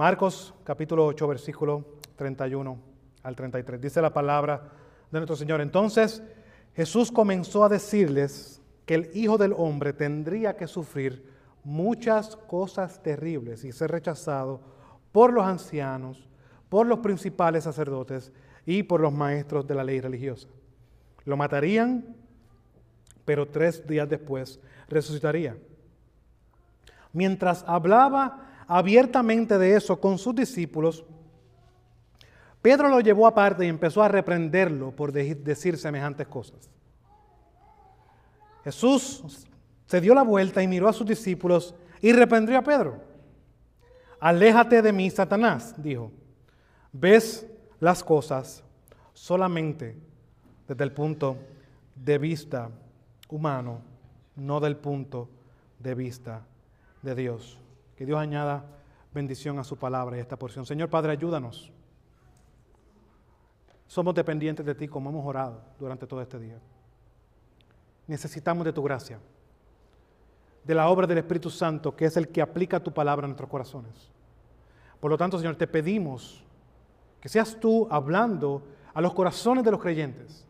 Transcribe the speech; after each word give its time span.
Marcos 0.00 0.54
capítulo 0.64 1.04
8, 1.04 1.28
versículo 1.28 1.84
31 2.16 2.78
al 3.22 3.36
33. 3.36 3.78
Dice 3.78 4.00
la 4.00 4.14
palabra 4.14 4.72
de 5.10 5.18
nuestro 5.18 5.36
Señor. 5.36 5.60
Entonces 5.60 6.22
Jesús 6.74 7.12
comenzó 7.12 7.64
a 7.64 7.68
decirles 7.68 8.62
que 8.86 8.94
el 8.94 9.10
Hijo 9.12 9.36
del 9.36 9.52
Hombre 9.54 9.92
tendría 9.92 10.56
que 10.56 10.66
sufrir 10.66 11.30
muchas 11.64 12.34
cosas 12.34 13.02
terribles 13.02 13.62
y 13.62 13.72
ser 13.72 13.90
rechazado 13.90 14.62
por 15.12 15.34
los 15.34 15.44
ancianos, 15.44 16.26
por 16.70 16.86
los 16.86 17.00
principales 17.00 17.64
sacerdotes 17.64 18.32
y 18.64 18.84
por 18.84 19.02
los 19.02 19.12
maestros 19.12 19.66
de 19.66 19.74
la 19.74 19.84
ley 19.84 20.00
religiosa. 20.00 20.48
Lo 21.26 21.36
matarían, 21.36 22.16
pero 23.26 23.46
tres 23.46 23.86
días 23.86 24.08
después 24.08 24.60
resucitaría. 24.88 25.58
Mientras 27.12 27.62
hablaba 27.66 28.46
abiertamente 28.72 29.58
de 29.58 29.74
eso 29.74 30.00
con 30.00 30.16
sus 30.16 30.32
discípulos, 30.32 31.04
Pedro 32.62 32.88
lo 32.88 33.00
llevó 33.00 33.26
aparte 33.26 33.64
y 33.64 33.68
empezó 33.68 34.00
a 34.00 34.06
reprenderlo 34.06 34.92
por 34.92 35.10
decir 35.10 35.76
semejantes 35.76 36.28
cosas. 36.28 36.70
Jesús 38.62 39.44
se 39.86 40.00
dio 40.00 40.14
la 40.14 40.22
vuelta 40.22 40.62
y 40.62 40.68
miró 40.68 40.88
a 40.88 40.92
sus 40.92 41.04
discípulos 41.04 41.74
y 42.00 42.12
reprendió 42.12 42.56
a 42.56 42.62
Pedro. 42.62 43.02
Aléjate 44.20 44.82
de 44.82 44.92
mí, 44.92 45.10
Satanás, 45.10 45.74
dijo. 45.76 46.12
Ves 46.92 47.48
las 47.80 48.04
cosas 48.04 48.62
solamente 49.14 49.96
desde 50.68 50.84
el 50.84 50.92
punto 50.92 51.38
de 51.96 52.18
vista 52.18 52.70
humano, 53.30 53.80
no 54.36 54.60
del 54.60 54.76
punto 54.76 55.28
de 55.80 55.96
vista 55.96 56.42
de 57.02 57.16
Dios. 57.16 57.58
Que 58.00 58.06
Dios 58.06 58.18
añada 58.18 58.64
bendición 59.12 59.58
a 59.58 59.62
su 59.62 59.76
palabra 59.76 60.16
y 60.16 60.20
a 60.20 60.22
esta 60.22 60.38
porción. 60.38 60.64
Señor 60.64 60.88
Padre, 60.88 61.12
ayúdanos. 61.12 61.70
Somos 63.86 64.14
dependientes 64.14 64.64
de 64.64 64.74
ti 64.74 64.88
como 64.88 65.10
hemos 65.10 65.26
orado 65.26 65.60
durante 65.78 66.06
todo 66.06 66.22
este 66.22 66.38
día. 66.38 66.58
Necesitamos 68.06 68.64
de 68.64 68.72
tu 68.72 68.82
gracia, 68.82 69.18
de 70.64 70.74
la 70.74 70.88
obra 70.88 71.06
del 71.06 71.18
Espíritu 71.18 71.50
Santo, 71.50 71.94
que 71.94 72.06
es 72.06 72.16
el 72.16 72.28
que 72.28 72.40
aplica 72.40 72.80
tu 72.80 72.90
palabra 72.90 73.26
en 73.26 73.32
nuestros 73.32 73.50
corazones. 73.50 74.10
Por 74.98 75.10
lo 75.10 75.18
tanto, 75.18 75.36
Señor, 75.36 75.56
te 75.56 75.66
pedimos 75.66 76.42
que 77.20 77.28
seas 77.28 77.60
tú 77.60 77.86
hablando 77.90 78.62
a 78.94 79.02
los 79.02 79.12
corazones 79.12 79.62
de 79.62 79.72
los 79.72 79.82
creyentes. 79.82 80.46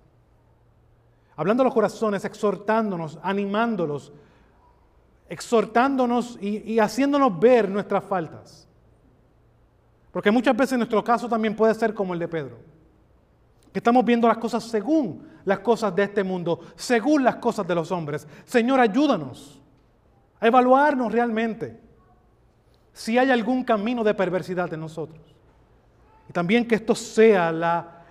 Hablando 1.34 1.64
a 1.64 1.64
los 1.64 1.74
corazones, 1.74 2.24
exhortándonos, 2.24 3.18
animándolos, 3.24 4.12
exhortándonos 5.30 6.36
y, 6.42 6.78
haciéndonos 6.80 7.38
ver 7.38 7.70
nuestras 7.70 8.04
faltas. 8.04 8.68
Porque 10.10 10.30
muchas 10.32 10.56
veces 10.56 10.76
nuestro 10.76 11.02
caso 11.04 11.28
también 11.28 11.54
puede 11.54 11.72
ser 11.72 11.94
como 11.94 12.12
el 12.12 12.18
de 12.18 12.26
Pedro. 12.26 12.58
Que 13.72 13.78
estamos 13.78 14.04
viendo 14.04 14.26
las 14.26 14.38
cosas 14.38 14.64
según 14.64 15.24
las 15.44 15.60
cosas 15.60 15.94
de 15.94 16.02
este 16.02 16.24
mundo, 16.24 16.60
según 16.74 17.22
las 17.22 17.36
cosas 17.36 17.64
de 17.66 17.76
los 17.76 17.92
hombres. 17.92 18.26
Señor, 18.44 18.80
ayúdanos 18.80 19.62
a 20.40 20.48
evaluarnos 20.48 21.12
realmente 21.12 21.80
si 22.92 23.16
hay 23.16 23.30
algún 23.30 23.62
camino 23.62 24.02
de 24.02 24.14
perversidad 24.14 24.74
en 24.74 24.80
nosotros. 24.80 25.20
Y 26.28 26.32
también 26.32 26.66
que 26.66 26.74
esto 26.74 26.96
sea 26.96 27.50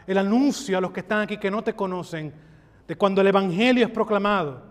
el 0.07 0.17
anuncio 0.17 0.77
a 0.77 0.81
los 0.81 0.91
que 0.91 1.01
están 1.01 1.19
aquí 1.19 1.37
que 1.37 1.51
no 1.51 1.61
te 1.65 1.75
conocen 1.75 2.33
de 2.87 2.95
cuando 2.95 3.19
el 3.19 3.27
Evangelio 3.27 3.85
es 3.85 3.91
proclamado. 3.91 4.68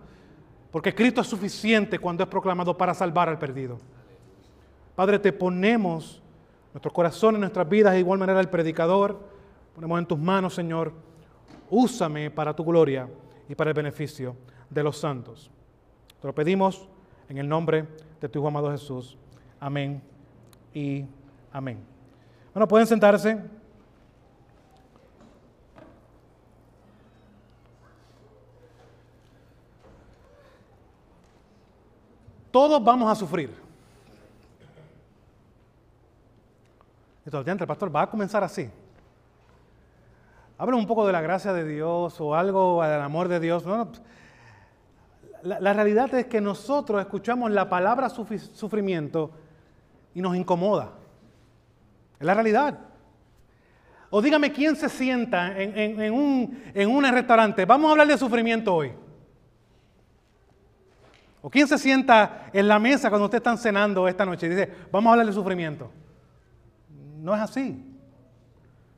Porque 0.71 0.93
Cristo 0.93 1.21
es 1.21 1.27
suficiente 1.27 1.99
cuando 1.99 2.23
es 2.23 2.29
proclamado 2.29 2.77
para 2.77 2.93
salvar 2.93 3.29
al 3.29 3.39
perdido. 3.39 3.79
Padre, 4.95 5.17
te 5.17 5.33
ponemos 5.33 6.21
nuestros 6.73 6.93
corazones, 6.93 7.39
nuestras 7.39 7.67
vidas, 7.67 7.93
de 7.93 7.99
igual 7.99 8.19
manera 8.19 8.39
el 8.39 8.49
predicador. 8.49 9.19
Ponemos 9.73 9.99
en 9.99 10.05
tus 10.05 10.19
manos, 10.19 10.53
Señor. 10.53 10.93
Úsame 11.69 12.29
para 12.29 12.55
tu 12.55 12.63
gloria 12.63 13.07
y 13.47 13.55
para 13.55 13.71
el 13.71 13.75
beneficio 13.75 14.35
de 14.69 14.83
los 14.83 14.97
santos. 14.97 15.49
Te 16.21 16.27
lo 16.27 16.35
pedimos 16.35 16.87
en 17.29 17.37
el 17.37 17.47
nombre 17.47 17.87
de 18.19 18.29
tu 18.29 18.39
Hijo 18.39 18.47
amado 18.47 18.71
Jesús. 18.71 19.17
Amén 19.59 20.01
y 20.73 21.05
amén. 21.51 21.79
Bueno, 22.53 22.67
pueden 22.67 22.87
sentarse. 22.87 23.58
Todos 32.51 32.83
vamos 32.83 33.11
a 33.11 33.15
sufrir. 33.15 33.55
Entonces, 37.25 37.61
el 37.61 37.67
pastor 37.67 37.95
va 37.95 38.03
a 38.03 38.09
comenzar 38.09 38.43
así. 38.43 38.69
Habla 40.57 40.75
un 40.75 40.87
poco 40.87 41.05
de 41.05 41.13
la 41.13 41.21
gracia 41.21 41.53
de 41.53 41.63
Dios 41.63 42.19
o 42.19 42.35
algo 42.35 42.83
del 42.83 43.01
amor 43.01 43.27
de 43.27 43.39
Dios. 43.39 43.63
la, 45.43 45.59
la, 45.59 45.73
realidad 45.73 46.13
es 46.15 46.25
que 46.25 46.41
nosotros 46.41 46.99
escuchamos 46.99 47.51
la 47.51 47.69
palabra 47.69 48.09
sufrimiento 48.09 49.31
y 50.13 50.21
nos 50.21 50.35
incomoda. 50.35 50.89
Es 52.19 52.25
la 52.25 52.33
realidad. 52.33 52.79
O 54.09 54.21
dígame 54.21 54.51
quién 54.51 54.75
se 54.75 54.89
sienta 54.89 55.57
en, 55.61 56.01
en, 56.01 56.13
un, 56.13 56.63
en 56.73 56.89
un 56.89 57.03
restaurante. 57.05 57.63
Vamos 57.65 57.89
a 57.89 57.91
hablar 57.91 58.07
de 58.07 58.17
sufrimiento 58.17 58.73
hoy. 58.73 58.91
¿O 61.41 61.49
quién 61.49 61.67
se 61.67 61.77
sienta 61.77 62.49
en 62.51 62.67
la 62.67 62.79
mesa 62.79 63.09
cuando 63.09 63.25
ustedes 63.25 63.39
están 63.39 63.57
cenando 63.57 64.07
esta 64.07 64.25
noche 64.25 64.47
y 64.47 64.49
dice, 64.49 64.69
vamos 64.91 65.09
a 65.09 65.13
hablar 65.13 65.27
de 65.27 65.33
sufrimiento? 65.33 65.89
No 67.21 67.33
es 67.33 67.41
así. 67.41 67.85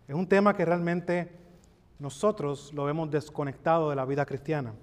Es 0.07 0.15
un 0.15 0.27
tema 0.27 0.55
que 0.55 0.65
realmente 0.65 1.31
nosotros 1.99 2.73
lo 2.73 2.89
hemos 2.89 3.11
desconectado 3.11 3.89
de 3.91 3.95
la 3.95 4.05
vida 4.05 4.25
cristiana. 4.25 4.73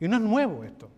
Y 0.00 0.08
no 0.08 0.16
es 0.16 0.22
nuevo 0.22 0.64
esto. 0.64 0.88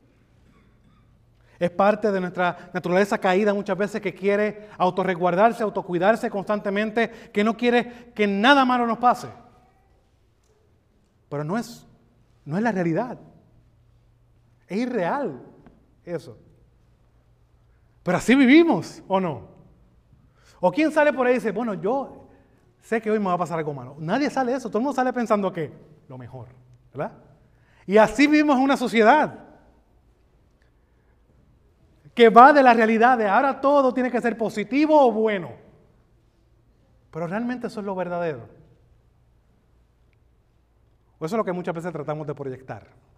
Es 1.58 1.70
parte 1.70 2.10
de 2.10 2.20
nuestra 2.20 2.70
naturaleza 2.72 3.18
caída 3.18 3.52
muchas 3.52 3.76
veces 3.76 4.00
que 4.00 4.14
quiere 4.14 4.70
autorresguardarse, 4.78 5.62
autocuidarse 5.62 6.30
constantemente, 6.30 7.10
que 7.32 7.44
no 7.44 7.56
quiere 7.56 8.12
que 8.14 8.26
nada 8.26 8.64
malo 8.64 8.86
nos 8.86 8.98
pase. 8.98 9.28
Pero 11.28 11.44
no 11.44 11.58
es, 11.58 11.86
no 12.44 12.56
es 12.56 12.62
la 12.62 12.72
realidad. 12.72 13.18
Es 14.70 14.78
irreal 14.78 15.42
eso. 16.04 16.38
Pero 18.04 18.16
así 18.16 18.36
vivimos, 18.36 19.02
¿o 19.08 19.20
no? 19.20 19.48
¿O 20.60 20.70
quién 20.70 20.92
sale 20.92 21.12
por 21.12 21.26
ahí 21.26 21.32
y 21.32 21.36
dice, 21.36 21.50
bueno, 21.50 21.74
yo 21.74 22.28
sé 22.80 23.02
que 23.02 23.10
hoy 23.10 23.18
me 23.18 23.26
va 23.26 23.32
a 23.32 23.38
pasar 23.38 23.58
algo 23.58 23.74
malo? 23.74 23.96
Nadie 23.98 24.30
sale 24.30 24.54
eso, 24.54 24.68
todo 24.68 24.78
el 24.78 24.84
mundo 24.84 24.94
sale 24.94 25.12
pensando 25.12 25.52
que 25.52 25.72
lo 26.08 26.16
mejor, 26.16 26.46
¿verdad? 26.94 27.12
Y 27.84 27.98
así 27.98 28.28
vivimos 28.28 28.56
en 28.56 28.62
una 28.62 28.76
sociedad 28.76 29.40
que 32.14 32.28
va 32.28 32.52
de 32.52 32.62
la 32.62 32.72
realidad 32.72 33.18
de 33.18 33.26
ahora 33.26 33.60
todo 33.60 33.92
tiene 33.92 34.10
que 34.10 34.20
ser 34.20 34.38
positivo 34.38 35.04
o 35.04 35.10
bueno. 35.10 35.50
Pero 37.10 37.26
realmente 37.26 37.66
eso 37.66 37.80
es 37.80 37.86
lo 37.86 37.96
verdadero. 37.96 38.48
O 41.18 41.26
eso 41.26 41.34
es 41.34 41.38
lo 41.38 41.44
que 41.44 41.52
muchas 41.52 41.74
veces 41.74 41.92
tratamos 41.92 42.24
de 42.26 42.34
proyectar. 42.34 43.09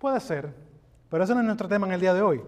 Puede 0.00 0.18
ser, 0.20 0.50
pero 1.10 1.24
ese 1.24 1.34
no 1.34 1.40
es 1.40 1.46
nuestro 1.46 1.68
tema 1.68 1.86
en 1.86 1.92
el 1.92 2.00
día 2.00 2.14
de 2.14 2.22
hoy. 2.22 2.40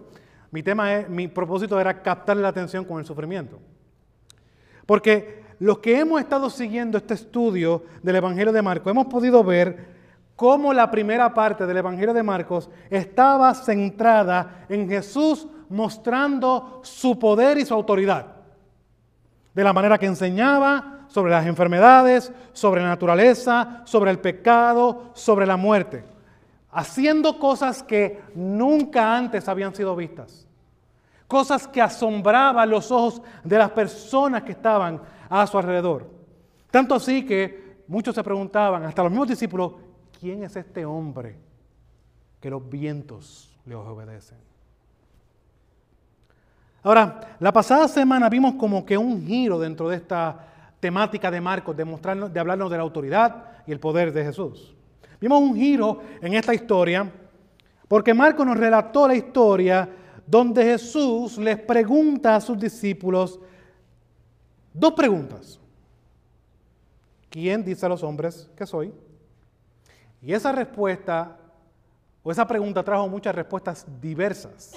Mi 0.49 0.63
tema 0.63 0.95
es, 0.95 1.07
mi 1.07 1.27
propósito 1.27 1.79
era 1.79 2.01
captar 2.01 2.35
la 2.35 2.47
atención 2.47 2.83
con 2.83 2.97
el 2.97 3.05
sufrimiento. 3.05 3.59
Porque 4.87 5.43
los 5.59 5.77
que 5.77 5.99
hemos 5.99 6.19
estado 6.19 6.49
siguiendo 6.49 6.97
este 6.97 7.13
estudio 7.13 7.83
del 8.01 8.15
Evangelio 8.15 8.51
de 8.51 8.63
Marcos, 8.63 8.89
hemos 8.89 9.05
podido 9.05 9.43
ver 9.43 9.93
cómo 10.35 10.73
la 10.73 10.89
primera 10.89 11.31
parte 11.31 11.67
del 11.67 11.77
Evangelio 11.77 12.15
de 12.15 12.23
Marcos 12.23 12.71
estaba 12.89 13.53
centrada 13.53 14.65
en 14.67 14.89
Jesús 14.89 15.47
mostrando 15.69 16.81
su 16.83 17.19
poder 17.19 17.59
y 17.59 17.65
su 17.65 17.75
autoridad. 17.75 18.33
De 19.53 19.63
la 19.63 19.73
manera 19.73 19.99
que 19.99 20.07
enseñaba 20.07 21.05
sobre 21.07 21.31
las 21.31 21.45
enfermedades, 21.45 22.33
sobre 22.51 22.81
la 22.81 22.87
naturaleza, 22.87 23.83
sobre 23.85 24.09
el 24.09 24.17
pecado, 24.17 25.11
sobre 25.13 25.45
la 25.45 25.55
muerte. 25.55 26.12
Haciendo 26.73 27.37
cosas 27.39 27.83
que 27.83 28.21
nunca 28.35 29.15
antes 29.15 29.47
habían 29.47 29.75
sido 29.75 29.95
vistas. 29.95 30.47
Cosas 31.27 31.67
que 31.67 31.81
asombraban 31.81 32.69
los 32.69 32.91
ojos 32.91 33.21
de 33.43 33.57
las 33.57 33.71
personas 33.71 34.43
que 34.43 34.51
estaban 34.51 35.01
a 35.29 35.47
su 35.47 35.57
alrededor. 35.57 36.09
Tanto 36.71 36.95
así 36.95 37.25
que 37.25 37.83
muchos 37.87 38.15
se 38.15 38.23
preguntaban, 38.23 38.83
hasta 38.83 39.03
los 39.03 39.11
mismos 39.11 39.27
discípulos, 39.27 39.73
¿quién 40.19 40.43
es 40.43 40.55
este 40.55 40.85
hombre 40.85 41.37
que 42.39 42.49
los 42.49 42.67
vientos 42.67 43.55
le 43.65 43.75
obedecen? 43.75 44.37
Ahora, 46.83 47.37
la 47.39 47.53
pasada 47.53 47.87
semana 47.87 48.29
vimos 48.29 48.55
como 48.55 48.85
que 48.85 48.97
un 48.97 49.25
giro 49.25 49.57
dentro 49.57 49.87
de 49.87 49.95
esta 49.95 50.47
temática 50.79 51.31
de 51.31 51.39
Marcos, 51.39 51.77
de, 51.77 51.85
mostrarnos, 51.85 52.33
de 52.33 52.39
hablarnos 52.39 52.69
de 52.69 52.77
la 52.77 52.83
autoridad 52.83 53.45
y 53.65 53.71
el 53.71 53.79
poder 53.79 54.11
de 54.11 54.25
Jesús. 54.25 54.75
Vimos 55.23 55.41
un 55.41 55.55
giro 55.55 56.01
en 56.19 56.33
esta 56.33 56.53
historia 56.53 57.09
porque 57.87 58.13
Marcos 58.13 58.45
nos 58.45 58.57
relató 58.57 59.07
la 59.07 59.15
historia 59.15 59.87
donde 60.27 60.65
Jesús 60.65 61.37
les 61.37 61.57
pregunta 61.59 62.35
a 62.35 62.41
sus 62.41 62.59
discípulos 62.59 63.39
dos 64.73 64.91
preguntas. 64.91 65.61
¿Quién 67.29 67.63
dice 67.63 67.85
a 67.85 67.89
los 67.89 68.03
hombres 68.03 68.49
que 68.53 68.65
soy? 68.65 68.93
Y 70.21 70.33
esa 70.33 70.51
respuesta, 70.51 71.37
o 72.21 72.29
esa 72.29 72.45
pregunta 72.45 72.83
trajo 72.83 73.07
muchas 73.07 73.33
respuestas 73.33 73.87
diversas. 74.01 74.73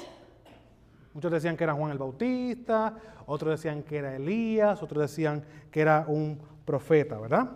Muchos 1.12 1.32
decían 1.32 1.56
que 1.56 1.64
era 1.64 1.74
Juan 1.74 1.90
el 1.90 1.98
Bautista, 1.98 2.94
otros 3.26 3.50
decían 3.50 3.82
que 3.82 3.96
era 3.96 4.14
Elías, 4.14 4.80
otros 4.80 5.10
decían 5.10 5.44
que 5.72 5.80
era 5.80 6.04
un 6.06 6.38
profeta, 6.64 7.18
¿verdad? 7.18 7.50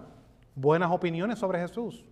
Buenas 0.57 0.91
opiniones 0.91 1.39
sobre 1.39 1.61
Jesús. 1.61 2.10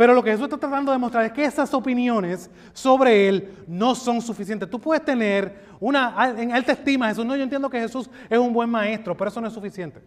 Pero 0.00 0.14
lo 0.14 0.22
que 0.22 0.30
Jesús 0.30 0.44
está 0.44 0.56
tratando 0.56 0.92
de 0.92 0.94
demostrar 0.94 1.26
es 1.26 1.32
que 1.32 1.44
esas 1.44 1.74
opiniones 1.74 2.50
sobre 2.72 3.28
Él 3.28 3.64
no 3.66 3.94
son 3.94 4.22
suficientes. 4.22 4.70
Tú 4.70 4.80
puedes 4.80 5.04
tener 5.04 5.66
una 5.78 6.32
en 6.38 6.52
alta 6.52 6.72
estima 6.72 7.06
Jesús. 7.10 7.26
No, 7.26 7.36
yo 7.36 7.42
entiendo 7.42 7.68
que 7.68 7.78
Jesús 7.78 8.08
es 8.30 8.38
un 8.38 8.50
buen 8.50 8.70
maestro, 8.70 9.14
pero 9.14 9.28
eso 9.28 9.42
no 9.42 9.48
es 9.48 9.52
suficiente. 9.52 10.00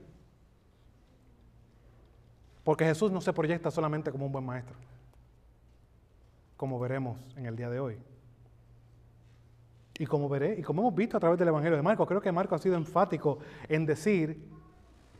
Porque 2.63 2.85
Jesús 2.85 3.11
no 3.11 3.21
se 3.21 3.31
proyecta 3.33 3.69
solamente 3.69 4.11
como 4.11 4.25
un 4.25 4.31
buen 4.31 4.43
maestro, 4.43 4.75
como 6.57 6.79
veremos 6.79 7.19
en 7.37 7.45
el 7.45 7.55
día 7.55 7.69
de 7.69 7.79
hoy. 7.79 7.97
Y 9.99 10.07
como 10.07 10.27
veré, 10.27 10.55
y 10.57 10.63
como 10.63 10.81
hemos 10.81 10.95
visto 10.95 11.17
a 11.17 11.19
través 11.19 11.37
del 11.37 11.49
Evangelio 11.49 11.77
de 11.77 11.83
Marcos, 11.83 12.07
creo 12.07 12.19
que 12.19 12.31
Marcos 12.31 12.59
ha 12.59 12.63
sido 12.63 12.77
enfático 12.77 13.37
en 13.69 13.85
decir, 13.85 14.43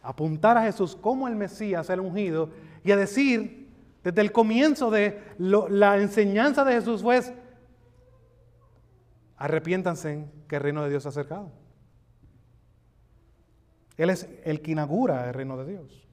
apuntar 0.01 0.57
a 0.57 0.63
Jesús 0.63 0.95
como 0.95 1.27
el 1.27 1.35
Mesías, 1.35 1.91
el 1.91 1.99
ungido, 1.99 2.49
y 2.83 2.91
a 2.91 2.97
decir, 2.97 3.62
desde 4.03 4.21
el 4.21 4.31
comienzo 4.31 4.91
de 4.91 5.21
la 5.37 5.97
enseñanza 5.97 6.65
de 6.65 6.73
Jesús 6.73 7.01
fue, 7.01 7.21
arrepiéntanse 9.37 10.25
que 10.47 10.57
el 10.57 10.61
reino 10.61 10.83
de 10.83 10.89
Dios 10.89 11.03
se 11.03 11.09
ha 11.09 11.11
acercado. 11.11 11.51
Él 13.97 14.09
es 14.09 14.27
el 14.43 14.61
que 14.61 14.71
inaugura 14.71 15.27
el 15.27 15.33
reino 15.33 15.57
de 15.57 15.71
Dios. 15.71 16.07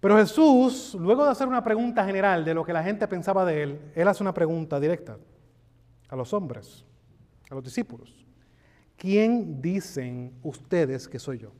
Pero 0.00 0.18
Jesús, 0.18 0.94
luego 1.00 1.24
de 1.24 1.30
hacer 1.30 1.48
una 1.48 1.64
pregunta 1.64 2.04
general 2.04 2.44
de 2.44 2.54
lo 2.54 2.64
que 2.64 2.72
la 2.72 2.82
gente 2.82 3.08
pensaba 3.08 3.44
de 3.44 3.62
él, 3.62 3.92
él 3.94 4.08
hace 4.08 4.22
una 4.22 4.34
pregunta 4.34 4.78
directa 4.78 5.16
a 6.08 6.16
los 6.16 6.32
hombres, 6.32 6.84
a 7.50 7.54
los 7.54 7.64
discípulos. 7.64 8.26
¿Quién 8.96 9.60
dicen 9.60 10.38
ustedes 10.42 11.08
que 11.08 11.18
soy 11.18 11.38
yo? 11.38 11.52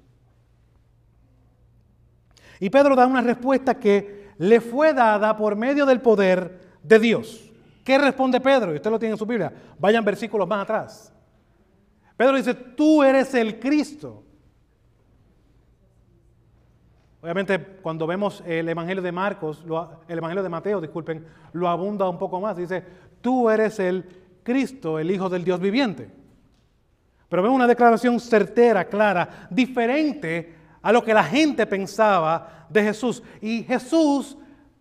Y 2.61 2.71
Pedro 2.71 2.97
da 2.97 3.07
una 3.07 3.21
respuesta 3.21 3.79
que 3.79 4.31
le 4.39 4.61
fue 4.61 4.93
dada 4.93 5.37
por 5.37 5.57
medio 5.57 5.87
del 5.87 6.01
poder 6.01 6.61
de 6.83 6.99
Dios. 6.99 7.51
¿Qué 7.85 7.99
responde 7.99 8.41
Pedro? 8.41 8.73
Y 8.73 8.77
usted 8.77 8.91
lo 8.91 8.99
tiene 8.99 9.13
en 9.13 9.19
su 9.19 9.27
Biblia. 9.27 9.53
Vayan 9.79 10.05
versículos 10.05 10.49
más 10.49 10.63
atrás. 10.63 11.13
Pedro 12.17 12.37
dice, 12.37 12.55
tú 12.55 13.03
eres 13.03 13.35
el 13.35 13.59
Cristo. 13.61 14.25
Obviamente, 17.21 17.59
cuando 17.83 18.07
vemos 18.07 18.43
el 18.47 18.69
Evangelio 18.69 19.03
de 19.03 19.13
Marcos, 19.13 19.65
el 20.09 20.19
Evangelio 20.19 20.43
de 20.43 20.49
Mateo, 20.49 20.81
disculpen, 20.81 21.27
lo 21.53 21.69
abunda 21.69 22.09
un 22.09 22.19
poco 22.19 22.41
más. 22.41 22.57
Dice, 22.57 22.83
tú 23.21 23.51
eres 23.51 23.79
el 23.79 24.05
Cristo, 24.43 24.99
el 24.99 25.11
Hijo 25.11 25.29
del 25.29 25.45
Dios 25.45 25.61
viviente. 25.61 26.11
Pero 27.29 27.43
vemos 27.43 27.57
una 27.57 27.67
declaración 27.67 28.21
certera, 28.21 28.85
clara, 28.85 29.49
diferente 29.51 30.55
a 30.87 30.93
lo 30.93 31.03
que 31.03 31.13
la 31.13 31.25
gente 31.25 31.67
pensaba 31.67 32.69
de 32.69 32.81
Jesús. 32.81 33.21
Y 33.41 33.65
Jesús 33.65 34.39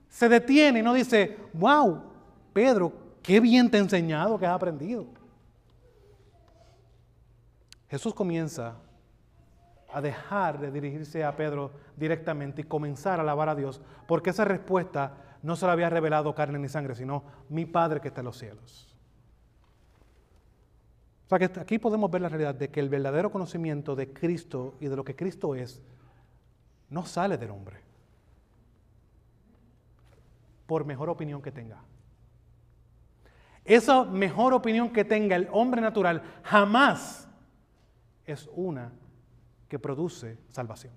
se 0.08 0.30
detiene 0.30 0.78
y 0.78 0.84
no 0.84 0.94
dice, 0.94 1.36
wow, 1.54 2.00
Pedro, 2.54 2.94
qué 3.24 3.40
bien 3.40 3.72
te 3.72 3.78
he 3.78 3.80
enseñado, 3.80 4.38
que 4.38 4.46
has 4.46 4.54
aprendido. 4.54 5.08
Jesús 7.90 8.14
comienza 8.14 8.76
a 9.92 10.00
dejar 10.00 10.60
de 10.60 10.70
dirigirse 10.70 11.24
a 11.24 11.36
Pedro 11.36 11.72
directamente 11.98 12.62
y 12.62 12.66
comenzar 12.66 13.18
a 13.18 13.24
alabar 13.24 13.50
a 13.50 13.56
Dios, 13.56 13.82
porque 14.08 14.30
esa 14.30 14.46
respuesta 14.46 15.14
no 15.42 15.56
se 15.56 15.66
la 15.66 15.72
había 15.72 15.90
revelado 15.90 16.36
carne 16.36 16.60
ni 16.60 16.70
sangre, 16.70 16.94
sino 16.94 17.24
mi 17.50 17.66
Padre 17.66 18.00
que 18.00 18.10
está 18.10 18.22
en 18.22 18.26
los 18.26 18.38
cielos. 18.38 18.95
O 21.26 21.28
sea 21.28 21.40
que 21.40 21.60
aquí 21.60 21.80
podemos 21.80 22.12
ver 22.12 22.22
la 22.22 22.30
realidad 22.30 22.54
de 22.54 22.70
que 22.70 22.80
el 22.80 22.90
verdadero 22.90 23.32
conocimiento 23.32 23.96
de 23.96 24.14
Cristo 24.14 24.76
y 24.80 24.88
de 24.88 24.96
lo 24.96 25.04
que 25.04 25.16
Cristo 25.16 25.56
es 25.56 25.82
no 26.90 27.06
sale 27.06 27.38
del 27.38 27.50
hombre, 27.50 27.80
por 30.68 30.86
mejor 30.86 31.10
opinión 31.10 31.42
que 31.42 31.52
tenga. 31.52 31.82
Esa 33.64 34.04
mejor 34.04 34.54
opinión 34.54 34.94
que 34.94 35.04
tenga 35.04 35.36
el 35.36 35.50
hombre 35.52 35.82
natural 35.82 36.22
jamás 36.44 37.28
es 38.26 38.48
una 38.54 38.92
que 39.68 39.80
produce 39.80 40.38
salvación. 40.50 40.94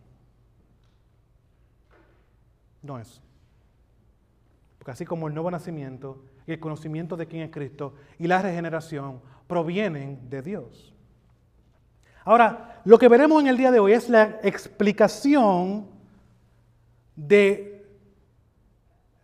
No 2.82 2.98
es. 2.98 3.22
Así 4.90 5.04
como 5.04 5.28
el 5.28 5.34
nuevo 5.34 5.50
nacimiento 5.50 6.22
y 6.46 6.52
el 6.52 6.60
conocimiento 6.60 7.16
de 7.16 7.26
quién 7.26 7.42
es 7.42 7.50
Cristo 7.50 7.94
y 8.18 8.26
la 8.26 8.40
regeneración 8.40 9.20
provienen 9.46 10.28
de 10.28 10.42
Dios. 10.42 10.94
Ahora, 12.24 12.80
lo 12.84 12.98
que 12.98 13.08
veremos 13.08 13.40
en 13.40 13.48
el 13.48 13.56
día 13.56 13.70
de 13.70 13.80
hoy 13.80 13.92
es 13.92 14.08
la 14.08 14.38
explicación 14.42 15.86
de 17.16 17.86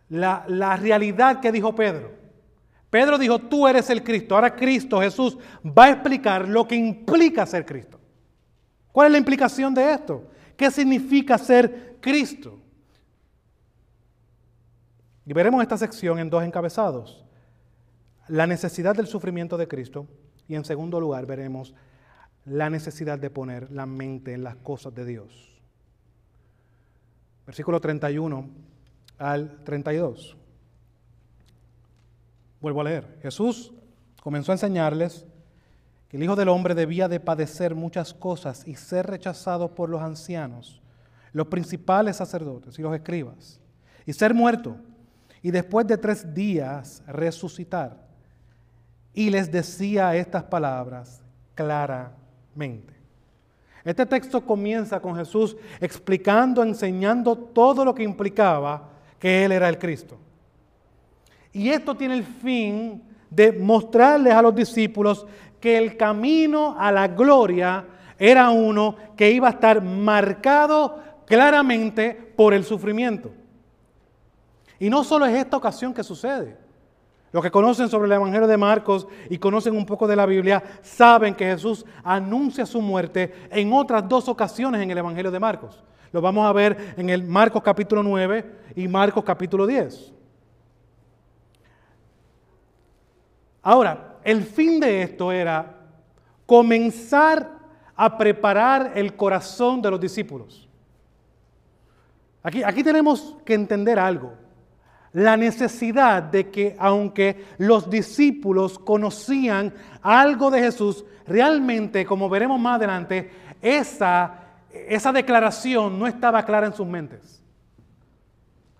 la, 0.09 0.43
la, 0.47 0.75
realidad 0.75 1.39
que 1.39 1.51
dijo 1.51 1.73
Pedro. 1.75 2.11
Pedro 2.89 3.17
dijo, 3.17 3.39
tú 3.39 3.67
eres 3.67 3.89
el 3.89 4.03
Cristo. 4.03 4.35
Ahora 4.35 4.55
Cristo, 4.55 4.99
Jesús, 5.01 5.37
va 5.65 5.85
a 5.85 5.89
explicar 5.91 6.47
lo 6.47 6.67
que 6.67 6.75
implica 6.75 7.45
ser 7.45 7.65
Cristo. 7.65 7.99
¿Cuál 8.91 9.07
es 9.07 9.11
la 9.11 9.17
implicación 9.17 9.73
de 9.73 9.93
esto? 9.93 10.29
¿Qué 10.55 10.71
significa 10.71 11.37
ser 11.37 11.97
Cristo? 11.99 12.59
Y 15.25 15.33
veremos 15.33 15.61
esta 15.61 15.77
sección 15.77 16.19
en 16.19 16.29
dos 16.29 16.43
encabezados 16.43 17.25
la 18.27 18.47
necesidad 18.47 18.95
del 18.95 19.07
sufrimiento 19.07 19.57
de 19.57 19.67
Cristo 19.67 20.07
y 20.47 20.55
en 20.55 20.65
segundo 20.65 20.99
lugar 20.99 21.25
veremos 21.25 21.73
la 22.45 22.69
necesidad 22.69 23.19
de 23.19 23.29
poner 23.29 23.71
la 23.71 23.85
mente 23.85 24.33
en 24.33 24.43
las 24.43 24.55
cosas 24.57 24.93
de 24.93 25.05
Dios. 25.05 25.61
Versículo 27.45 27.79
31 27.79 28.49
al 29.17 29.63
32. 29.63 30.35
Vuelvo 32.61 32.81
a 32.81 32.83
leer. 32.83 33.19
Jesús 33.21 33.71
comenzó 34.21 34.51
a 34.51 34.55
enseñarles 34.55 35.25
que 36.09 36.17
el 36.17 36.23
Hijo 36.23 36.35
del 36.35 36.49
Hombre 36.49 36.73
debía 36.73 37.07
de 37.07 37.19
padecer 37.19 37.75
muchas 37.75 38.13
cosas 38.13 38.67
y 38.67 38.75
ser 38.75 39.05
rechazado 39.05 39.75
por 39.75 39.89
los 39.89 40.01
ancianos, 40.01 40.81
los 41.31 41.47
principales 41.47 42.17
sacerdotes 42.17 42.79
y 42.79 42.81
los 42.81 42.95
escribas, 42.95 43.59
y 44.05 44.13
ser 44.13 44.33
muerto, 44.33 44.77
y 45.45 45.51
después 45.51 45.85
de 45.85 45.95
tres 45.95 46.33
días 46.33 47.03
resucitar 47.05 47.95
y 49.13 49.29
les 49.29 49.51
decía 49.51 50.15
estas 50.15 50.41
palabras 50.41 51.21
claramente. 51.53 52.95
Este 53.83 54.07
texto 54.07 54.43
comienza 54.43 54.99
con 54.99 55.15
Jesús 55.15 55.55
explicando, 55.79 56.63
enseñando 56.63 57.35
todo 57.35 57.85
lo 57.85 57.93
que 57.93 58.01
implicaba 58.01 58.89
que 59.19 59.45
Él 59.45 59.51
era 59.51 59.69
el 59.69 59.77
Cristo. 59.77 60.17
Y 61.53 61.69
esto 61.69 61.93
tiene 61.93 62.15
el 62.15 62.23
fin 62.23 63.03
de 63.29 63.51
mostrarles 63.51 64.33
a 64.33 64.41
los 64.41 64.55
discípulos 64.55 65.27
que 65.59 65.77
el 65.77 65.95
camino 65.95 66.75
a 66.75 66.91
la 66.91 67.07
gloria 67.07 67.85
era 68.17 68.49
uno 68.49 68.95
que 69.15 69.29
iba 69.29 69.49
a 69.49 69.51
estar 69.51 69.79
marcado 69.79 71.03
claramente 71.27 72.33
por 72.35 72.51
el 72.55 72.63
sufrimiento. 72.63 73.44
Y 74.85 74.89
no 74.91 75.03
solo 75.03 75.25
es 75.25 75.33
esta 75.33 75.57
ocasión 75.57 75.95
que 75.95 76.03
sucede. 76.03 76.55
Los 77.31 77.43
que 77.43 77.49
conocen 77.49 77.89
sobre 77.89 78.05
el 78.05 78.11
Evangelio 78.11 78.47
de 78.47 78.55
Marcos 78.55 79.07
y 79.31 79.39
conocen 79.39 79.75
un 79.75 79.83
poco 79.83 80.05
de 80.05 80.15
la 80.15 80.27
Biblia 80.27 80.61
saben 80.83 81.33
que 81.33 81.43
Jesús 81.43 81.83
anuncia 82.03 82.67
su 82.67 82.79
muerte 82.81 83.47
en 83.49 83.73
otras 83.73 84.07
dos 84.07 84.29
ocasiones 84.29 84.79
en 84.83 84.91
el 84.91 84.99
Evangelio 84.99 85.31
de 85.31 85.39
Marcos. 85.39 85.83
Lo 86.11 86.21
vamos 86.21 86.45
a 86.45 86.53
ver 86.53 86.93
en 86.97 87.09
el 87.09 87.23
Marcos 87.23 87.63
capítulo 87.63 88.03
9 88.03 88.73
y 88.75 88.87
Marcos 88.87 89.23
capítulo 89.23 89.65
10. 89.65 90.13
Ahora, 93.63 94.19
el 94.23 94.43
fin 94.43 94.79
de 94.79 95.01
esto 95.01 95.31
era 95.31 95.79
comenzar 96.45 97.57
a 97.95 98.15
preparar 98.19 98.91
el 98.93 99.15
corazón 99.15 99.81
de 99.81 99.89
los 99.89 99.99
discípulos. 99.99 100.69
Aquí, 102.43 102.61
aquí 102.61 102.83
tenemos 102.83 103.35
que 103.43 103.55
entender 103.55 103.97
algo 103.97 104.44
la 105.15 105.37
necesidad 105.37 106.23
de 106.23 106.49
que 106.49 106.75
aunque 106.77 107.45
los 107.57 107.89
discípulos 107.89 108.77
conocían 108.77 109.73
algo 110.01 110.51
de 110.51 110.59
Jesús, 110.59 111.05
realmente, 111.25 112.05
como 112.05 112.27
veremos 112.27 112.59
más 112.59 112.75
adelante, 112.75 113.31
esa, 113.61 114.39
esa 114.73 115.13
declaración 115.13 115.97
no 115.97 116.05
estaba 116.05 116.43
clara 116.43 116.67
en 116.67 116.73
sus 116.73 116.85
mentes. 116.85 117.41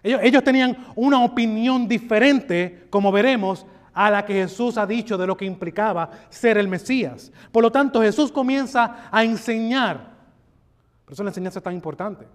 Ellos, 0.04 0.20
ellos 0.24 0.44
tenían 0.44 0.78
una 0.96 1.24
opinión 1.24 1.88
diferente, 1.88 2.88
como 2.90 3.14
veremos, 3.14 3.66
a 3.94 4.12
la 4.12 4.26
que 4.26 4.34
Jesús 4.34 4.78
ha 4.78 4.86
dicho 4.86 5.18
de 5.18 5.28
lo 5.28 5.38
que 5.38 5.46
implicaba 5.46 6.12
ser 6.28 6.58
el 6.58 6.68
Mesías. 6.68 7.32
Por 7.50 7.64
lo 7.64 7.72
tanto, 7.72 8.02
Jesús 8.02 8.30
comienza 8.30 9.08
a 9.10 9.24
enseñar. 9.24 10.12
Por 11.06 11.14
eso 11.14 11.24
la 11.24 11.30
enseñanza 11.30 11.60
es 11.60 11.64
tan 11.64 11.76
importante. 11.76 12.28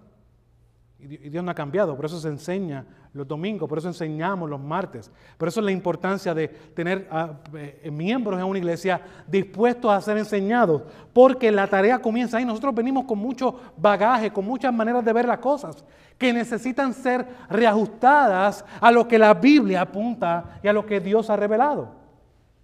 Y 1.03 1.29
Dios 1.29 1.43
no 1.43 1.49
ha 1.49 1.55
cambiado, 1.55 1.95
por 1.95 2.05
eso 2.05 2.19
se 2.19 2.27
enseña 2.27 2.85
los 3.13 3.27
domingos, 3.27 3.67
por 3.67 3.79
eso 3.79 3.87
enseñamos 3.87 4.49
los 4.49 4.59
martes. 4.59 5.11
Por 5.37 5.47
eso 5.47 5.59
es 5.59 5.65
la 5.65 5.71
importancia 5.71 6.33
de 6.33 6.47
tener 6.47 7.09
eh, 7.55 7.89
miembros 7.91 8.39
en 8.39 8.45
una 8.45 8.59
iglesia 8.59 9.01
dispuestos 9.27 9.91
a 9.91 9.99
ser 9.99 10.17
enseñados, 10.17 10.83
porque 11.11 11.51
la 11.51 11.67
tarea 11.67 11.99
comienza 11.99 12.37
ahí. 12.37 12.45
Nosotros 12.45 12.75
venimos 12.75 13.05
con 13.05 13.17
mucho 13.17 13.59
bagaje, 13.77 14.31
con 14.31 14.45
muchas 14.45 14.73
maneras 14.73 15.03
de 15.03 15.11
ver 15.11 15.25
las 15.25 15.39
cosas, 15.39 15.83
que 16.17 16.31
necesitan 16.31 16.93
ser 16.93 17.27
reajustadas 17.49 18.63
a 18.79 18.91
lo 18.91 19.07
que 19.07 19.17
la 19.17 19.33
Biblia 19.33 19.81
apunta 19.81 20.59
y 20.61 20.67
a 20.67 20.73
lo 20.73 20.85
que 20.85 20.99
Dios 20.99 21.29
ha 21.31 21.35
revelado. 21.35 21.95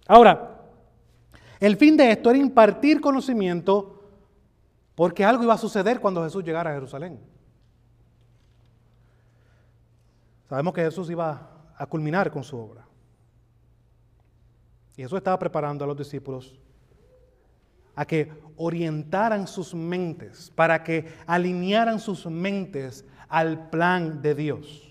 Ahora, 0.06 0.58
el 1.58 1.76
fin 1.76 1.96
de 1.96 2.12
esto 2.12 2.30
era 2.30 2.38
impartir 2.38 3.00
conocimiento 3.00 3.96
porque 4.94 5.24
algo 5.24 5.42
iba 5.42 5.54
a 5.54 5.58
suceder 5.58 6.00
cuando 6.00 6.24
Jesús 6.24 6.42
llegara 6.44 6.70
a 6.70 6.74
Jerusalén. 6.74 7.20
Sabemos 10.48 10.72
que 10.72 10.82
Jesús 10.82 11.10
iba 11.10 11.72
a 11.76 11.86
culminar 11.86 12.30
con 12.30 12.42
su 12.42 12.58
obra. 12.58 12.86
Y 14.96 15.02
Jesús 15.02 15.18
estaba 15.18 15.38
preparando 15.38 15.84
a 15.84 15.86
los 15.86 15.96
discípulos 15.96 16.58
a 17.94 18.06
que 18.06 18.32
orientaran 18.56 19.46
sus 19.46 19.74
mentes, 19.74 20.52
para 20.54 20.82
que 20.82 21.12
alinearan 21.26 21.98
sus 21.98 22.26
mentes 22.26 23.04
al 23.28 23.70
plan 23.70 24.22
de 24.22 24.34
Dios. 24.34 24.88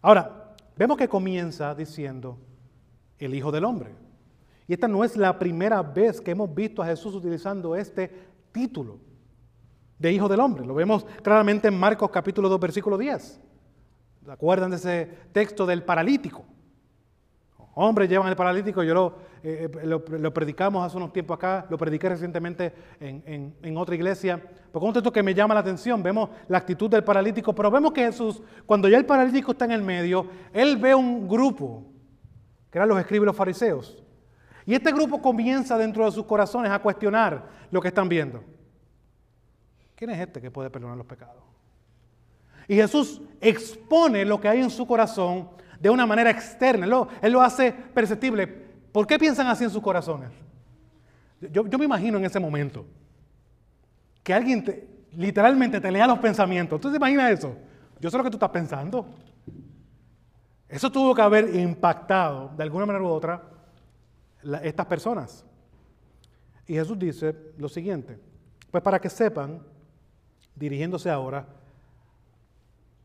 Ahora, 0.00 0.54
vemos 0.76 0.96
que 0.96 1.08
comienza 1.08 1.74
diciendo 1.74 2.38
el 3.18 3.34
Hijo 3.34 3.52
del 3.52 3.64
Hombre. 3.64 3.94
Y 4.66 4.72
esta 4.72 4.88
no 4.88 5.04
es 5.04 5.16
la 5.16 5.38
primera 5.38 5.82
vez 5.82 6.20
que 6.20 6.30
hemos 6.30 6.54
visto 6.54 6.82
a 6.82 6.86
Jesús 6.86 7.14
utilizando 7.14 7.76
este 7.76 8.10
título 8.52 8.98
de 9.98 10.12
Hijo 10.12 10.28
del 10.28 10.40
Hombre. 10.40 10.66
Lo 10.66 10.74
vemos 10.74 11.04
claramente 11.22 11.68
en 11.68 11.78
Marcos 11.78 12.10
capítulo 12.10 12.48
2, 12.48 12.60
versículo 12.60 12.98
10. 12.98 13.40
¿Se 14.28 14.32
acuerdan 14.32 14.68
de 14.68 14.76
ese 14.76 15.06
texto 15.32 15.64
del 15.64 15.82
paralítico? 15.82 16.44
Hombres 17.76 18.10
llevan 18.10 18.28
el 18.28 18.36
paralítico, 18.36 18.82
yo 18.82 19.16
eh, 19.42 19.70
eh, 19.72 19.86
lo, 19.86 20.04
lo, 20.06 20.34
predicamos 20.34 20.84
hace 20.84 20.98
unos 20.98 21.14
tiempos 21.14 21.38
acá, 21.38 21.64
lo 21.70 21.78
prediqué 21.78 22.10
recientemente 22.10 22.74
en, 23.00 23.54
en, 23.62 23.76
otra 23.78 23.94
iglesia, 23.94 24.34
es 24.34 24.82
un 24.82 24.92
texto 24.92 25.10
que 25.10 25.22
me 25.22 25.32
llama 25.32 25.54
la 25.54 25.60
atención, 25.60 26.02
vemos 26.02 26.28
la 26.46 26.58
actitud 26.58 26.90
del 26.90 27.04
paralítico, 27.04 27.54
pero 27.54 27.70
vemos 27.70 27.90
que 27.92 28.04
Jesús, 28.04 28.42
cuando 28.66 28.86
ya 28.86 28.98
el 28.98 29.06
paralítico 29.06 29.52
está 29.52 29.64
en 29.64 29.72
el 29.72 29.82
medio, 29.82 30.26
él 30.52 30.76
ve 30.76 30.94
un 30.94 31.26
grupo, 31.26 31.86
que 32.70 32.76
eran 32.76 32.90
los 32.90 33.00
escribas 33.00 33.24
y 33.24 33.26
los 33.28 33.36
fariseos, 33.36 34.04
y 34.66 34.74
este 34.74 34.92
grupo 34.92 35.22
comienza 35.22 35.78
dentro 35.78 36.04
de 36.04 36.12
sus 36.12 36.26
corazones 36.26 36.70
a 36.70 36.80
cuestionar 36.80 37.48
lo 37.70 37.80
que 37.80 37.88
están 37.88 38.10
viendo. 38.10 38.44
¿Quién 39.94 40.10
es 40.10 40.20
este 40.20 40.38
que 40.42 40.50
puede 40.50 40.68
perdonar 40.68 40.98
los 40.98 41.06
pecados? 41.06 41.47
Y 42.68 42.74
Jesús 42.74 43.20
expone 43.40 44.26
lo 44.26 44.38
que 44.38 44.46
hay 44.46 44.60
en 44.60 44.70
su 44.70 44.86
corazón 44.86 45.48
de 45.80 45.88
una 45.88 46.06
manera 46.06 46.30
externa. 46.30 46.84
Él 47.22 47.32
lo, 47.32 47.40
hace 47.40 47.72
perceptible. 47.72 48.46
¿Por 48.92 49.06
qué 49.06 49.18
piensan 49.18 49.46
así 49.46 49.64
en 49.64 49.70
sus 49.70 49.82
corazones? 49.82 50.30
Yo, 51.50 51.64
me 51.64 51.86
imagino 51.86 52.18
en 52.18 52.26
ese 52.26 52.38
momento 52.38 52.84
que 54.22 54.34
alguien 54.34 54.64
literalmente 55.12 55.80
te 55.80 55.90
lea 55.90 56.06
los 56.06 56.18
pensamientos. 56.18 56.78
¿Tú 56.78 56.90
te 56.90 56.96
imaginas 56.98 57.32
eso? 57.32 57.56
Yo 58.00 58.10
sé 58.10 58.18
lo 58.18 58.24
que 58.24 58.30
tú 58.30 58.36
estás 58.36 58.50
pensando. 58.50 59.06
Eso 60.68 60.92
tuvo 60.92 61.14
que 61.14 61.22
haber 61.22 61.54
impactado 61.54 62.52
de 62.54 62.62
alguna 62.62 62.84
manera 62.84 63.04
u 63.04 63.08
otra 63.08 63.42
estas 64.62 64.86
personas. 64.86 65.44
Y 66.66 66.74
Jesús 66.74 66.98
dice 66.98 67.34
lo 67.56 67.68
siguiente, 67.68 68.18
pues 68.70 68.82
para 68.82 69.00
que 69.00 69.08
sepan, 69.08 69.62
dirigiéndose 70.54 71.08
ahora 71.08 71.46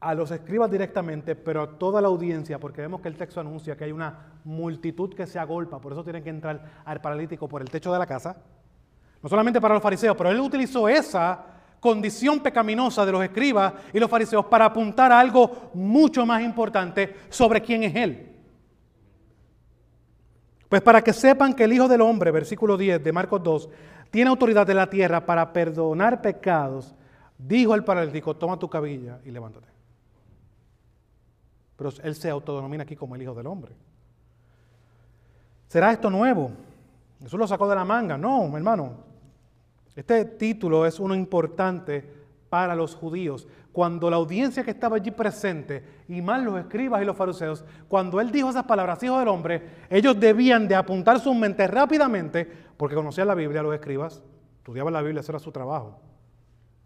a 0.04 0.14
los 0.14 0.32
escribas 0.32 0.70
directamente, 0.70 1.36
pero 1.36 1.62
a 1.62 1.78
toda 1.78 2.02
la 2.02 2.10
audiencia, 2.10 2.60
porque 2.60 2.82
vemos 2.82 3.00
que 3.00 3.08
el 3.08 3.16
texto 3.16 3.40
anuncia 3.40 3.78
que 3.78 3.86
hay 3.86 3.92
una 3.92 4.34
multitud 4.44 5.14
que 5.14 5.26
se 5.26 5.40
agolpa, 5.40 5.80
por 5.80 5.94
eso 5.94 6.04
tienen 6.04 6.24
que 6.24 6.30
entrar 6.30 6.62
al 6.84 7.00
paralítico 7.00 7.48
por 7.48 7.62
el 7.62 7.70
techo 7.70 7.92
de 7.92 8.00
la 8.00 8.06
casa. 8.06 8.36
No 9.22 9.30
solamente 9.30 9.62
para 9.62 9.76
los 9.76 9.84
fariseos, 9.84 10.18
pero 10.18 10.30
él 10.30 10.40
utilizó 10.42 10.90
esa 10.90 11.46
condición 11.80 12.42
pecaminosa 12.42 13.06
de 13.06 13.12
los 13.14 13.24
escribas 13.24 13.74
y 13.94 14.00
los 14.00 14.10
fariseos 14.10 14.46
para 14.46 14.66
apuntar 14.66 15.12
a 15.12 15.20
algo 15.20 15.72
mucho 15.74 16.26
más 16.26 16.42
importante 16.42 17.16
sobre 17.30 17.62
quién 17.62 17.84
es 17.84 17.96
él. 17.96 18.30
Pues 20.68 20.82
para 20.82 21.02
que 21.02 21.14
sepan 21.14 21.54
que 21.54 21.64
el 21.64 21.74
Hijo 21.74 21.88
del 21.88 22.02
Hombre, 22.02 22.32
versículo 22.32 22.76
10 22.76 23.02
de 23.02 23.12
Marcos 23.14 23.42
2, 23.42 23.70
tiene 24.12 24.30
autoridad 24.30 24.68
de 24.68 24.74
la 24.74 24.90
tierra 24.90 25.26
para 25.26 25.54
perdonar 25.54 26.22
pecados, 26.22 26.94
dijo 27.38 27.74
el 27.74 27.84
paralítico, 27.84 28.36
toma 28.36 28.60
tu 28.60 28.70
cabilla 28.70 29.20
y 29.24 29.32
levántate. 29.32 29.73
Pero 31.76 31.92
él 32.04 32.16
se 32.16 32.30
autodenomina 32.30 32.84
aquí 32.84 32.96
como 32.96 33.16
el 33.16 33.22
Hijo 33.22 33.34
del 33.34 33.48
Hombre. 33.48 33.76
¿Será 35.68 35.92
esto 35.92 36.10
nuevo? 36.10 36.52
Jesús 37.22 37.40
lo 37.40 37.48
sacó 37.48 37.68
de 37.68 37.76
la 37.76 37.86
manga. 37.86 38.18
No, 38.18 38.56
hermano. 38.56 39.14
Este 39.96 40.26
título 40.26 40.86
es 40.86 41.00
uno 41.00 41.16
importante 41.16 42.04
para 42.50 42.76
los 42.76 42.96
judíos. 42.96 43.48
Cuando 43.72 44.10
la 44.10 44.18
audiencia 44.18 44.64
que 44.64 44.72
estaba 44.72 44.98
allí 44.98 45.10
presente, 45.10 46.04
y 46.08 46.22
más 46.22 46.44
los 46.44 46.60
escribas 46.60 47.02
y 47.02 47.06
los 47.06 47.18
fariseos, 47.18 47.66
cuando 47.88 48.22
él 48.22 48.32
dijo 48.32 48.50
esas 48.50 48.66
palabras, 48.66 49.02
hijo 49.02 49.18
del 49.18 49.28
hombre, 49.28 49.86
ellos 49.90 50.20
debían 50.20 50.68
de 50.68 50.76
apuntar 50.76 51.20
sus 51.20 51.36
mentes 51.36 51.68
rápidamente, 51.72 52.48
porque 52.78 52.96
conocían 52.96 53.28
la 53.28 53.34
Biblia, 53.34 53.64
los 53.64 53.74
escribas, 53.74 54.22
estudiaban 54.58 54.94
la 54.94 55.02
Biblia, 55.02 55.22
ese 55.22 55.32
era 55.32 55.40
su 55.40 55.52
trabajo, 55.52 56.00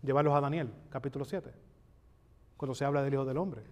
llevarlos 0.01 0.34
a 0.34 0.39
Daniel, 0.39 0.72
capítulo 0.89 1.25
7, 1.25 1.51
cuando 2.56 2.74
se 2.74 2.86
habla 2.86 3.03
del 3.03 3.13
Hijo 3.13 3.25
del 3.25 3.38
Hombre. 3.38 3.63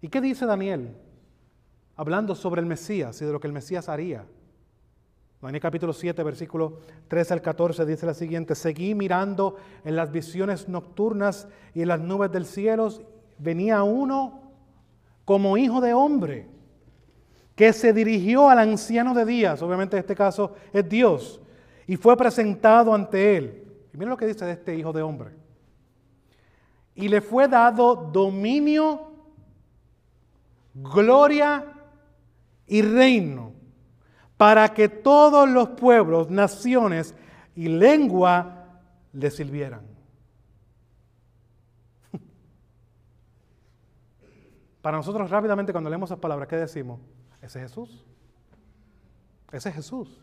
¿Y 0.00 0.08
qué 0.08 0.20
dice 0.20 0.46
Daniel? 0.46 0.96
Hablando 1.96 2.34
sobre 2.34 2.60
el 2.60 2.66
Mesías 2.66 3.20
y 3.20 3.24
de 3.24 3.32
lo 3.32 3.40
que 3.40 3.46
el 3.46 3.52
Mesías 3.52 3.88
haría. 3.88 4.24
Daniel 5.42 5.62
capítulo 5.62 5.92
7, 5.92 6.22
versículo 6.22 6.80
13 7.08 7.34
al 7.34 7.42
14 7.42 7.86
dice 7.86 8.04
la 8.04 8.14
siguiente, 8.14 8.54
seguí 8.54 8.94
mirando 8.94 9.56
en 9.84 9.96
las 9.96 10.12
visiones 10.12 10.68
nocturnas 10.68 11.48
y 11.74 11.82
en 11.82 11.88
las 11.88 12.00
nubes 12.00 12.30
del 12.30 12.44
cielo, 12.44 12.90
venía 13.38 13.82
uno 13.82 14.42
como 15.24 15.56
hijo 15.56 15.80
de 15.80 15.94
hombre, 15.94 16.46
que 17.54 17.72
se 17.72 17.92
dirigió 17.92 18.50
al 18.50 18.58
anciano 18.58 19.14
de 19.14 19.24
días, 19.24 19.62
obviamente 19.62 19.96
en 19.96 20.00
este 20.00 20.14
caso 20.14 20.54
es 20.72 20.86
Dios, 20.88 21.40
y 21.86 21.96
fue 21.96 22.16
presentado 22.16 22.94
ante 22.94 23.36
él. 23.36 23.64
Y 23.92 23.96
miren 23.96 24.10
lo 24.10 24.16
que 24.16 24.26
dice 24.26 24.44
de 24.44 24.52
este 24.52 24.76
hijo 24.76 24.92
de 24.92 25.02
hombre. 25.02 25.30
Y 26.94 27.08
le 27.08 27.20
fue 27.20 27.48
dado 27.48 27.96
dominio 27.96 29.09
gloria 30.82 31.64
y 32.66 32.82
reino, 32.82 33.52
para 34.36 34.72
que 34.72 34.88
todos 34.88 35.48
los 35.48 35.70
pueblos, 35.70 36.30
naciones 36.30 37.14
y 37.54 37.68
lengua 37.68 38.66
le 39.12 39.30
sirvieran. 39.30 39.82
Para 44.80 44.96
nosotros 44.96 45.28
rápidamente 45.28 45.72
cuando 45.72 45.90
leemos 45.90 46.08
esas 46.08 46.20
palabras, 46.20 46.48
¿qué 46.48 46.56
decimos? 46.56 47.00
Ese 47.42 47.58
es 47.58 47.68
Jesús. 47.68 48.04
Ese 49.52 49.68
es 49.68 49.74
Jesús. 49.74 50.20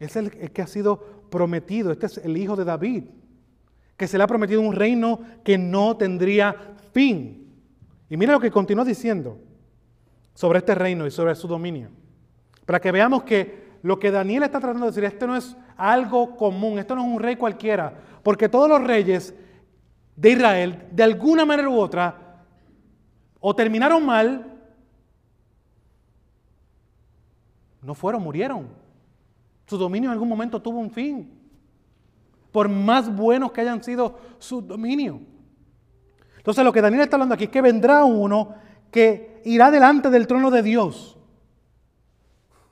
Es 0.00 0.16
el, 0.16 0.32
el, 0.40 0.50
que 0.50 0.62
ha 0.62 0.66
sido 0.66 0.98
prometido. 1.30 1.92
Este 1.92 2.06
es 2.06 2.18
el 2.18 2.36
hijo 2.36 2.56
de 2.56 2.64
David, 2.64 3.04
que 3.96 4.08
se 4.08 4.18
le 4.18 4.24
ha 4.24 4.26
prometido 4.26 4.60
un 4.60 4.74
reino 4.74 5.20
que 5.44 5.58
no 5.58 5.96
tendría 5.96 6.74
fin. 6.92 7.43
Y 8.08 8.16
mira 8.16 8.32
lo 8.32 8.40
que 8.40 8.50
continúa 8.50 8.84
diciendo 8.84 9.38
sobre 10.34 10.58
este 10.58 10.74
reino 10.74 11.06
y 11.06 11.10
sobre 11.10 11.34
su 11.34 11.48
dominio. 11.48 11.90
Para 12.66 12.80
que 12.80 12.92
veamos 12.92 13.22
que 13.22 13.78
lo 13.82 13.98
que 13.98 14.10
Daniel 14.10 14.42
está 14.42 14.60
tratando 14.60 14.86
de 14.86 14.92
decir, 14.92 15.04
esto 15.04 15.26
no 15.26 15.36
es 15.36 15.56
algo 15.76 16.36
común, 16.36 16.78
esto 16.78 16.94
no 16.94 17.02
es 17.02 17.08
un 17.08 17.20
rey 17.20 17.36
cualquiera, 17.36 17.94
porque 18.22 18.48
todos 18.48 18.68
los 18.68 18.82
reyes 18.82 19.34
de 20.16 20.30
Israel, 20.30 20.88
de 20.90 21.02
alguna 21.02 21.44
manera 21.44 21.68
u 21.68 21.78
otra, 21.78 22.42
o 23.40 23.54
terminaron 23.54 24.04
mal, 24.04 24.58
no 27.82 27.94
fueron, 27.94 28.22
murieron. 28.22 28.68
Su 29.66 29.76
dominio 29.76 30.08
en 30.08 30.12
algún 30.12 30.28
momento 30.28 30.60
tuvo 30.60 30.78
un 30.78 30.90
fin, 30.90 31.30
por 32.50 32.68
más 32.68 33.14
buenos 33.14 33.52
que 33.52 33.60
hayan 33.60 33.82
sido 33.82 34.18
sus 34.38 34.66
dominios. 34.66 35.20
Entonces 36.44 36.62
lo 36.62 36.74
que 36.74 36.82
Daniel 36.82 37.04
está 37.04 37.16
hablando 37.16 37.34
aquí 37.34 37.44
es 37.44 37.50
que 37.50 37.62
vendrá 37.62 38.04
uno 38.04 38.54
que 38.90 39.40
irá 39.46 39.70
delante 39.70 40.10
del 40.10 40.26
trono 40.26 40.50
de 40.50 40.62
Dios. 40.62 41.16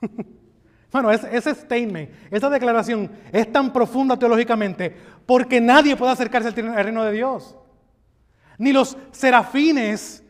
Bueno, 0.91 1.09
ese 1.09 1.55
statement, 1.55 2.11
esa 2.29 2.51
declaración 2.51 3.09
es 3.31 3.51
tan 3.51 3.73
profunda 3.73 4.15
teológicamente 4.15 4.95
porque 5.25 5.59
nadie 5.59 5.95
puede 5.95 6.11
acercarse 6.11 6.49
al 6.49 6.85
reino 6.85 7.03
de 7.03 7.13
Dios. 7.13 7.57
Ni 8.59 8.71
los 8.71 8.95
serafines 9.11 10.23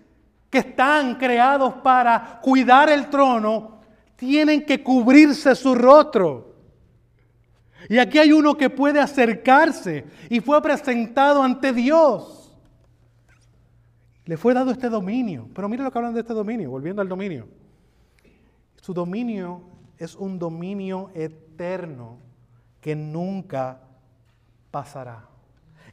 que 0.49 0.59
están 0.59 1.15
creados 1.15 1.73
para 1.83 2.39
cuidar 2.41 2.89
el 2.89 3.09
trono, 3.09 3.81
tienen 4.15 4.65
que 4.65 4.81
cubrirse 4.81 5.53
su 5.53 5.75
rostro. 5.75 6.55
Y 7.89 7.97
aquí 7.97 8.17
hay 8.19 8.31
uno 8.31 8.55
que 8.55 8.69
puede 8.69 9.01
acercarse 9.01 10.05
y 10.29 10.39
fue 10.39 10.61
presentado 10.61 11.43
ante 11.43 11.73
Dios. 11.73 12.42
Le 14.25 14.37
fue 14.37 14.53
dado 14.53 14.71
este 14.71 14.89
dominio. 14.89 15.49
Pero 15.53 15.67
mire 15.69 15.83
lo 15.83 15.91
que 15.91 15.97
hablan 15.97 16.13
de 16.13 16.21
este 16.21 16.33
dominio, 16.33 16.69
volviendo 16.69 17.01
al 17.01 17.09
dominio. 17.09 17.47
Su 18.81 18.93
dominio 18.93 19.61
es 19.97 20.15
un 20.15 20.39
dominio 20.39 21.09
eterno 21.13 22.17
que 22.81 22.95
nunca 22.95 23.81
pasará. 24.71 25.27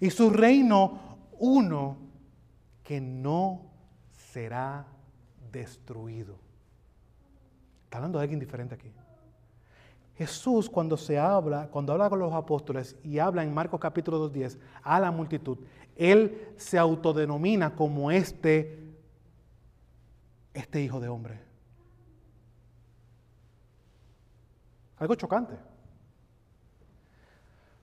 Y 0.00 0.10
su 0.10 0.30
reino 0.30 1.18
uno 1.38 1.96
que 2.82 3.00
no 3.00 3.62
será 4.10 4.87
destruido. 5.52 6.38
Está 7.84 7.99
hablando 7.99 8.18
de 8.18 8.25
alguien 8.25 8.40
diferente 8.40 8.75
aquí. 8.75 8.90
Jesús 10.16 10.68
cuando 10.68 10.96
se 10.96 11.18
habla, 11.18 11.68
cuando 11.68 11.92
habla 11.92 12.10
con 12.10 12.18
los 12.18 12.32
apóstoles 12.32 12.94
y 13.02 13.18
habla 13.18 13.42
en 13.42 13.54
Marcos 13.54 13.80
capítulo 13.80 14.30
2.10 14.30 14.58
a 14.82 15.00
la 15.00 15.10
multitud, 15.10 15.58
Él 16.00 16.54
se 16.57 16.78
autodenomina 16.78 17.76
como 17.76 18.11
este, 18.11 18.78
este 20.54 20.80
hijo 20.80 20.99
de 20.99 21.09
hombre. 21.09 21.38
Algo 24.97 25.14
chocante. 25.14 25.57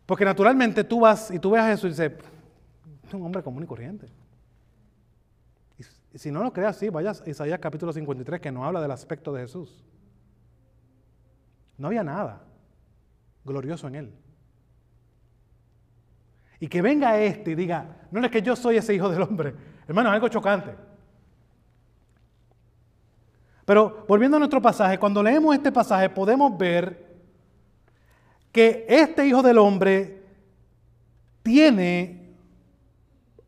Porque 0.08 0.26
naturalmente 0.26 0.84
tú 0.84 1.02
vas 1.02 1.30
y 1.30 1.38
tú 1.38 1.52
ves 1.52 1.62
a 1.62 1.68
Jesús 1.68 1.86
y 1.86 1.90
dices, 1.90 2.14
es 3.06 3.14
un 3.14 3.22
hombre 3.22 3.44
común 3.44 3.64
y 3.64 3.68
corriente. 3.68 4.08
Y 6.12 6.18
si 6.18 6.32
no 6.32 6.42
lo 6.42 6.52
creas 6.52 6.76
así, 6.76 6.90
vayas 6.90 7.22
a 7.22 7.30
Isaías 7.30 7.60
capítulo 7.60 7.94
53 7.94 8.42
que 8.42 8.52
no 8.52 8.66
habla 8.66 8.82
del 8.82 8.90
aspecto 8.90 9.32
de 9.32 9.42
Jesús. 9.42 9.86
No 11.78 11.86
había 11.88 12.04
nada 12.04 12.42
glorioso 13.46 13.88
en 13.88 13.96
él. 13.96 14.26
Y 16.60 16.68
que 16.68 16.82
venga 16.82 17.20
este 17.20 17.52
y 17.52 17.56
diga, 17.56 17.86
no 18.12 18.24
es 18.24 18.32
que 18.32 18.42
yo 18.42 18.56
soy 18.56 18.78
ese 18.78 18.96
hijo 18.96 19.10
del 19.10 19.22
hombre. 19.22 19.54
Hermano, 19.88 20.10
es 20.10 20.16
algo 20.16 20.28
chocante. 20.28 20.76
Pero 23.66 24.06
volviendo 24.08 24.38
a 24.38 24.40
nuestro 24.40 24.62
pasaje, 24.62 24.98
cuando 24.98 25.22
leemos 25.22 25.54
este 25.54 25.72
pasaje 25.72 26.10
podemos 26.10 26.58
ver 26.58 27.06
que 28.52 28.86
este 28.88 29.28
hijo 29.28 29.44
del 29.44 29.58
hombre 29.58 30.24
tiene 31.44 32.34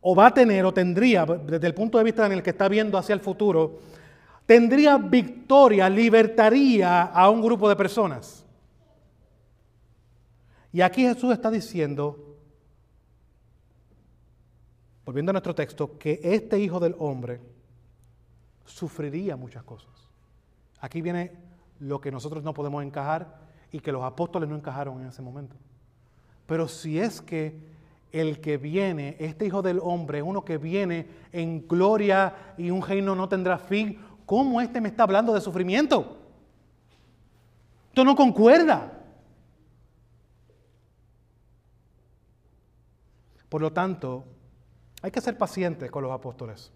o 0.00 0.14
va 0.14 0.26
a 0.26 0.34
tener 0.34 0.64
o 0.64 0.72
tendría, 0.72 1.24
desde 1.26 1.66
el 1.66 1.74
punto 1.74 1.98
de 1.98 2.04
vista 2.04 2.26
en 2.26 2.32
el 2.32 2.42
que 2.42 2.50
está 2.50 2.68
viendo 2.68 2.96
hacia 2.96 3.14
el 3.14 3.20
futuro, 3.20 3.80
tendría 4.46 4.98
victoria, 4.98 5.88
libertaría 5.88 7.02
a 7.02 7.28
un 7.30 7.42
grupo 7.42 7.68
de 7.68 7.76
personas. 7.76 8.44
Y 10.72 10.80
aquí 10.80 11.02
Jesús 11.02 11.32
está 11.32 11.50
diciendo, 11.50 12.29
volviendo 15.04 15.30
a 15.30 15.34
nuestro 15.34 15.54
texto, 15.54 15.98
que 15.98 16.20
este 16.22 16.58
Hijo 16.58 16.80
del 16.80 16.94
Hombre 16.98 17.40
sufriría 18.64 19.36
muchas 19.36 19.62
cosas. 19.62 19.90
Aquí 20.80 21.02
viene 21.02 21.32
lo 21.78 22.00
que 22.00 22.10
nosotros 22.10 22.42
no 22.44 22.54
podemos 22.54 22.82
encajar 22.82 23.40
y 23.72 23.80
que 23.80 23.92
los 23.92 24.02
apóstoles 24.02 24.48
no 24.48 24.56
encajaron 24.56 25.00
en 25.00 25.08
ese 25.08 25.22
momento. 25.22 25.56
Pero 26.46 26.68
si 26.68 26.98
es 26.98 27.20
que 27.20 27.80
el 28.12 28.40
que 28.40 28.56
viene, 28.56 29.16
este 29.20 29.46
Hijo 29.46 29.62
del 29.62 29.78
Hombre, 29.82 30.18
es 30.18 30.24
uno 30.24 30.44
que 30.44 30.58
viene 30.58 31.06
en 31.32 31.66
gloria 31.66 32.54
y 32.58 32.70
un 32.70 32.82
reino 32.82 33.14
no 33.14 33.28
tendrá 33.28 33.58
fin, 33.58 33.98
¿Cómo 34.30 34.60
este 34.60 34.80
me 34.80 34.88
está 34.88 35.02
hablando 35.02 35.34
de 35.34 35.40
sufrimiento? 35.40 36.16
Esto 37.88 38.04
no 38.04 38.14
concuerda. 38.14 38.92
Por 43.48 43.60
lo 43.60 43.72
tanto, 43.72 44.24
hay 45.02 45.10
que 45.10 45.20
ser 45.20 45.36
pacientes 45.38 45.90
con 45.90 46.02
los 46.02 46.12
apóstoles. 46.12 46.72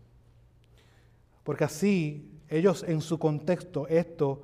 Porque 1.43 1.65
así 1.65 2.41
ellos 2.49 2.85
en 2.87 3.01
su 3.01 3.19
contexto, 3.19 3.87
esto 3.89 4.43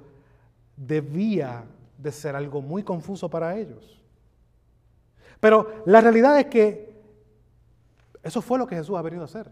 debía 0.77 1.65
de 1.97 2.13
ser 2.13 2.37
algo 2.37 2.63
muy 2.63 2.83
confuso 2.83 3.29
para 3.29 3.57
ellos. 3.57 4.01
Pero 5.39 5.83
la 5.87 6.01
realidad 6.01 6.39
es 6.39 6.47
que 6.47 6.91
eso 8.23 8.43
fue 8.43 8.59
lo 8.59 8.67
que 8.67 8.77
Jesús 8.77 8.97
ha 8.97 9.03
venido 9.03 9.23
a 9.23 9.27
hacer. 9.27 9.51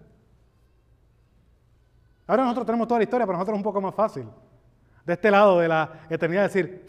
Ahora 2.27 2.43
nosotros 2.43 2.67
tenemos 2.67 2.87
toda 2.87 2.99
la 2.99 3.05
historia, 3.05 3.27
pero 3.27 3.39
nosotros 3.39 3.55
es 3.55 3.59
un 3.59 3.65
poco 3.65 3.81
más 3.81 3.95
fácil. 3.95 4.27
De 5.07 5.15
este 5.15 5.31
lado 5.31 5.59
de 5.59 5.69
la 5.69 6.01
eternidad 6.11 6.43
decir, 6.43 6.85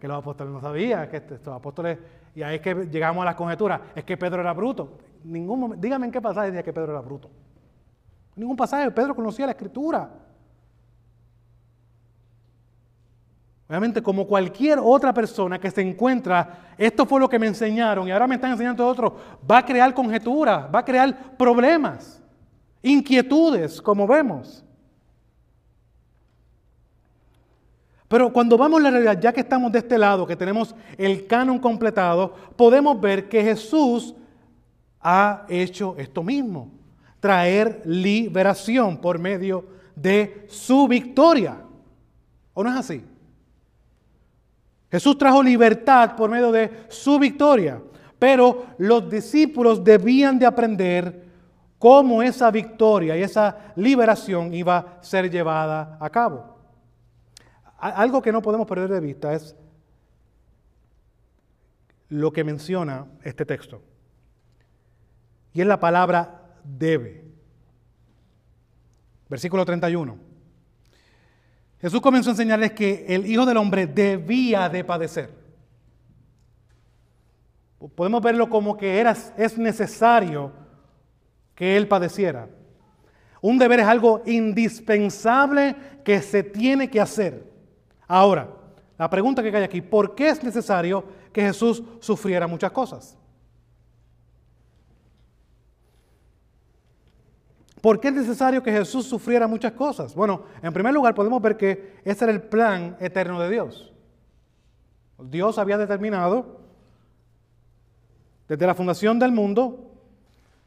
que 0.00 0.06
los 0.06 0.18
apóstoles 0.18 0.52
no 0.52 0.60
sabían, 0.60 1.08
que 1.08 1.16
estos 1.16 1.48
apóstoles, 1.48 1.98
y 2.34 2.42
ahí 2.42 2.56
es 2.56 2.60
que 2.60 2.74
llegamos 2.86 3.22
a 3.22 3.24
las 3.24 3.34
conjeturas, 3.34 3.80
es 3.96 4.04
que 4.04 4.16
Pedro 4.16 4.40
era 4.40 4.52
bruto. 4.52 4.98
Ningún 5.24 5.80
dígame 5.80 6.06
en 6.06 6.12
qué 6.12 6.20
pasaje 6.20 6.48
decía 6.48 6.62
que 6.62 6.72
Pedro 6.72 6.92
era 6.92 7.00
bruto. 7.00 7.30
Ningún 8.36 8.56
pasaje 8.56 8.90
Pedro 8.90 9.14
conocía 9.14 9.46
la 9.46 9.52
escritura. 9.52 10.10
Obviamente, 13.66 14.02
como 14.02 14.26
cualquier 14.26 14.78
otra 14.78 15.14
persona 15.14 15.58
que 15.58 15.70
se 15.70 15.80
encuentra, 15.80 16.74
esto 16.76 17.06
fue 17.06 17.18
lo 17.18 17.28
que 17.28 17.38
me 17.38 17.46
enseñaron 17.46 18.06
y 18.06 18.10
ahora 18.10 18.26
me 18.26 18.34
están 18.34 18.50
enseñando 18.50 18.86
otro, 18.86 19.16
va 19.50 19.58
a 19.58 19.64
crear 19.64 19.94
conjeturas, 19.94 20.66
va 20.72 20.80
a 20.80 20.84
crear 20.84 21.36
problemas, 21.38 22.22
inquietudes, 22.82 23.80
como 23.80 24.06
vemos. 24.06 24.62
Pero 28.06 28.30
cuando 28.30 28.58
vamos 28.58 28.80
a 28.80 28.82
la 28.82 28.90
realidad, 28.90 29.18
ya 29.18 29.32
que 29.32 29.40
estamos 29.40 29.72
de 29.72 29.78
este 29.78 29.96
lado, 29.96 30.26
que 30.26 30.36
tenemos 30.36 30.74
el 30.98 31.26
canon 31.26 31.58
completado, 31.58 32.34
podemos 32.54 33.00
ver 33.00 33.30
que 33.30 33.42
Jesús 33.42 34.14
ha 35.04 35.44
hecho 35.48 35.94
esto 35.98 36.22
mismo, 36.22 36.72
traer 37.20 37.82
liberación 37.84 38.96
por 38.96 39.18
medio 39.18 39.66
de 39.94 40.46
su 40.48 40.88
victoria. 40.88 41.58
¿O 42.54 42.64
no 42.64 42.70
es 42.70 42.76
así? 42.76 43.04
Jesús 44.90 45.18
trajo 45.18 45.42
libertad 45.42 46.16
por 46.16 46.30
medio 46.30 46.50
de 46.50 46.86
su 46.88 47.18
victoria, 47.18 47.82
pero 48.18 48.66
los 48.78 49.10
discípulos 49.10 49.84
debían 49.84 50.38
de 50.38 50.46
aprender 50.46 51.24
cómo 51.78 52.22
esa 52.22 52.50
victoria 52.50 53.16
y 53.16 53.22
esa 53.22 53.72
liberación 53.76 54.54
iba 54.54 54.78
a 54.78 55.02
ser 55.02 55.30
llevada 55.30 55.98
a 56.00 56.08
cabo. 56.08 56.56
Algo 57.76 58.22
que 58.22 58.32
no 58.32 58.40
podemos 58.40 58.66
perder 58.66 58.88
de 58.88 59.00
vista 59.00 59.34
es 59.34 59.54
lo 62.08 62.32
que 62.32 62.44
menciona 62.44 63.06
este 63.22 63.44
texto. 63.44 63.82
Y 65.54 65.60
es 65.60 65.66
la 65.66 65.80
palabra 65.80 66.42
debe. 66.64 67.24
Versículo 69.28 69.64
31. 69.64 70.18
Jesús 71.80 72.00
comenzó 72.00 72.30
a 72.30 72.32
enseñarles 72.32 72.72
que 72.72 73.06
el 73.08 73.26
Hijo 73.26 73.46
del 73.46 73.56
Hombre 73.56 73.86
debía 73.86 74.68
de 74.68 74.84
padecer. 74.84 75.30
Podemos 77.94 78.22
verlo 78.22 78.48
como 78.48 78.76
que 78.76 78.98
era, 78.98 79.14
es 79.36 79.56
necesario 79.56 80.52
que 81.54 81.76
Él 81.76 81.86
padeciera. 81.86 82.48
Un 83.40 83.58
deber 83.58 83.80
es 83.80 83.86
algo 83.86 84.22
indispensable 84.24 85.76
que 86.02 86.22
se 86.22 86.42
tiene 86.42 86.88
que 86.88 87.00
hacer. 87.00 87.52
Ahora, 88.08 88.48
la 88.98 89.10
pregunta 89.10 89.42
que 89.42 89.52
cae 89.52 89.64
aquí, 89.64 89.82
¿por 89.82 90.14
qué 90.14 90.30
es 90.30 90.42
necesario 90.42 91.04
que 91.32 91.42
Jesús 91.42 91.82
sufriera 92.00 92.46
muchas 92.46 92.72
cosas? 92.72 93.18
¿Por 97.84 98.00
qué 98.00 98.08
es 98.08 98.14
necesario 98.14 98.62
que 98.62 98.72
Jesús 98.72 99.04
sufriera 99.04 99.46
muchas 99.46 99.72
cosas? 99.72 100.14
Bueno, 100.14 100.44
en 100.62 100.72
primer 100.72 100.94
lugar 100.94 101.14
podemos 101.14 101.42
ver 101.42 101.54
que 101.58 101.96
ese 102.02 102.24
era 102.24 102.32
el 102.32 102.40
plan 102.40 102.96
eterno 102.98 103.38
de 103.38 103.50
Dios. 103.50 103.92
Dios 105.18 105.58
había 105.58 105.76
determinado 105.76 106.62
desde 108.48 108.66
la 108.66 108.74
fundación 108.74 109.18
del 109.18 109.32
mundo 109.32 109.92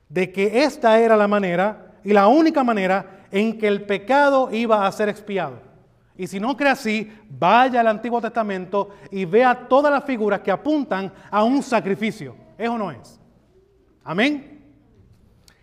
de 0.08 0.32
que 0.32 0.64
esta 0.64 1.00
era 1.00 1.18
la 1.18 1.28
manera 1.28 1.96
y 2.04 2.14
la 2.14 2.28
única 2.28 2.64
manera 2.64 3.26
en 3.32 3.58
que 3.58 3.68
el 3.68 3.88
pecado 3.88 4.50
iba 4.52 4.86
a 4.86 4.92
ser 4.92 5.10
expiado. 5.10 5.60
Y 6.16 6.28
si 6.28 6.40
no 6.40 6.56
cree 6.56 6.70
así, 6.70 7.12
vaya 7.32 7.80
al 7.80 7.88
Antiguo 7.88 8.22
Testamento 8.22 8.92
y 9.10 9.26
vea 9.26 9.68
todas 9.68 9.92
las 9.92 10.04
figuras 10.04 10.42
que 10.42 10.52
apuntan 10.52 11.12
a 11.32 11.44
un 11.44 11.64
sacrificio. 11.64 12.36
¿Es 12.60 12.70
o 12.70 12.78
no 12.78 12.92
es? 12.92 13.20
Amén. 14.04 14.57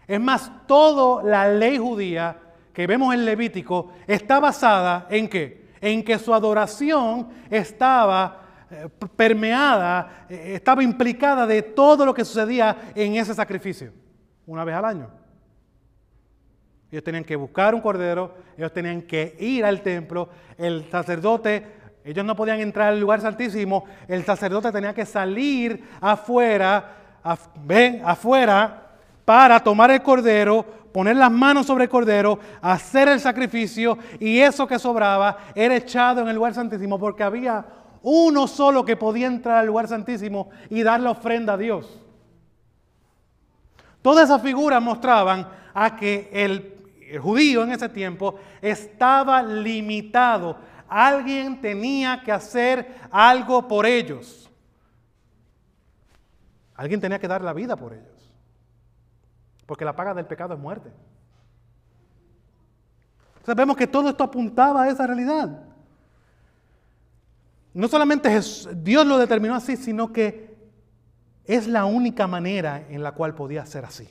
Es 0.06 0.20
más, 0.20 0.50
toda 0.66 1.22
la 1.22 1.48
ley 1.48 1.78
judía 1.78 2.36
que 2.72 2.86
vemos 2.86 3.14
en 3.14 3.24
Levítico 3.24 3.92
está 4.06 4.40
basada 4.40 5.06
en 5.08 5.28
qué? 5.28 5.70
En 5.80 6.04
que 6.04 6.18
su 6.18 6.34
adoración 6.34 7.28
estaba 7.50 8.66
eh, 8.70 8.88
permeada, 9.16 10.26
eh, 10.28 10.52
estaba 10.54 10.82
implicada 10.82 11.46
de 11.46 11.62
todo 11.62 12.04
lo 12.04 12.12
que 12.12 12.24
sucedía 12.24 12.92
en 12.94 13.14
ese 13.14 13.34
sacrificio, 13.34 13.92
una 14.46 14.64
vez 14.64 14.74
al 14.74 14.84
año. 14.84 15.10
Ellos 16.90 17.04
tenían 17.04 17.24
que 17.24 17.36
buscar 17.36 17.74
un 17.74 17.80
cordero, 17.80 18.34
ellos 18.56 18.72
tenían 18.72 19.02
que 19.02 19.36
ir 19.40 19.64
al 19.64 19.80
templo, 19.82 20.28
el 20.58 20.88
sacerdote, 20.90 21.66
ellos 22.04 22.24
no 22.24 22.36
podían 22.36 22.60
entrar 22.60 22.88
al 22.88 23.00
lugar 23.00 23.20
santísimo, 23.20 23.84
el 24.06 24.24
sacerdote 24.24 24.70
tenía 24.70 24.94
que 24.94 25.06
salir 25.06 25.88
afuera, 26.00 26.96
ven, 27.64 28.02
afuera, 28.04 28.83
para 29.24 29.60
tomar 29.60 29.90
el 29.90 30.02
cordero, 30.02 30.64
poner 30.92 31.16
las 31.16 31.30
manos 31.30 31.66
sobre 31.66 31.84
el 31.84 31.90
cordero, 31.90 32.38
hacer 32.60 33.08
el 33.08 33.20
sacrificio 33.20 33.98
y 34.20 34.38
eso 34.38 34.66
que 34.66 34.78
sobraba 34.78 35.38
era 35.54 35.76
echado 35.76 36.20
en 36.20 36.28
el 36.28 36.36
lugar 36.36 36.54
santísimo 36.54 36.98
porque 36.98 37.22
había 37.22 37.64
uno 38.02 38.46
solo 38.46 38.84
que 38.84 38.96
podía 38.96 39.26
entrar 39.26 39.58
al 39.58 39.66
lugar 39.66 39.88
santísimo 39.88 40.50
y 40.70 40.82
dar 40.82 41.00
la 41.00 41.10
ofrenda 41.10 41.54
a 41.54 41.58
Dios. 41.58 42.00
Todas 44.02 44.24
esas 44.24 44.42
figuras 44.42 44.82
mostraban 44.82 45.48
a 45.72 45.96
que 45.96 46.28
el 46.32 46.74
el 47.14 47.20
judío 47.20 47.62
en 47.62 47.72
ese 47.72 47.88
tiempo 47.88 48.38
estaba 48.60 49.42
limitado. 49.42 50.56
Alguien 50.88 51.60
tenía 51.60 52.22
que 52.22 52.32
hacer 52.32 52.96
algo 53.10 53.66
por 53.68 53.86
ellos. 53.86 54.50
Alguien 56.74 57.00
tenía 57.00 57.18
que 57.18 57.28
dar 57.28 57.42
la 57.42 57.52
vida 57.52 57.76
por 57.76 57.92
ellos. 57.92 58.13
Porque 59.66 59.84
la 59.84 59.96
paga 59.96 60.14
del 60.14 60.26
pecado 60.26 60.54
es 60.54 60.60
muerte. 60.60 60.90
Sabemos 63.44 63.76
que 63.76 63.86
todo 63.86 64.08
esto 64.08 64.24
apuntaba 64.24 64.84
a 64.84 64.88
esa 64.88 65.06
realidad. 65.06 65.64
No 67.74 67.88
solamente 67.88 68.30
Dios 68.76 69.06
lo 69.06 69.18
determinó 69.18 69.54
así, 69.54 69.76
sino 69.76 70.12
que 70.12 70.54
es 71.44 71.66
la 71.66 71.84
única 71.84 72.26
manera 72.26 72.86
en 72.88 73.02
la 73.02 73.12
cual 73.12 73.34
podía 73.34 73.66
ser 73.66 73.84
así. 73.84 74.08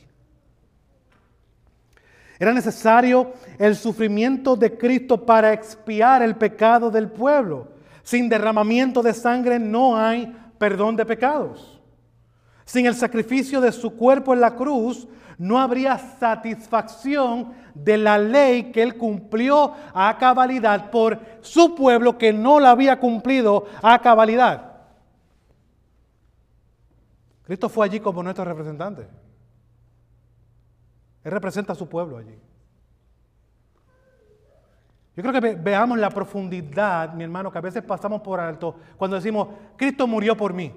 Era 2.38 2.54
necesario 2.54 3.34
el 3.58 3.76
sufrimiento 3.76 4.56
de 4.56 4.78
Cristo 4.78 5.26
para 5.26 5.54
expiar 5.54 6.22
el 6.22 6.36
pecado 6.36 6.92
del 6.92 7.10
pueblo. 7.10 7.70
Sin 8.04 8.28
derramamiento 8.28 9.02
de 9.02 9.13
sangre 9.13 9.60
no 9.60 9.96
hay 9.98 10.36
perdón 10.58 10.96
de 10.96 11.06
pecados. 11.06 11.80
Sin 12.66 12.86
el 12.86 12.96
sacrificio 12.96 13.62
de 13.62 13.72
su 13.72 13.96
cuerpo 13.96 14.34
en 14.34 14.42
la 14.42 14.56
cruz 14.56 15.08
no 15.38 15.60
habría 15.60 15.98
satisfacción 15.98 17.54
de 17.74 17.98
la 17.98 18.17
ley 18.17 18.72
que 18.72 18.84
él 18.84 18.98
cumplió 18.98 19.74
a 19.93 20.17
cabalidad 20.17 20.91
por 20.91 21.19
su 21.41 21.76
pueblo 21.76 22.17
que 22.17 22.34
no 22.34 22.60
la 22.60 22.72
había 22.72 23.00
cumplido 23.00 23.65
a 23.82 24.00
cabalidad. 24.00 24.74
Cristo 27.43 27.69
fue 27.69 27.86
allí 27.86 28.00
como 28.00 28.24
nuestro 28.24 28.46
representante. 28.46 29.08
Él 31.24 31.32
representa 31.32 31.74
a 31.74 31.76
su 31.76 31.88
pueblo 31.88 32.17
allí. 32.17 32.39
Yo 35.15 35.22
creo 35.22 35.34
que 35.34 35.56
veamos 35.56 36.00
la 36.00 36.10
profundidad, 36.10 37.13
mi 37.13 37.24
hermano, 37.24 37.52
que 37.52 37.58
a 37.60 37.62
veces 37.62 37.84
pasamos 37.84 38.22
por 38.22 38.39
alto 38.39 38.76
cuando 38.98 39.15
decimos, 39.15 39.48
Cristo 39.78 40.08
murió 40.08 40.36
por 40.36 40.54
mí. 40.54 40.74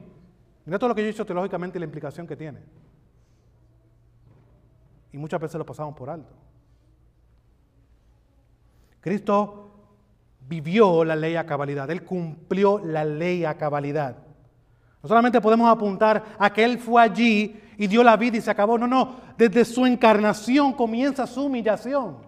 Mira 0.66 0.78
todo 0.78 0.88
lo 0.88 0.94
que 0.94 1.02
yo 1.02 1.08
he 1.08 1.12
dicho 1.12 1.24
teológicamente 1.24 1.78
y 1.78 1.80
la 1.80 1.86
implicación 1.86 2.26
que 2.26 2.36
tiene. 2.36 2.60
Y 5.16 5.18
muchas 5.18 5.40
veces 5.40 5.56
lo 5.56 5.64
pasamos 5.64 5.96
por 5.96 6.10
alto. 6.10 6.30
Cristo 9.00 9.70
vivió 10.46 11.04
la 11.04 11.16
ley 11.16 11.36
a 11.36 11.46
cabalidad, 11.46 11.90
Él 11.90 12.04
cumplió 12.04 12.78
la 12.80 13.02
ley 13.02 13.42
a 13.46 13.56
cabalidad. 13.56 14.18
No 15.02 15.08
solamente 15.08 15.40
podemos 15.40 15.70
apuntar 15.70 16.22
a 16.38 16.52
que 16.52 16.62
Él 16.62 16.78
fue 16.78 17.00
allí 17.00 17.58
y 17.78 17.86
dio 17.86 18.04
la 18.04 18.18
vida 18.18 18.36
y 18.36 18.42
se 18.42 18.50
acabó. 18.50 18.76
No, 18.76 18.86
no. 18.86 19.16
Desde 19.38 19.64
su 19.64 19.86
encarnación 19.86 20.74
comienza 20.74 21.26
su 21.26 21.44
humillación. 21.44 22.18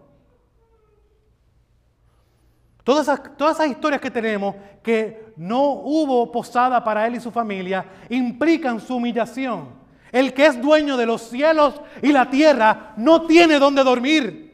Todas 2.85 3.03
esas, 3.03 3.37
todas 3.37 3.57
esas 3.57 3.71
historias 3.71 4.01
que 4.01 4.11
tenemos 4.11 4.57
que 4.83 5.35
no 5.37 5.73
hubo 5.73 6.33
posada 6.33 6.83
para 6.83 7.07
Él 7.07 7.17
y 7.17 7.21
su 7.21 7.31
familia 7.31 7.85
implican 8.09 8.81
su 8.81 8.97
humillación. 8.97 9.78
El 10.13 10.33
que 10.33 10.47
es 10.47 10.61
dueño 10.61 10.97
de 10.97 11.07
los 11.07 11.23
cielos 11.23 11.81
y 12.03 12.13
la 12.13 12.31
tierra 12.31 12.95
no 12.97 13.27
tiene 13.27 13.59
dónde 13.59 13.85
dormir. 13.85 14.49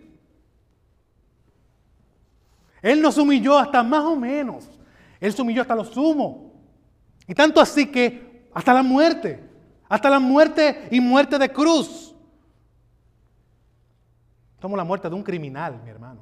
Él 2.83 3.01
nos 3.01 3.17
humilló 3.17 3.59
hasta 3.59 3.83
más 3.83 4.05
o 4.05 4.17
menos. 4.17 4.69
Él 5.21 5.33
se 5.33 5.41
humilló 5.41 5.63
hasta 5.63 5.75
lo 5.75 5.85
sumo. 5.85 6.53
Y 7.27 7.35
tanto 7.35 7.61
así 7.61 7.91
que 7.91 8.49
hasta 8.53 8.75
la 8.75 8.83
muerte, 8.83 9.43
hasta 9.89 10.11
la 10.11 10.19
muerte 10.19 10.89
y 10.91 11.01
muerte 11.01 11.39
de 11.39 11.51
cruz. 11.51 12.15
Somos 14.61 14.77
la 14.77 14.85
muerte 14.85 15.09
de 15.09 15.15
un 15.15 15.23
criminal, 15.23 15.81
mi 15.83 15.91
hermano. 15.91 16.21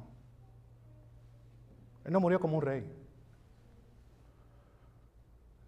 Él 2.05 2.13
no 2.13 2.19
murió 2.19 2.39
como 2.39 2.57
un 2.57 2.61
rey. 2.61 2.85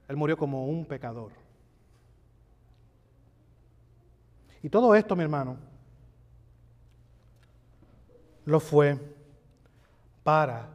Él 0.08 0.18
murió 0.18 0.38
como 0.38 0.68
un 0.68 0.86
pecador. 0.86 1.32
Y 4.66 4.70
todo 4.72 4.96
esto, 4.96 5.16
mi 5.16 5.22
hermano, 5.22 5.58
lo 8.46 8.60
fue 8.60 9.00
para 10.24 10.68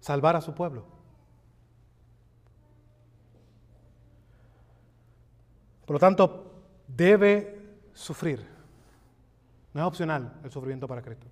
salvar 0.00 0.34
a 0.34 0.40
su 0.40 0.54
pueblo. 0.54 0.82
Por 5.84 5.96
lo 5.96 6.00
tanto, 6.00 6.54
debe 6.88 7.76
sufrir. 7.92 8.42
No 9.74 9.82
es 9.82 9.86
opcional 9.86 10.32
el 10.42 10.50
sufrimiento 10.50 10.88
para 10.88 11.02
Cristo. 11.02 11.26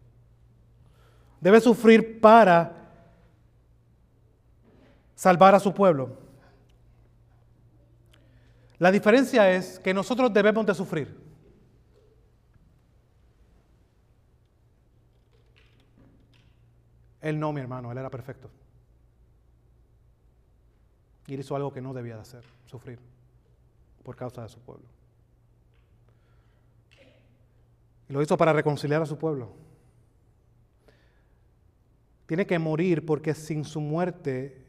Debe 1.40 1.62
sufrir 1.62 2.20
para 2.20 2.74
salvar 5.14 5.54
a 5.54 5.60
su 5.60 5.72
pueblo. 5.72 6.14
La 8.76 8.92
diferencia 8.92 9.50
es 9.50 9.78
que 9.78 9.94
nosotros 9.94 10.30
debemos 10.30 10.66
de 10.66 10.74
sufrir. 10.74 11.21
Él 17.22 17.38
no, 17.38 17.52
mi 17.52 17.61
hermano, 17.61 17.90
él 17.92 17.98
era 17.98 18.11
perfecto. 18.11 18.50
Y 21.26 21.35
él 21.35 21.40
hizo 21.40 21.54
algo 21.54 21.72
que 21.72 21.80
no 21.80 21.94
debía 21.94 22.16
de 22.16 22.22
hacer, 22.22 22.44
sufrir 22.66 22.98
por 24.02 24.16
causa 24.16 24.42
de 24.42 24.48
su 24.48 24.58
pueblo. 24.58 24.87
Y 28.08 28.12
lo 28.12 28.20
hizo 28.20 28.37
para 28.37 28.52
reconciliar 28.52 29.00
a 29.00 29.06
su 29.06 29.16
pueblo. 29.16 29.52
Tiene 32.26 32.44
que 32.44 32.58
morir 32.58 33.06
porque 33.06 33.35
sin 33.35 33.64
su 33.64 33.80
muerte, 33.80 34.66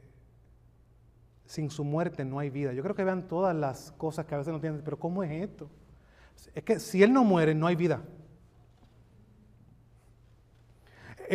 sin 1.48 1.72
su 1.72 1.84
muerte 1.84 2.24
no 2.24 2.38
hay 2.38 2.52
vida. 2.52 2.72
Yo 2.74 2.84
creo 2.84 2.96
que 2.96 3.04
vean 3.04 3.28
todas 3.28 3.56
las 3.56 3.92
cosas 3.94 4.28
que 4.28 4.36
a 4.36 4.38
veces 4.38 4.52
no 4.52 4.58
entienden, 4.58 4.84
pero 4.84 5.00
¿cómo 5.00 5.24
es 5.24 5.32
esto? 5.32 5.70
Es 6.54 6.63
que 6.63 6.80
si 6.80 7.02
Él 7.02 7.12
no 7.12 7.24
muere, 7.24 7.56
no 7.56 7.66
hay 7.66 7.76
vida. 7.76 8.04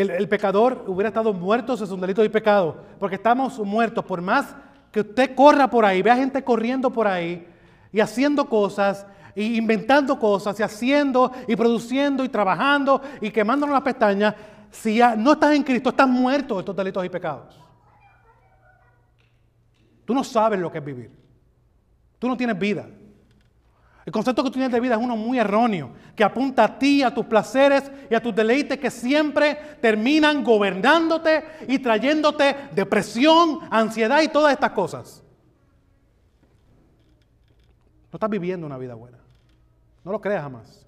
El, 0.03 0.29
pecador 0.29 0.85
hubiera 0.87 1.09
estado 1.09 1.33
muerto 1.33 1.75
es 1.75 1.81
un 1.91 2.01
delito 2.01 2.23
de 2.23 2.31
pecado, 2.31 2.77
porque 3.01 3.17
estamos 3.17 3.59
muertos. 3.59 4.05
Por 4.05 4.23
más 4.23 4.55
que 4.93 5.01
usted 5.01 5.35
corra 5.35 5.69
por 5.69 5.85
ahí, 5.85 6.03
vea 6.03 6.17
gente 6.17 6.45
corriendo 6.45 6.91
por 6.91 7.09
ahí, 7.09 7.47
y 7.93 7.99
haciendo 7.99 8.49
cosas, 8.49 9.07
y 9.35 9.57
inventando 9.57 10.19
cosas, 10.19 10.59
y 10.61 10.63
haciendo, 10.63 11.33
y 11.49 11.57
produciendo, 11.57 12.25
y 12.25 12.29
trabajando, 12.29 13.03
y 13.21 13.31
quemándonos 13.31 13.75
las 13.75 13.83
pestañas, 13.83 14.35
si 14.71 14.99
ya 14.99 15.17
no 15.17 15.33
estás 15.33 15.55
en 15.55 15.65
Cristo, 15.65 15.91
estás 15.91 16.09
muerto 16.09 16.55
de 16.55 16.61
estos 16.61 16.77
delitos 16.77 17.05
y 17.05 17.09
pecados. 17.09 17.61
Tú 20.05 20.15
no 20.15 20.23
sabes 20.23 20.61
lo 20.61 20.71
que 20.71 20.79
es 20.79 20.85
vivir. 20.85 21.11
Tú 22.19 22.29
no 22.29 22.37
tienes 22.37 22.59
vida. 22.59 22.87
El 24.09 24.13
concepto 24.13 24.43
que 24.43 24.49
tú 24.49 24.55
tienes 24.55 24.73
de 24.73 24.81
vida 24.81 24.95
es 24.95 25.03
uno 25.03 25.19
muy 25.19 25.39
erróneo, 25.39 25.91
que 26.17 26.25
apunta 26.25 26.65
a 26.65 26.79
ti, 26.79 27.03
a 27.03 27.13
tus 27.13 27.27
placeres 27.27 27.93
y 28.09 28.15
a 28.15 28.23
tus 28.23 28.35
deleites 28.35 28.79
que 28.79 28.91
siempre 28.91 29.77
terminan 29.83 30.43
gobernándote 30.43 31.45
y 31.69 31.79
trayéndote 31.79 32.57
depresión, 32.75 33.59
ansiedad 33.71 34.23
y 34.23 34.29
todas 34.29 34.55
estas 34.55 34.71
cosas. 34.71 35.23
No 38.11 38.17
estás 38.17 38.31
viviendo 38.31 38.67
una 38.67 38.79
vida 38.79 38.95
buena. 38.95 39.19
No 40.03 40.13
lo 40.13 40.23
creas 40.23 40.43
jamás. 40.43 40.87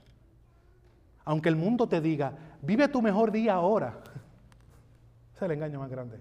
Aunque 1.26 1.50
el 1.50 1.56
mundo 1.56 1.86
te 1.86 2.00
diga, 2.00 2.32
vive 2.62 2.88
tu 2.88 3.02
mejor 3.02 3.32
día 3.32 3.52
ahora. 3.52 3.98
Ese 5.34 5.36
es 5.36 5.42
el 5.42 5.50
engaño 5.50 5.78
más 5.78 5.90
grande, 5.90 6.18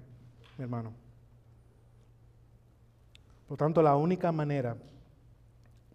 mi 0.58 0.64
hermano. 0.66 0.92
Por 3.48 3.58
tanto, 3.58 3.82
la 3.82 3.96
única 3.96 4.34
manera 4.34 4.76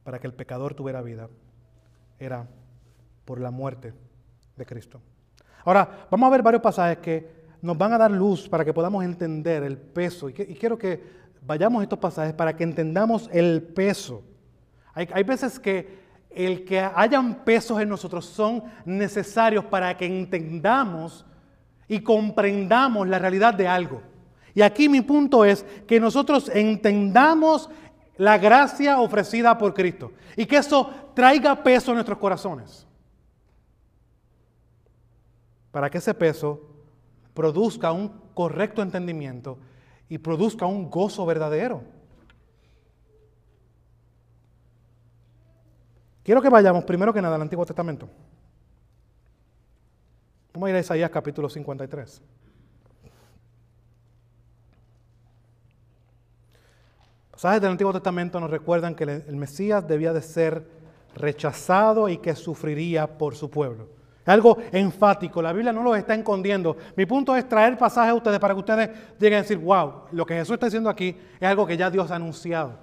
para 0.05 0.19
que 0.19 0.27
el 0.27 0.35
pecador 0.35 0.75
tuviera 0.75 1.03
vida 1.03 1.29
era 2.19 2.47
por 3.25 3.40
la 3.40 3.51
muerte 3.51 3.93
de 4.57 4.67
Cristo. 4.67 5.01
Ahora, 5.64 6.07
vamos 6.11 6.29
a 6.29 6.31
ver 6.31 6.43
varios 6.43 6.62
pasajes 6.62 6.99
que 6.99 7.45
nos 7.62 7.77
van 7.77 7.95
a 7.95 7.99
dar 7.99 8.11
luz 8.11 8.49
para 8.49 8.64
que 8.64 8.73
podamos 8.73 9.03
entender 9.05 9.62
el 9.62 9.79
peso. 9.79 10.29
Y, 10.29 10.33
quiero 10.33 10.79
que 10.79 11.03
vayamos 11.43 11.81
a 11.81 11.83
estos 11.85 11.99
pasajes 11.99 12.35
para 12.35 12.55
que 12.55 12.64
entendamos 12.64 13.29
el 13.33 13.62
peso 13.62 14.23
hay, 14.95 15.25
veces 15.25 15.59
que 15.59 16.05
el 16.31 16.64
que 16.64 16.81
hayan 16.81 17.45
pesos 17.45 17.81
en 17.81 17.88
nosotros 17.88 18.25
son 18.25 18.62
necesarios 18.85 19.64
para 19.64 19.97
que 19.97 20.07
entendamos 20.07 21.27
y 21.88 22.01
comprendamos 22.01 23.09
la 23.09 23.19
realidad 23.19 23.55
de 23.55 23.67
algo. 23.67 24.01
Y 24.55 24.62
aquí 24.62 24.88
mi 24.88 25.01
punto 25.01 25.45
es 25.45 25.67
que 25.87 25.99
nosotros 25.99 26.49
entendamos 26.49 27.69
la 28.16 28.38
gracia 28.38 29.00
ofrecida 29.00 29.57
por 29.59 29.74
Cristo 29.74 30.12
y 30.37 30.46
que 30.46 30.57
eso 30.57 30.90
traiga 31.14 31.62
peso 31.62 31.90
en 31.90 31.96
nuestros 31.96 32.18
corazones. 32.18 32.87
Para 35.70 35.90
que 35.90 35.98
ese 35.98 36.14
peso 36.14 36.61
produzca 37.33 37.90
un 37.92 38.09
correcto 38.35 38.83
entendimiento 38.83 39.59
y 40.09 40.18
produzca 40.18 40.66
un 40.66 40.90
gozo 40.90 41.27
verdadero. 41.27 41.83
Quiero 46.22 46.40
que 46.40 46.48
vayamos 46.48 46.85
primero 46.85 47.12
que 47.12 47.20
nada 47.20 47.35
al 47.35 47.42
Antiguo 47.42 47.66
Testamento. 47.66 48.09
Vamos 50.55 50.68
a 50.68 50.70
ir 50.70 50.77
a 50.77 50.81
Isaías 50.81 51.11
capítulo 51.11 51.48
53. 51.50 52.22
Pasajes 57.35 57.61
del 57.61 57.73
Antiguo 57.73 57.92
Testamento 57.92 58.38
nos 58.38 58.49
recuerdan 58.49 58.94
que 58.94 59.03
el 59.03 59.35
Mesías 59.35 59.85
debía 59.88 60.12
de 60.12 60.23
ser 60.23 60.68
rechazado 61.16 62.09
y 62.09 62.18
que 62.18 62.37
sufriría 62.37 63.18
por 63.18 63.35
su 63.35 63.51
pueblo. 63.51 63.88
Algo 64.25 64.57
enfático, 64.70 65.42
la 65.42 65.53
Biblia 65.53 65.73
no 65.73 65.83
lo 65.83 65.97
está 65.97 66.14
escondiendo. 66.14 66.77
Mi 66.97 67.07
punto 67.07 67.35
es 67.35 67.49
traer 67.49 67.77
pasajes 67.77 68.12
a 68.12 68.14
ustedes 68.14 68.38
para 68.38 68.55
que 68.55 68.61
ustedes 68.61 68.90
lleguen 69.18 69.38
a 69.40 69.42
decir, 69.42 69.59
wow, 69.59 70.05
lo 70.12 70.25
que 70.25 70.35
Jesús 70.35 70.55
está 70.55 70.66
diciendo 70.66 70.88
aquí 70.88 71.16
es 71.40 71.49
algo 71.49 71.66
que 71.66 71.77
ya 71.77 71.90
Dios 71.90 72.09
ha 72.12 72.16
anunciado 72.16 72.79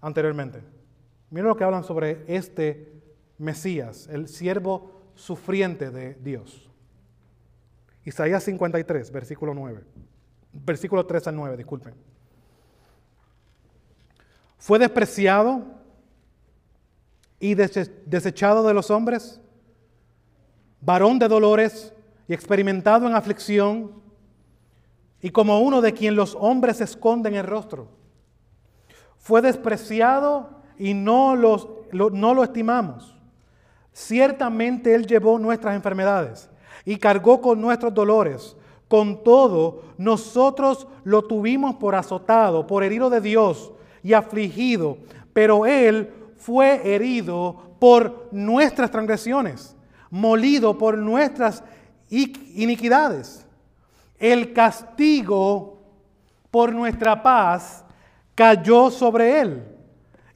anteriormente. 0.00 0.62
Miren 1.28 1.48
lo 1.48 1.56
que 1.56 1.64
hablan 1.64 1.84
sobre 1.84 2.24
este 2.28 3.02
Mesías, 3.36 4.08
el 4.10 4.28
siervo 4.28 5.10
sufriente 5.14 5.90
de 5.90 6.14
Dios. 6.14 6.70
Isaías 8.02 8.42
53, 8.44 9.12
versículo 9.12 9.52
9. 9.52 9.84
Versículo 10.54 11.04
3 11.04 11.26
al 11.28 11.36
9, 11.36 11.56
disculpen. 11.58 12.15
Fue 14.66 14.80
despreciado 14.80 15.62
y 17.38 17.54
desechado 17.54 18.66
de 18.66 18.74
los 18.74 18.90
hombres, 18.90 19.40
varón 20.80 21.20
de 21.20 21.28
dolores 21.28 21.94
y 22.26 22.34
experimentado 22.34 23.06
en 23.06 23.14
aflicción, 23.14 23.92
y 25.22 25.30
como 25.30 25.60
uno 25.60 25.80
de 25.80 25.92
quien 25.92 26.16
los 26.16 26.36
hombres 26.40 26.80
esconden 26.80 27.36
el 27.36 27.46
rostro. 27.46 27.86
Fue 29.18 29.40
despreciado 29.40 30.50
y 30.76 30.94
no, 30.94 31.36
los, 31.36 31.68
no 31.92 32.34
lo 32.34 32.42
estimamos. 32.42 33.16
Ciertamente 33.92 34.96
Él 34.96 35.06
llevó 35.06 35.38
nuestras 35.38 35.76
enfermedades 35.76 36.50
y 36.84 36.96
cargó 36.96 37.40
con 37.40 37.60
nuestros 37.60 37.94
dolores. 37.94 38.56
Con 38.88 39.22
todo, 39.22 39.84
nosotros 39.96 40.88
lo 41.04 41.22
tuvimos 41.22 41.76
por 41.76 41.94
azotado, 41.94 42.66
por 42.66 42.82
herido 42.82 43.10
de 43.10 43.20
Dios 43.20 43.70
y 44.06 44.14
afligido, 44.14 44.98
pero 45.32 45.66
Él 45.66 46.14
fue 46.36 46.94
herido 46.94 47.74
por 47.80 48.28
nuestras 48.30 48.88
transgresiones, 48.88 49.74
molido 50.10 50.78
por 50.78 50.96
nuestras 50.96 51.64
iniquidades. 52.08 53.44
El 54.16 54.52
castigo 54.52 55.82
por 56.52 56.72
nuestra 56.72 57.20
paz 57.20 57.84
cayó 58.36 58.92
sobre 58.92 59.40
Él 59.40 59.64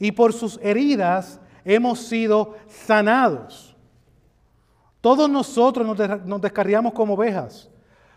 y 0.01 0.11
por 0.11 0.33
sus 0.33 0.59
heridas 0.61 1.39
hemos 1.65 2.01
sido 2.01 2.57
sanados. 2.67 3.77
Todos 5.01 5.31
nosotros 5.31 5.97
nos 6.27 6.41
descarriamos 6.41 6.93
como 6.93 7.15
ovejas, 7.15 7.71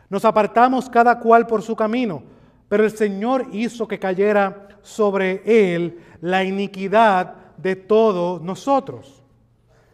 nos 0.10 0.26
apartamos 0.26 0.90
cada 0.90 1.20
cual 1.20 1.46
por 1.46 1.62
su 1.62 1.76
camino, 1.76 2.24
pero 2.74 2.86
el 2.86 2.98
Señor 2.98 3.50
hizo 3.52 3.88
que 3.88 4.00
cayera 4.00 4.68
sobre 4.82 5.44
él 5.46 6.00
la 6.22 6.44
iniquidad 6.44 7.36
de 7.56 7.76
todos 7.76 8.42
nosotros. 8.42 9.22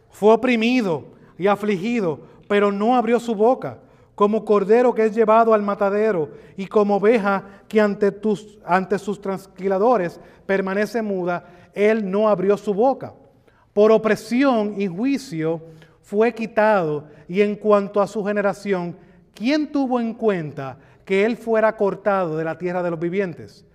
Fue 0.08 0.32
oprimido 0.32 1.04
y 1.36 1.46
afligido, 1.46 2.20
pero 2.48 2.72
no 2.72 2.96
abrió 2.96 3.20
su 3.20 3.34
boca 3.34 3.80
como 4.14 4.46
cordero 4.46 4.94
que 4.94 5.04
es 5.04 5.14
llevado 5.14 5.52
al 5.52 5.60
matadero 5.60 6.30
y 6.56 6.68
como 6.68 6.96
oveja 6.96 7.44
que 7.68 7.82
ante, 7.82 8.12
tus, 8.12 8.58
ante 8.64 8.98
sus 8.98 9.20
transquiladores 9.20 10.18
permanece 10.46 11.02
muda, 11.02 11.44
él 11.74 12.10
no 12.10 12.30
abrió 12.30 12.56
su 12.56 12.72
boca. 12.72 13.12
Por 13.74 13.92
opresión 13.92 14.80
y 14.80 14.86
juicio 14.86 15.60
fue 16.00 16.32
quitado 16.32 17.04
y 17.28 17.42
en 17.42 17.56
cuanto 17.56 18.00
a 18.00 18.06
su 18.06 18.24
generación, 18.24 18.96
¿quién 19.34 19.70
tuvo 19.70 20.00
en 20.00 20.14
cuenta 20.14 20.78
que 21.04 21.24
él 21.24 21.36
fuera 21.36 21.76
cortado 21.76 22.36
de 22.36 22.44
la 22.44 22.58
tierra 22.58 22.82
de 22.82 22.90
los 22.90 23.00
vivientes? 23.00 23.66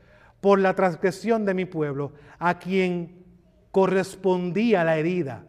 Por 0.42 0.60
la 0.60 0.76
transgresión 0.76 1.46
de 1.46 1.54
mi 1.54 1.66
pueblo, 1.66 2.14
a 2.40 2.60
quien 2.60 3.24
correspondía 3.72 4.84
la 4.84 4.98
herida 4.98 5.46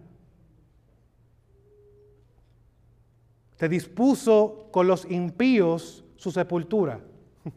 Te 3.57 3.69
dispuso 3.69 4.69
con 4.71 4.87
los 4.87 5.11
impíos 5.11 6.05
su 6.17 6.31
sepultura. 6.31 7.01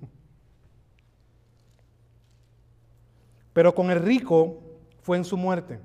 Pero 3.53 3.75
con 3.75 3.91
el 3.91 3.99
rico 3.99 4.62
fue 5.01 5.17
en 5.17 5.25
su 5.25 5.36
muerte. 5.36 5.79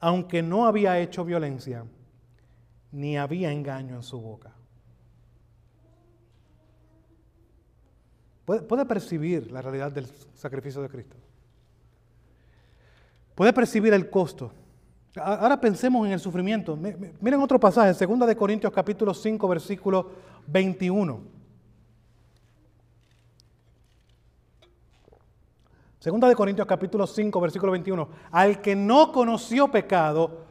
Aunque 0.00 0.42
no 0.42 0.66
había 0.66 0.98
hecho 0.98 1.24
violencia, 1.24 1.84
ni 2.90 3.16
había 3.16 3.52
engaño 3.52 3.96
en 3.96 4.02
su 4.02 4.20
boca. 4.20 4.52
Puede, 8.48 8.86
percibir 8.86 9.52
la 9.52 9.60
realidad 9.60 9.92
del 9.92 10.06
sacrificio 10.32 10.80
de 10.80 10.88
Cristo. 10.88 11.14
Puede 13.34 13.52
percibir 13.52 13.92
el 13.92 14.08
costo. 14.08 14.50
Ahora 15.16 15.60
pensemos 15.60 16.06
en 16.06 16.14
el 16.14 16.18
sufrimiento. 16.18 16.74
Miren 16.74 17.42
otro 17.42 17.60
pasaje, 17.60 17.92
2 18.06 18.26
de 18.26 18.34
Corintios 18.34 18.72
capítulo 18.72 19.12
5, 19.12 19.48
versículo 19.48 20.10
21. 20.46 21.20
Segunda 25.98 26.26
de 26.26 26.34
Corintios 26.34 26.66
capítulo 26.66 27.06
5, 27.06 27.40
versículo 27.42 27.72
21. 27.72 28.08
Al 28.30 28.62
que 28.62 28.74
no 28.74 29.12
conoció 29.12 29.68
pecado, 29.68 30.46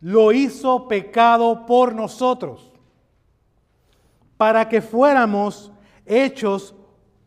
lo 0.00 0.32
hizo 0.32 0.88
pecado 0.88 1.64
por 1.64 1.94
nosotros, 1.94 2.72
para 4.36 4.68
que 4.68 4.82
fuéramos 4.82 5.70
hechos 6.04 6.74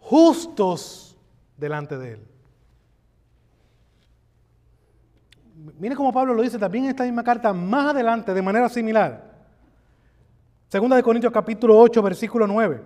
justos 0.10 1.18
delante 1.58 1.98
de 1.98 2.14
él. 2.14 2.28
Mire 5.78 5.96
cómo 5.96 6.14
Pablo 6.14 6.34
lo 6.34 6.42
dice 6.42 6.58
también 6.58 6.86
en 6.86 6.92
esta 6.92 7.04
misma 7.04 7.24
carta 7.24 7.52
más 7.52 7.88
adelante 7.88 8.34
de 8.34 8.42
manera 8.42 8.70
similar. 8.70 9.36
Segunda 10.70 10.96
de 10.96 11.04
Corintios 11.04 11.34
capítulo 11.34 11.78
8, 11.78 12.02
versículo 12.02 12.48
9. 12.48 12.84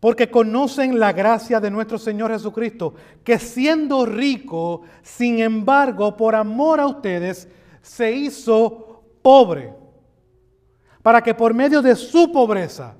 Porque 0.00 0.28
conocen 0.28 0.98
la 0.98 1.12
gracia 1.12 1.60
de 1.60 1.70
nuestro 1.70 1.96
Señor 1.96 2.32
Jesucristo, 2.32 2.94
que 3.22 3.38
siendo 3.38 4.04
rico, 4.06 4.82
sin 5.02 5.38
embargo, 5.38 6.16
por 6.16 6.34
amor 6.34 6.80
a 6.80 6.86
ustedes, 6.86 7.48
se 7.80 8.10
hizo 8.10 9.04
pobre, 9.22 9.72
para 11.02 11.22
que 11.22 11.34
por 11.34 11.54
medio 11.54 11.80
de 11.80 11.94
su 11.94 12.32
pobreza, 12.32 12.96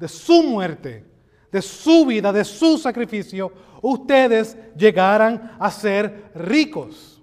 de 0.00 0.08
su 0.08 0.42
muerte, 0.42 1.04
de 1.52 1.60
su 1.60 2.06
vida, 2.06 2.32
de 2.32 2.42
su 2.42 2.78
sacrificio, 2.78 3.52
ustedes 3.82 4.56
llegaran 4.74 5.56
a 5.58 5.70
ser 5.70 6.30
ricos. 6.34 7.22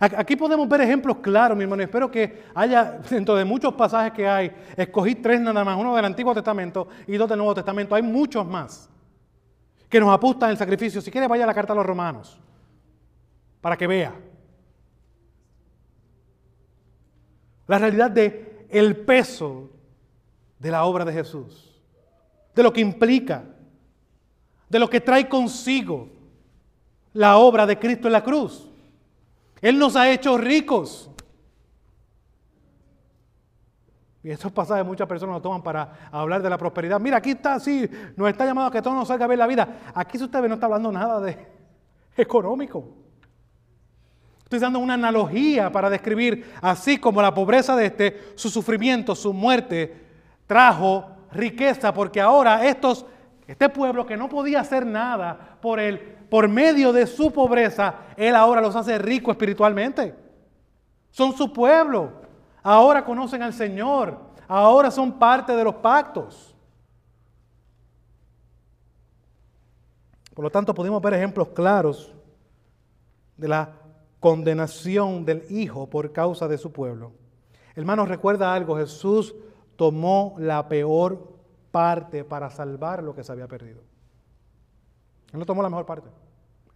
Aquí 0.00 0.34
podemos 0.34 0.68
ver 0.68 0.80
ejemplos 0.80 1.18
claros, 1.18 1.56
mi 1.56 1.62
hermano. 1.62 1.80
Espero 1.80 2.10
que 2.10 2.42
haya, 2.56 2.98
dentro 3.08 3.36
de 3.36 3.44
muchos 3.44 3.72
pasajes 3.74 4.12
que 4.12 4.26
hay, 4.26 4.52
escogí 4.76 5.14
tres 5.14 5.40
nada 5.40 5.62
más, 5.64 5.78
uno 5.78 5.94
del 5.94 6.06
Antiguo 6.06 6.34
Testamento 6.34 6.88
y 7.06 7.16
dos 7.16 7.28
del 7.28 7.38
Nuevo 7.38 7.54
Testamento. 7.54 7.94
Hay 7.94 8.02
muchos 8.02 8.44
más 8.44 8.90
que 9.88 10.00
nos 10.00 10.12
apuntan 10.12 10.50
el 10.50 10.56
sacrificio. 10.56 11.00
Si 11.00 11.12
quiere, 11.12 11.28
vaya 11.28 11.44
a 11.44 11.46
la 11.46 11.54
carta 11.54 11.72
a 11.72 11.76
los 11.76 11.86
romanos 11.86 12.40
para 13.60 13.76
que 13.76 13.86
vea. 13.86 14.12
La 17.68 17.78
realidad 17.78 18.10
de 18.10 18.51
el 18.72 18.96
peso 18.96 19.70
de 20.58 20.70
la 20.70 20.84
obra 20.84 21.04
de 21.04 21.12
Jesús 21.12 21.72
de 22.54 22.62
lo 22.62 22.72
que 22.72 22.80
implica, 22.80 23.44
de 24.68 24.78
lo 24.78 24.88
que 24.88 25.00
trae 25.00 25.28
consigo 25.28 26.08
la 27.12 27.36
obra 27.36 27.66
de 27.66 27.78
Cristo 27.78 28.08
en 28.08 28.12
la 28.12 28.24
cruz. 28.24 28.70
Él 29.60 29.78
nos 29.78 29.96
ha 29.96 30.10
hecho 30.10 30.36
ricos. 30.36 31.08
Y 34.24 34.30
esos 34.30 34.52
pasajes 34.52 34.86
muchas 34.86 35.08
personas 35.08 35.34
lo 35.34 35.42
toman 35.42 35.62
para 35.62 36.08
hablar 36.12 36.42
de 36.42 36.50
la 36.50 36.56
prosperidad. 36.56 37.00
Mira, 37.00 37.16
aquí 37.16 37.30
está 37.30 37.54
así, 37.54 37.88
nos 38.16 38.28
está 38.28 38.44
llamando 38.44 38.68
a 38.68 38.72
que 38.72 38.82
todo 38.82 38.94
nos 38.94 39.08
salga 39.08 39.26
bien 39.26 39.38
la 39.38 39.46
vida. 39.46 39.80
Aquí 39.94 40.16
si 40.16 40.24
usted 40.24 40.40
ve 40.40 40.48
no 40.48 40.54
está 40.54 40.66
hablando 40.66 40.92
nada 40.92 41.20
de 41.20 41.36
económico. 42.16 43.01
Estoy 44.52 44.60
dando 44.60 44.80
una 44.80 44.92
analogía 44.92 45.72
para 45.72 45.88
describir 45.88 46.52
así 46.60 46.98
como 46.98 47.22
la 47.22 47.32
pobreza 47.32 47.74
de 47.74 47.86
este, 47.86 48.32
su 48.34 48.50
sufrimiento, 48.50 49.14
su 49.14 49.32
muerte, 49.32 49.96
trajo 50.46 51.06
riqueza, 51.32 51.94
porque 51.94 52.20
ahora 52.20 52.66
estos, 52.66 53.06
este 53.46 53.70
pueblo 53.70 54.04
que 54.04 54.14
no 54.14 54.28
podía 54.28 54.60
hacer 54.60 54.84
nada 54.84 55.56
por 55.62 55.80
él, 55.80 55.98
por 56.28 56.48
medio 56.48 56.92
de 56.92 57.06
su 57.06 57.32
pobreza, 57.32 57.94
él 58.14 58.36
ahora 58.36 58.60
los 58.60 58.76
hace 58.76 58.98
ricos 58.98 59.32
espiritualmente. 59.32 60.14
Son 61.10 61.34
su 61.34 61.50
pueblo 61.50 62.12
ahora 62.62 63.06
conocen 63.06 63.42
al 63.42 63.54
Señor, 63.54 64.18
ahora 64.46 64.90
son 64.90 65.18
parte 65.18 65.56
de 65.56 65.64
los 65.64 65.76
pactos. 65.76 66.54
Por 70.34 70.44
lo 70.44 70.50
tanto, 70.50 70.74
pudimos 70.74 71.00
ver 71.00 71.14
ejemplos 71.14 71.48
claros 71.54 72.12
de 73.38 73.48
la 73.48 73.81
condenación 74.22 75.24
del 75.24 75.44
Hijo 75.50 75.90
por 75.90 76.12
causa 76.12 76.46
de 76.46 76.56
su 76.56 76.70
pueblo. 76.70 77.10
Hermanos, 77.74 78.06
recuerda 78.06 78.54
algo, 78.54 78.76
Jesús 78.76 79.34
tomó 79.74 80.36
la 80.38 80.68
peor 80.68 81.40
parte 81.72 82.22
para 82.22 82.48
salvar 82.48 83.02
lo 83.02 83.16
que 83.16 83.24
se 83.24 83.32
había 83.32 83.48
perdido. 83.48 83.82
Él 85.32 85.40
no 85.40 85.44
tomó 85.44 85.60
la 85.60 85.68
mejor 85.68 85.84
parte, 85.84 86.08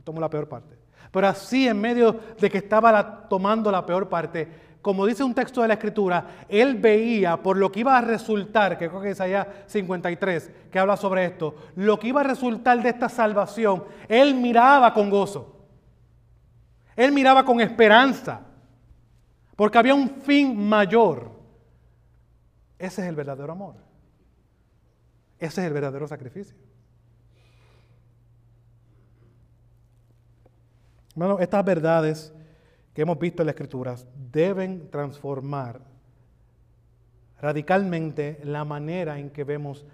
tomó 0.03 0.21
la 0.21 0.29
peor 0.29 0.49
parte. 0.49 0.77
Pero 1.13 1.29
así, 1.29 1.69
en 1.69 1.81
medio 1.81 2.19
de 2.37 2.51
que 2.51 2.59
estaba 2.59 3.29
tomando 3.29 3.71
la 3.71 3.87
peor 3.87 4.09
parte, 4.09 4.49
como 4.83 5.07
dice 5.07 5.23
un 5.23 5.33
texto 5.33 5.63
de 5.63 5.69
la 5.69 5.75
Escritura, 5.75 6.47
él 6.49 6.75
veía 6.75 7.41
por 7.41 7.57
lo 7.57 7.71
que 7.71 7.79
iba 7.79 7.97
a 7.97 8.01
resultar, 8.01 8.77
que 8.77 8.89
creo 8.89 9.01
que 9.01 9.11
es 9.11 9.21
allá 9.21 9.65
53, 9.67 10.51
que 10.73 10.79
habla 10.81 10.97
sobre 10.97 11.27
esto, 11.27 11.55
lo 11.77 11.97
que 11.97 12.09
iba 12.09 12.23
a 12.23 12.25
resultar 12.25 12.83
de 12.83 12.89
esta 12.89 13.09
salvación, 13.09 13.85
él 14.09 14.35
miraba 14.35 14.93
con 14.93 15.11
gozo. 15.11 15.56
Él 16.97 17.13
miraba 17.13 17.45
con 17.45 17.61
esperanza, 17.61 18.41
porque 19.55 19.79
había 19.79 19.95
un 19.95 20.09
fin 20.09 20.57
mayor. 20.69 21.31
Ese 22.79 23.03
es 23.03 23.09
el 23.09 23.15
verdadero 23.15 23.53
amor. 23.53 23.75
Ese 25.39 25.61
es 25.61 25.67
el 25.67 25.73
verdadero 25.75 26.09
sacrificio. 26.09 26.57
Bueno, 31.15 31.39
estas 31.39 31.65
verdades 31.65 32.33
que 32.93 33.03
hemos 33.03 33.19
visto 33.19 33.43
en 33.43 33.47
las 33.47 33.55
Escrituras 33.55 34.07
deben 34.33 34.91
transformar 34.91 35.81
radicalmente 37.41 38.41
la 38.45 38.65
manera 38.65 39.19
en 39.19 39.31
que 39.31 39.45
vemos 39.45 39.85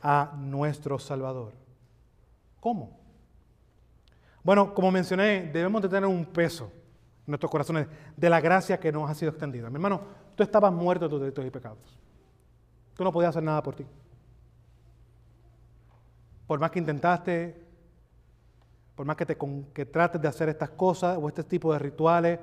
a 0.00 0.34
nuestro 0.36 0.98
Salvador. 0.98 1.52
¿Cómo? 2.60 3.01
Bueno, 4.42 4.74
como 4.74 4.90
mencioné, 4.90 5.50
debemos 5.52 5.82
de 5.82 5.88
tener 5.88 6.06
un 6.06 6.24
peso 6.26 6.64
en 6.64 7.30
nuestros 7.30 7.50
corazones 7.50 7.86
de 8.16 8.30
la 8.30 8.40
gracia 8.40 8.78
que 8.80 8.90
nos 8.90 9.08
ha 9.08 9.14
sido 9.14 9.30
extendida. 9.30 9.68
Mi 9.68 9.76
hermano, 9.76 10.00
tú 10.34 10.42
estabas 10.42 10.72
muerto 10.72 11.04
de 11.04 11.10
tus 11.10 11.20
delitos 11.20 11.46
y 11.46 11.50
pecados. 11.50 11.98
Tú 12.94 13.04
no 13.04 13.12
podías 13.12 13.30
hacer 13.30 13.42
nada 13.42 13.62
por 13.62 13.76
ti. 13.76 13.86
Por 16.46 16.58
más 16.58 16.70
que 16.70 16.80
intentaste, 16.80 17.62
por 18.96 19.06
más 19.06 19.16
que, 19.16 19.24
te, 19.24 19.38
que 19.72 19.86
trates 19.86 20.20
de 20.20 20.28
hacer 20.28 20.48
estas 20.48 20.70
cosas 20.70 21.16
o 21.20 21.28
este 21.28 21.44
tipo 21.44 21.72
de 21.72 21.78
rituales, 21.78 22.40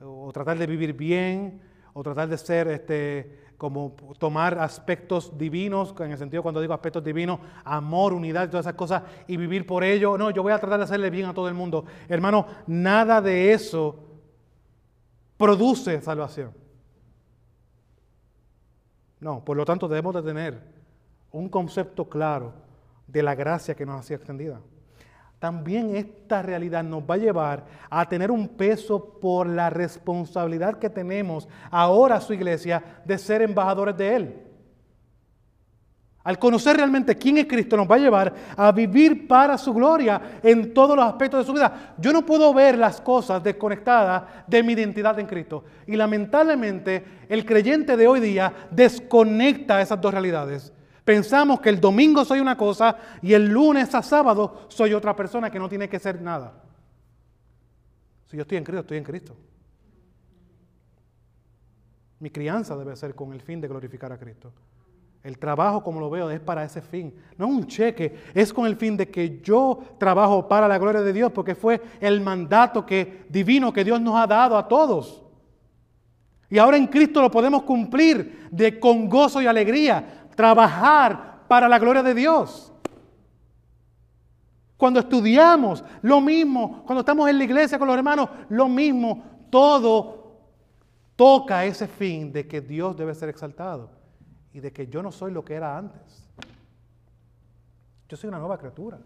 o 0.00 0.30
tratar 0.32 0.56
de 0.56 0.66
vivir 0.66 0.92
bien, 0.94 1.60
o 1.92 2.02
tratar 2.02 2.28
de 2.28 2.38
ser, 2.38 2.68
este, 2.68 3.49
como 3.60 3.94
tomar 4.18 4.58
aspectos 4.58 5.36
divinos, 5.36 5.94
en 6.00 6.12
el 6.12 6.16
sentido 6.16 6.42
cuando 6.42 6.62
digo 6.62 6.72
aspectos 6.72 7.04
divinos, 7.04 7.40
amor, 7.62 8.14
unidad 8.14 8.48
todas 8.48 8.64
esas 8.64 8.74
cosas, 8.74 9.02
y 9.26 9.36
vivir 9.36 9.66
por 9.66 9.84
ello. 9.84 10.16
No, 10.16 10.30
yo 10.30 10.42
voy 10.42 10.52
a 10.52 10.58
tratar 10.58 10.78
de 10.78 10.84
hacerle 10.84 11.10
bien 11.10 11.26
a 11.26 11.34
todo 11.34 11.46
el 11.46 11.52
mundo. 11.52 11.84
Hermano, 12.08 12.46
nada 12.66 13.20
de 13.20 13.52
eso 13.52 13.98
produce 15.36 16.00
salvación. 16.00 16.54
No, 19.20 19.44
por 19.44 19.58
lo 19.58 19.66
tanto 19.66 19.88
debemos 19.88 20.14
de 20.14 20.22
tener 20.22 20.58
un 21.30 21.50
concepto 21.50 22.08
claro 22.08 22.54
de 23.06 23.22
la 23.22 23.34
gracia 23.34 23.74
que 23.74 23.84
nos 23.84 24.00
ha 24.00 24.02
sido 24.02 24.16
extendida 24.16 24.58
también 25.40 25.96
esta 25.96 26.42
realidad 26.42 26.84
nos 26.84 27.02
va 27.02 27.14
a 27.14 27.18
llevar 27.18 27.64
a 27.88 28.06
tener 28.06 28.30
un 28.30 28.46
peso 28.46 29.18
por 29.18 29.48
la 29.48 29.70
responsabilidad 29.70 30.78
que 30.78 30.90
tenemos 30.90 31.48
ahora 31.70 32.20
su 32.20 32.34
iglesia 32.34 33.00
de 33.06 33.16
ser 33.16 33.40
embajadores 33.40 33.96
de 33.96 34.14
Él. 34.14 34.46
Al 36.22 36.38
conocer 36.38 36.76
realmente 36.76 37.16
quién 37.16 37.38
es 37.38 37.46
Cristo 37.46 37.78
nos 37.78 37.90
va 37.90 37.94
a 37.94 38.00
llevar 38.00 38.34
a 38.54 38.70
vivir 38.70 39.26
para 39.26 39.56
su 39.56 39.72
gloria 39.72 40.40
en 40.42 40.74
todos 40.74 40.94
los 40.94 41.06
aspectos 41.06 41.40
de 41.40 41.46
su 41.46 41.54
vida. 41.54 41.94
Yo 41.96 42.12
no 42.12 42.26
puedo 42.26 42.52
ver 42.52 42.76
las 42.76 43.00
cosas 43.00 43.42
desconectadas 43.42 44.24
de 44.46 44.62
mi 44.62 44.74
identidad 44.74 45.18
en 45.18 45.26
Cristo. 45.26 45.64
Y 45.86 45.96
lamentablemente 45.96 47.02
el 47.30 47.46
creyente 47.46 47.96
de 47.96 48.06
hoy 48.06 48.20
día 48.20 48.52
desconecta 48.70 49.80
esas 49.80 49.98
dos 49.98 50.12
realidades. 50.12 50.70
Pensamos 51.10 51.58
que 51.58 51.70
el 51.70 51.80
domingo 51.80 52.24
soy 52.24 52.38
una 52.38 52.56
cosa 52.56 52.96
y 53.20 53.32
el 53.32 53.48
lunes 53.48 53.92
a 53.96 54.00
sábado 54.00 54.66
soy 54.68 54.94
otra 54.94 55.16
persona 55.16 55.50
que 55.50 55.58
no 55.58 55.68
tiene 55.68 55.88
que 55.88 55.98
ser 55.98 56.22
nada. 56.22 56.62
Si 58.26 58.36
yo 58.36 58.42
estoy 58.42 58.58
en 58.58 58.62
Cristo, 58.62 58.80
estoy 58.82 58.98
en 58.98 59.02
Cristo. 59.02 59.36
Mi 62.20 62.30
crianza 62.30 62.76
debe 62.76 62.94
ser 62.94 63.16
con 63.16 63.32
el 63.32 63.40
fin 63.40 63.60
de 63.60 63.66
glorificar 63.66 64.12
a 64.12 64.18
Cristo. 64.18 64.52
El 65.24 65.36
trabajo, 65.36 65.82
como 65.82 65.98
lo 65.98 66.10
veo, 66.10 66.30
es 66.30 66.38
para 66.38 66.62
ese 66.62 66.80
fin. 66.80 67.12
No 67.36 67.46
es 67.46 67.52
un 67.54 67.66
cheque, 67.66 68.16
es 68.32 68.52
con 68.52 68.66
el 68.66 68.76
fin 68.76 68.96
de 68.96 69.08
que 69.08 69.40
yo 69.40 69.80
trabajo 69.98 70.46
para 70.46 70.68
la 70.68 70.78
gloria 70.78 71.00
de 71.00 71.12
Dios, 71.12 71.32
porque 71.32 71.56
fue 71.56 71.82
el 71.98 72.20
mandato 72.20 72.86
que, 72.86 73.24
divino 73.28 73.72
que 73.72 73.82
Dios 73.82 74.00
nos 74.00 74.14
ha 74.14 74.28
dado 74.28 74.56
a 74.56 74.68
todos. 74.68 75.24
Y 76.48 76.58
ahora 76.58 76.76
en 76.76 76.88
Cristo 76.88 77.20
lo 77.20 77.32
podemos 77.32 77.64
cumplir 77.64 78.48
de 78.50 78.78
con 78.78 79.08
gozo 79.08 79.42
y 79.42 79.46
alegría 79.46 80.19
trabajar 80.40 81.44
para 81.46 81.68
la 81.68 81.78
gloria 81.78 82.02
de 82.02 82.14
Dios. 82.14 82.72
Cuando 84.78 85.00
estudiamos, 85.00 85.84
lo 86.00 86.22
mismo. 86.22 86.82
Cuando 86.86 87.00
estamos 87.00 87.28
en 87.28 87.36
la 87.36 87.44
iglesia 87.44 87.78
con 87.78 87.86
los 87.86 87.96
hermanos, 87.96 88.30
lo 88.48 88.66
mismo. 88.66 89.22
Todo 89.50 90.38
toca 91.14 91.66
ese 91.66 91.86
fin 91.86 92.32
de 92.32 92.48
que 92.48 92.62
Dios 92.62 92.96
debe 92.96 93.14
ser 93.14 93.28
exaltado 93.28 93.90
y 94.54 94.60
de 94.60 94.72
que 94.72 94.86
yo 94.86 95.02
no 95.02 95.12
soy 95.12 95.30
lo 95.30 95.44
que 95.44 95.52
era 95.52 95.76
antes. 95.76 96.26
Yo 98.08 98.16
soy 98.16 98.28
una 98.28 98.38
nueva 98.38 98.56
criatura. 98.56 98.98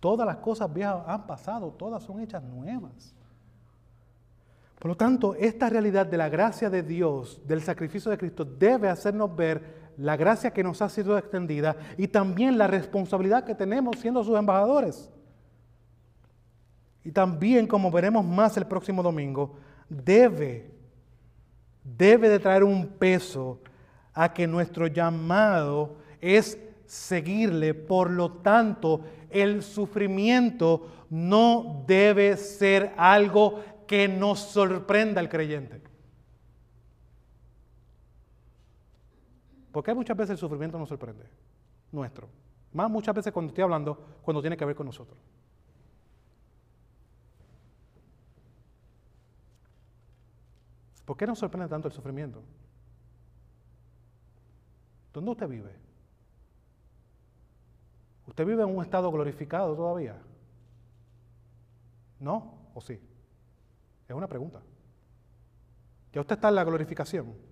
Todas 0.00 0.26
las 0.26 0.36
cosas 0.36 0.70
viejas 0.70 1.02
han 1.06 1.26
pasado, 1.26 1.70
todas 1.70 2.02
son 2.02 2.20
hechas 2.20 2.42
nuevas. 2.42 3.14
Por 4.78 4.90
lo 4.90 4.96
tanto, 4.96 5.34
esta 5.34 5.70
realidad 5.70 6.06
de 6.06 6.18
la 6.18 6.28
gracia 6.28 6.68
de 6.68 6.82
Dios, 6.82 7.40
del 7.46 7.62
sacrificio 7.62 8.10
de 8.10 8.18
Cristo, 8.18 8.44
debe 8.44 8.90
hacernos 8.90 9.34
ver 9.34 9.77
la 9.98 10.16
gracia 10.16 10.52
que 10.52 10.62
nos 10.62 10.80
ha 10.80 10.88
sido 10.88 11.18
extendida 11.18 11.76
y 11.96 12.08
también 12.08 12.56
la 12.56 12.68
responsabilidad 12.68 13.44
que 13.44 13.54
tenemos 13.54 13.98
siendo 13.98 14.22
sus 14.22 14.38
embajadores. 14.38 15.10
Y 17.04 17.10
también, 17.10 17.66
como 17.66 17.90
veremos 17.90 18.24
más 18.24 18.56
el 18.56 18.66
próximo 18.66 19.02
domingo, 19.02 19.56
debe, 19.88 20.70
debe 21.82 22.28
de 22.28 22.38
traer 22.38 22.62
un 22.62 22.86
peso 22.86 23.60
a 24.14 24.32
que 24.32 24.46
nuestro 24.46 24.86
llamado 24.86 25.96
es 26.20 26.58
seguirle. 26.86 27.74
Por 27.74 28.10
lo 28.10 28.32
tanto, 28.32 29.02
el 29.30 29.62
sufrimiento 29.62 31.06
no 31.10 31.84
debe 31.86 32.36
ser 32.36 32.92
algo 32.96 33.64
que 33.86 34.06
nos 34.06 34.38
sorprenda 34.40 35.20
al 35.20 35.28
creyente. 35.28 35.87
Porque 39.72 39.94
muchas 39.94 40.16
veces 40.16 40.30
el 40.32 40.38
sufrimiento 40.38 40.78
nos 40.78 40.88
sorprende, 40.88 41.24
nuestro. 41.92 42.28
Más 42.72 42.90
muchas 42.90 43.14
veces 43.14 43.32
cuando 43.32 43.50
estoy 43.50 43.64
hablando, 43.64 44.18
cuando 44.22 44.40
tiene 44.40 44.56
que 44.56 44.64
ver 44.64 44.76
con 44.76 44.86
nosotros. 44.86 45.18
¿Por 51.04 51.16
qué 51.16 51.26
nos 51.26 51.38
sorprende 51.38 51.68
tanto 51.68 51.88
el 51.88 51.94
sufrimiento? 51.94 52.42
¿Dónde 55.12 55.30
usted 55.30 55.48
vive? 55.48 55.74
¿Usted 58.26 58.44
vive 58.44 58.62
en 58.62 58.76
un 58.76 58.84
estado 58.84 59.10
glorificado 59.10 59.74
todavía? 59.74 60.16
¿No? 62.20 62.58
¿O 62.74 62.80
sí? 62.80 63.00
Es 64.06 64.14
una 64.14 64.26
pregunta. 64.26 64.60
Ya 66.12 66.20
usted 66.20 66.34
está 66.34 66.50
en 66.50 66.56
la 66.56 66.64
glorificación. 66.64 67.47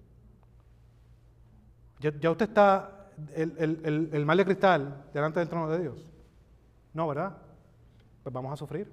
Ya, 1.98 2.30
usted 2.30 2.48
está 2.48 3.08
el, 3.34 4.10
el, 4.12 4.26
mal 4.26 4.36
de 4.36 4.44
cristal 4.44 5.04
delante 5.12 5.40
del 5.40 5.48
trono 5.48 5.68
de 5.68 5.80
Dios. 5.80 6.12
No, 6.92 7.08
¿verdad? 7.08 7.36
Pues 8.22 8.32
vamos 8.32 8.52
a 8.52 8.56
sufrir. 8.56 8.90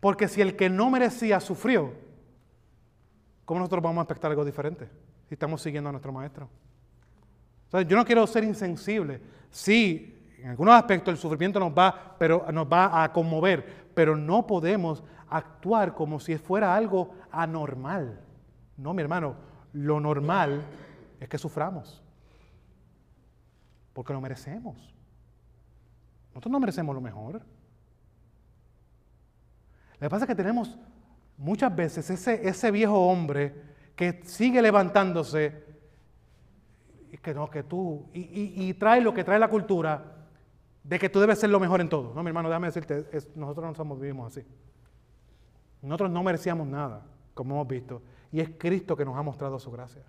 Porque 0.00 0.28
si 0.28 0.40
el 0.40 0.56
que 0.56 0.68
no 0.68 0.90
merecía 0.90 1.40
sufrió, 1.40 1.92
¿cómo 3.44 3.60
nosotros 3.60 3.82
vamos 3.82 4.00
a 4.00 4.02
expectar 4.02 4.30
algo 4.30 4.44
diferente? 4.44 4.88
si 5.32 5.34
estamos 5.34 5.62
siguiendo 5.62 5.88
a 5.88 5.92
nuestro 5.92 6.12
maestro. 6.12 6.46
yo 7.88 7.96
no 7.96 8.04
quiero 8.04 8.26
ser 8.26 8.44
insensible. 8.44 9.18
Sí, 9.48 10.28
en 10.36 10.50
algunos 10.50 10.74
aspectos 10.74 11.12
el 11.12 11.18
sufrimiento 11.18 11.58
nos 11.58 11.72
va, 11.72 12.16
pero 12.18 12.44
nos 12.52 12.66
va 12.66 13.02
a 13.02 13.10
conmover, 13.10 13.88
pero 13.94 14.14
no 14.14 14.46
podemos 14.46 15.02
actuar 15.30 15.94
como 15.94 16.20
si 16.20 16.36
fuera 16.36 16.74
algo 16.74 17.14
anormal. 17.30 18.20
No, 18.76 18.92
mi 18.92 19.00
hermano, 19.00 19.36
lo 19.72 20.00
normal 20.00 20.66
es 21.22 21.28
que 21.28 21.38
suframos, 21.38 22.02
porque 23.92 24.12
lo 24.12 24.20
merecemos. 24.20 24.76
Nosotros 26.30 26.50
no 26.50 26.58
merecemos 26.58 26.94
lo 26.94 27.00
mejor. 27.00 27.34
Lo 27.34 27.40
que 30.00 30.10
pasa 30.10 30.24
es 30.24 30.28
que 30.28 30.34
tenemos 30.34 30.76
muchas 31.38 31.74
veces 31.74 32.10
ese, 32.10 32.48
ese 32.48 32.70
viejo 32.72 33.06
hombre 33.06 33.54
que 33.94 34.20
sigue 34.24 34.60
levantándose 34.60 35.64
y 37.12 37.18
que 37.18 37.34
no, 37.34 37.48
que 37.48 37.62
tú, 37.62 38.08
y, 38.12 38.74
trae 38.74 39.00
lo 39.00 39.14
que 39.14 39.22
trae 39.22 39.38
la 39.38 39.48
cultura 39.48 40.26
de 40.82 40.98
que 40.98 41.08
tú 41.08 41.20
debes 41.20 41.38
ser 41.38 41.50
lo 41.50 41.60
mejor 41.60 41.80
en 41.80 41.88
todo. 41.88 42.12
No, 42.14 42.24
mi 42.24 42.30
hermano, 42.30 42.48
déjame 42.48 42.66
decirte, 42.66 43.06
nosotros 43.36 43.64
no 43.64 43.74
somos, 43.76 44.00
vivimos 44.00 44.32
así. 44.32 44.44
Nosotros 45.82 46.10
no 46.10 46.22
merecíamos 46.24 46.66
nada, 46.66 47.06
como 47.34 47.54
hemos 47.54 47.68
visto, 47.68 48.02
y 48.32 48.40
es 48.40 48.50
Cristo 48.58 48.96
que 48.96 49.04
nos 49.04 49.16
ha 49.16 49.22
mostrado 49.22 49.60
su 49.60 49.70
gracia. 49.70 50.02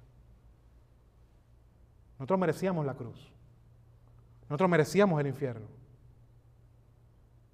Nosotros 2.24 2.39
merecíamos 2.39 2.86
la 2.86 2.93
cruz. 2.93 3.34
Nosotros 4.47 4.69
merecíamos 4.69 5.19
el 5.19 5.28
infierno. 5.28 5.67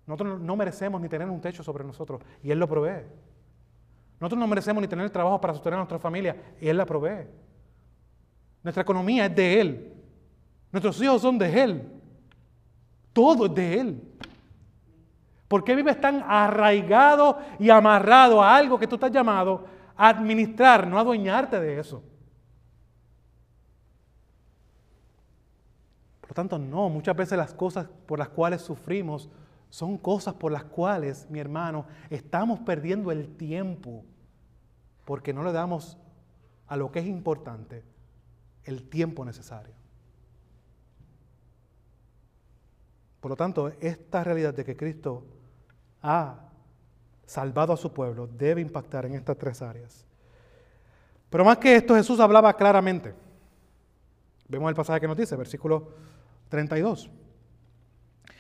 Nosotros 0.06 0.40
no 0.40 0.56
merecemos 0.56 1.02
ni 1.02 1.10
tener 1.10 1.28
un 1.28 1.42
techo 1.42 1.64
sobre 1.64 1.84
nosotros 1.84 2.22
y 2.44 2.52
Él 2.52 2.60
lo 2.60 2.68
provee. 2.68 3.04
Nosotros 4.20 4.40
no 4.40 4.46
merecemos 4.46 4.80
ni 4.80 4.88
tener 4.88 5.10
trabajo 5.10 5.42
para 5.42 5.54
sostener 5.56 5.74
a 5.74 5.78
nuestra 5.78 5.98
familia 5.98 6.36
y 6.62 6.68
Él 6.68 6.78
la 6.78 6.86
provee. 6.86 7.26
Nuestra 8.62 8.84
economía 8.84 9.26
es 9.26 9.36
de 9.36 9.60
Él. 9.60 9.94
Nuestros 10.72 11.02
hijos 11.02 11.20
son 11.20 11.40
de 11.40 11.64
Él. 11.64 11.92
Todo 13.12 13.48
es 13.48 13.56
de 13.56 13.80
Él. 13.80 14.04
¿Por 15.48 15.64
qué 15.64 15.74
vives 15.74 16.00
tan 16.00 16.24
arraigado 16.28 17.40
y 17.58 17.72
amarrado 17.72 18.40
a 18.40 18.56
algo 18.56 18.78
que 18.78 18.86
tú 18.86 18.98
estás 18.98 19.10
llamado 19.10 19.66
a 19.98 20.10
administrar, 20.10 20.86
no 20.86 21.00
a 21.00 21.02
adueñarte 21.02 21.60
de 21.60 21.80
eso? 21.80 22.04
Por 26.30 26.38
lo 26.38 26.44
tanto, 26.44 26.60
no, 26.60 26.90
muchas 26.90 27.16
veces 27.16 27.40
las 27.40 27.56
cosas 27.56 27.88
por 28.06 28.20
las 28.20 28.30
cuales 28.30 28.62
sufrimos 28.62 29.32
son 29.72 29.98
cosas 29.98 30.36
por 30.36 30.52
las 30.52 30.64
cuales, 30.64 31.28
mi 31.28 31.40
hermano, 31.40 31.88
estamos 32.12 32.60
perdiendo 32.60 33.12
el 33.12 33.36
tiempo 33.36 34.06
porque 35.06 35.34
no 35.34 35.44
le 35.44 35.52
damos 35.52 35.98
a 36.68 36.78
lo 36.78 36.92
que 36.92 37.00
es 37.00 37.08
importante 37.08 37.84
el 38.64 38.88
tiempo 38.88 39.26
necesario. 39.26 39.74
Por 43.22 43.32
lo 43.32 43.36
tanto, 43.36 43.70
esta 43.80 44.24
realidad 44.24 44.54
de 44.54 44.64
que 44.64 44.78
Cristo 44.78 45.26
ha 46.04 46.42
salvado 47.26 47.74
a 47.74 47.78
su 47.78 47.92
pueblo 47.92 48.28
debe 48.28 48.62
impactar 48.62 49.08
en 49.08 49.16
estas 49.16 49.36
tres 49.36 49.64
áreas. 49.64 50.06
Pero 51.32 51.44
más 51.44 51.58
que 51.58 51.76
esto, 51.76 51.96
Jesús 51.96 52.20
hablaba 52.20 52.54
claramente. 52.56 53.16
Vemos 54.48 54.70
el 54.70 54.76
pasaje 54.76 55.02
que 55.02 55.08
nos 55.08 55.18
dice, 55.18 55.36
versículo 55.36 56.09
32. 56.50 57.10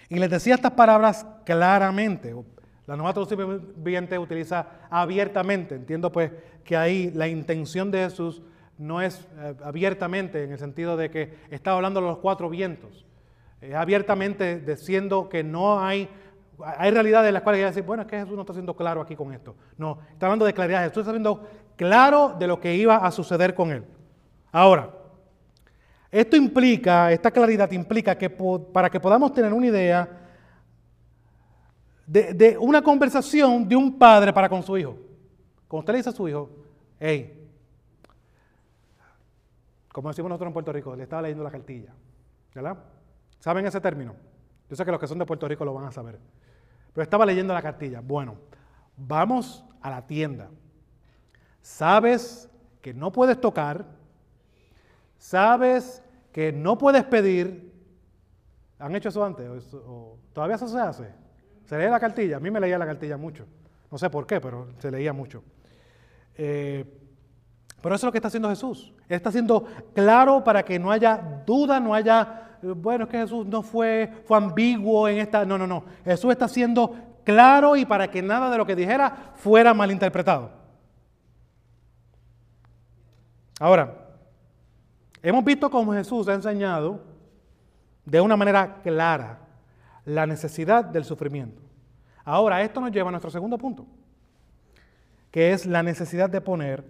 Y 0.10 0.18
les 0.18 0.30
decía 0.30 0.56
estas 0.56 0.72
palabras 0.72 1.26
claramente. 1.46 2.36
La 2.88 2.96
nueva 2.96 3.14
traducción 3.14 3.74
viviente 3.78 4.18
utiliza 4.18 4.68
abiertamente. 4.90 5.76
Entiendo 5.76 6.12
pues 6.12 6.32
que 6.64 6.76
ahí 6.76 7.12
la 7.12 7.28
intención 7.28 7.92
de 7.92 8.00
Jesús 8.00 8.42
no 8.80 9.02
es 9.02 9.28
eh, 9.38 9.56
abiertamente 9.64 10.44
en 10.44 10.52
el 10.52 10.58
sentido 10.58 10.98
de 10.98 11.12
que 11.12 11.38
está 11.52 11.72
hablando 11.72 12.02
de 12.02 12.08
los 12.08 12.18
cuatro 12.18 12.50
vientos. 12.50 13.06
Es 13.62 13.76
abiertamente 13.76 14.60
diciendo 14.60 15.30
que 15.30 15.44
no 15.44 15.80
hay, 15.80 16.10
hay 16.64 16.90
realidades 16.90 17.28
en 17.28 17.34
las 17.34 17.44
cuales 17.44 17.60
hay 17.60 17.66
decir, 17.66 17.84
bueno, 17.84 18.04
es 18.04 18.08
que 18.08 18.18
Jesús 18.18 18.36
no 18.36 18.42
está 18.42 18.54
siendo 18.54 18.76
claro 18.76 19.02
aquí 19.02 19.16
con 19.16 19.34
esto. 19.34 19.56
No, 19.78 20.00
está 20.12 20.26
hablando 20.26 20.46
de 20.46 20.54
claridad. 20.54 20.82
Jesús 20.84 21.02
está 21.02 21.12
siendo 21.12 21.48
claro 21.76 22.36
de 22.40 22.48
lo 22.48 22.60
que 22.60 22.74
iba 22.74 22.96
a 22.96 23.12
suceder 23.12 23.54
con 23.54 23.72
él. 23.72 23.84
Ahora, 24.52 24.90
esto 26.12 26.36
implica, 26.36 27.12
esta 27.12 27.30
claridad 27.30 27.72
implica 27.72 28.18
que 28.18 28.30
para 28.30 28.90
que 28.90 29.00
podamos 29.00 29.34
tener 29.34 29.54
una 29.54 29.68
idea 29.68 30.20
de, 32.08 32.58
una 32.60 32.82
conversación 32.82 33.68
de 33.68 33.76
un 33.76 33.98
padre 33.98 34.34
para 34.34 34.50
con 34.50 34.64
su 34.64 34.78
hijo. 34.78 34.98
Cuando 35.68 35.82
usted 35.82 35.94
le 35.94 35.98
dice 35.98 36.10
a 36.10 36.14
su 36.14 36.28
hijo, 36.28 36.50
hey, 37.00 37.48
como 39.92 40.10
decimos 40.10 40.30
nosotros 40.30 40.48
en 40.48 40.54
Puerto 40.54 40.74
Rico, 40.74 40.96
le 40.96 41.04
estaba 41.04 41.22
leyendo 41.22 41.44
la 41.44 41.52
cartilla. 41.52 41.94
¿Verdad? 42.56 42.78
¿Saben 43.40 43.66
ese 43.68 43.80
término? 43.80 44.16
Yo 44.70 44.76
sé 44.76 44.84
que 44.84 44.92
los 44.92 45.00
que 45.00 45.08
son 45.08 45.20
de 45.20 45.26
Puerto 45.26 45.48
Rico 45.48 45.64
lo 45.64 45.74
van 45.74 45.86
a 45.86 45.92
saber. 45.92 46.20
Pero 46.94 47.04
estaba 47.04 47.26
leyendo 47.26 47.54
la 47.54 47.62
cartilla. 47.62 48.02
Bueno, 48.02 48.38
vamos 48.98 49.64
a 49.82 49.92
la 49.92 50.08
tienda. 50.08 50.50
Sabes 51.62 52.50
que 52.82 52.94
no 52.94 53.12
puedes 53.12 53.40
tocar 53.40 53.86
sabes 55.20 56.02
que 56.32 56.52
no 56.52 56.78
puedes 56.78 57.04
pedir. 57.04 57.72
¿Han 58.80 58.96
hecho 58.96 59.10
eso 59.10 59.24
antes? 59.24 59.48
¿O 59.74 60.18
todavía 60.34 60.56
eso 60.56 60.68
se 60.68 60.80
hace? 60.80 61.10
¿Se 61.66 61.78
lee 61.78 61.90
la 61.90 62.00
cartilla? 62.00 62.38
A 62.38 62.40
mí 62.40 62.50
me 62.50 62.60
leía 62.60 62.80
la 62.80 62.86
cartilla 62.88 63.18
mucho. 63.18 63.46
No 63.92 63.98
sé 63.98 64.10
por 64.10 64.26
qué, 64.26 64.42
pero 64.42 64.70
se 64.80 64.90
leía 64.90 65.14
mucho. 65.14 65.44
Eh, 66.36 66.86
pero 67.82 67.96
eso 67.96 68.06
es 68.06 68.08
lo 68.08 68.12
que 68.12 68.18
está 68.18 68.30
haciendo 68.30 68.50
Jesús. 68.50 68.94
Está 69.08 69.32
siendo 69.32 69.66
claro 69.94 70.44
para 70.44 70.64
que 70.64 70.80
no 70.80 70.92
haya 70.92 71.44
duda, 71.46 71.80
no 71.80 71.94
haya, 71.94 72.58
bueno, 72.62 73.06
es 73.06 73.10
que 73.10 73.20
Jesús 73.20 73.46
no 73.46 73.62
fue, 73.62 74.24
fue 74.26 74.38
ambiguo 74.38 75.08
en 75.08 75.20
esta. 75.20 75.46
No, 75.46 75.58
no, 75.58 75.68
no. 75.68 75.84
Jesús 76.04 76.32
está 76.32 76.48
siendo 76.48 76.96
claro 77.24 77.76
y 77.76 77.86
para 77.86 78.10
que 78.10 78.22
nada 78.22 78.50
de 78.50 78.58
lo 78.58 78.66
que 78.66 78.76
dijera 78.76 79.34
fuera 79.36 79.74
malinterpretado. 79.74 80.52
Ahora, 83.60 84.09
Hemos 85.22 85.44
visto 85.44 85.70
cómo 85.70 85.94
Jesús 85.94 86.28
ha 86.28 86.34
enseñado 86.34 87.02
de 88.06 88.22
una 88.22 88.38
manera 88.38 88.82
clara 88.82 89.40
la 90.06 90.26
necesidad 90.26 90.86
del 90.86 91.04
sufrimiento. 91.04 91.62
Ahora, 92.24 92.62
esto 92.62 92.80
nos 92.80 92.92
lleva 92.92 93.10
a 93.10 93.12
nuestro 93.12 93.32
segundo 93.32 93.58
punto, 93.58 93.86
que 95.32 95.52
es 95.52 95.66
la 95.66 95.84
necesidad 95.84 96.30
de 96.30 96.42
poner 96.42 96.84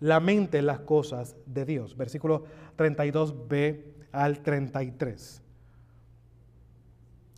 la 0.00 0.20
mente 0.20 0.58
en 0.58 0.66
las 0.66 0.80
cosas 0.80 1.36
de 1.46 1.64
Dios. 1.64 1.96
Versículo 1.96 2.44
32b 2.76 3.84
al 4.12 4.40
33. 4.40 5.42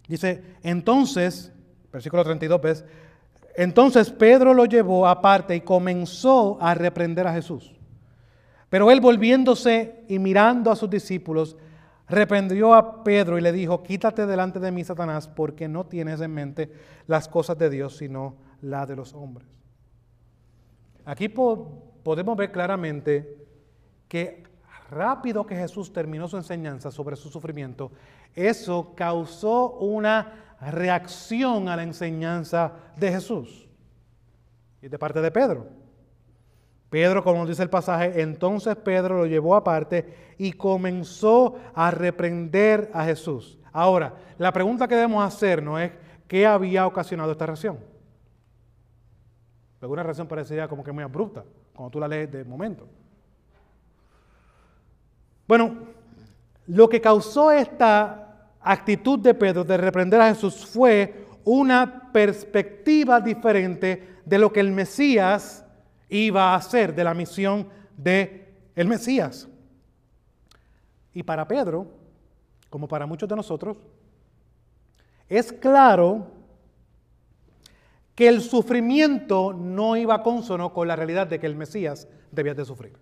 Dice, 0.09 0.43
entonces, 0.63 1.53
versículo 1.93 2.25
32b, 2.25 2.85
entonces 3.57 4.11
Pedro 4.11 4.53
lo 4.53 4.67
llevó 4.67 5.07
aparte 5.07 5.55
y 5.55 5.61
comenzó 5.61 6.59
a 6.61 6.75
reprender 6.75 7.27
a 7.27 7.33
Jesús. 7.33 7.75
Pero 8.75 8.91
él 8.91 9.01
volviéndose 9.01 10.05
y 10.09 10.19
mirando 10.19 10.69
a 10.69 10.75
sus 10.75 10.91
discípulos, 10.91 11.57
reprendió 12.09 12.75
a 12.75 13.05
Pedro 13.05 13.39
y 13.39 13.41
le 13.41 13.53
dijo, 13.53 13.85
quítate 13.85 14.27
delante 14.27 14.59
de 14.59 14.73
mí, 14.73 14.83
Satanás, 14.83 15.29
porque 15.29 15.69
no 15.69 15.87
tienes 15.87 16.21
en 16.21 16.35
mente 16.35 16.73
las 17.07 17.29
cosas 17.29 17.57
de 17.57 17.71
Dios, 17.71 17.97
sino 17.97 18.35
las 18.63 18.89
de 18.89 18.97
los 18.97 19.15
hombres. 19.15 19.47
Aquí 21.05 21.29
podemos 21.29 22.37
ver 22.37 22.51
claramente 22.51 23.47
que 24.09 24.43
rápido 24.91 25.47
que 25.47 25.55
Jesús 25.55 25.93
terminó 25.93 26.27
su 26.27 26.37
enseñanza 26.37 26.91
sobre 26.91 27.15
su 27.15 27.29
sufrimiento, 27.29 27.93
eso 28.35 28.93
causó 28.97 29.75
una 29.75 30.57
reacción 30.61 31.69
a 31.69 31.77
la 31.77 31.85
enseñanza 31.85 32.73
de 32.97 33.13
Jesús 33.13 33.69
y 34.83 34.89
de 34.89 34.99
parte 34.99 35.21
de 35.21 35.31
Pedro. 35.31 35.84
Pedro, 36.95 37.25
como 37.25 37.45
dice 37.45 37.61
el 37.61 37.71
pasaje, 37.71 38.21
entonces 38.21 38.77
Pedro 38.77 39.17
lo 39.17 39.27
llevó 39.27 39.57
aparte 39.57 40.35
y 40.39 40.53
comenzó 40.53 41.57
a 41.75 41.91
reprender 41.91 42.89
a 42.95 43.05
Jesús. 43.05 43.59
Ahora, 43.73 44.15
la 44.39 44.53
pregunta 44.53 44.87
que 44.87 44.95
debemos 44.95 45.27
hacernos 45.27 45.81
es, 45.81 45.91
¿qué 46.29 46.47
había 46.47 46.87
ocasionado 46.87 47.33
esta 47.33 47.47
reacción? 47.47 47.81
Alguna 49.81 50.05
reacción 50.05 50.29
parecería 50.29 50.69
como 50.69 50.85
que 50.85 50.93
muy 50.93 51.03
abrupta, 51.03 51.43
cuando 51.75 51.91
tú 51.91 51.99
la 51.99 52.07
lees 52.07 52.31
de 52.31 52.45
momento. 52.45 52.87
Bueno, 55.49 55.75
lo 56.69 56.89
que 56.89 57.01
causó 57.01 57.51
esta 57.51 58.53
actitud 58.61 59.19
de 59.19 59.35
Pedro 59.35 59.65
de 59.65 59.77
reprender 59.79 60.21
a 60.21 60.29
Jesús 60.29 60.65
fue 60.65 61.27
una 61.43 62.13
perspectiva 62.13 63.21
diferente 63.21 64.21
de 64.25 64.39
lo 64.39 64.53
que 64.53 64.61
el 64.61 64.71
Mesías 64.71 65.64
iba 66.19 66.55
a 66.55 66.63
ser 66.63 66.95
de 66.95 67.05
la 67.05 67.15
misión 67.15 67.69
de 67.97 68.55
el 68.75 68.89
Mesías. 68.89 69.49
Y 71.13 71.23
para 71.23 71.47
Pedro, 71.47 71.87
como 72.71 72.89
para 72.89 73.07
muchos 73.07 73.29
de 73.29 73.37
nosotros, 73.37 73.77
es 75.29 75.53
claro 75.53 76.27
que 78.15 78.29
el 78.29 78.43
sufrimiento 78.43 79.53
no 79.53 79.97
iba 79.97 80.23
consono 80.23 80.73
con 80.73 80.87
la 80.87 80.97
realidad 80.97 81.27
de 81.27 81.41
que 81.41 81.47
el 81.47 81.57
Mesías 81.57 82.07
debía 82.31 82.55
de 82.55 82.65
sufrir. 82.65 82.97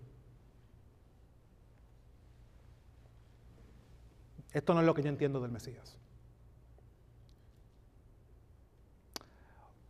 Esto 4.53 4.75
no 4.75 4.81
es 4.81 4.87
lo 4.87 4.95
que 4.95 5.03
yo 5.03 5.09
entiendo 5.09 5.41
del 5.41 5.51
Mesías. 5.51 5.99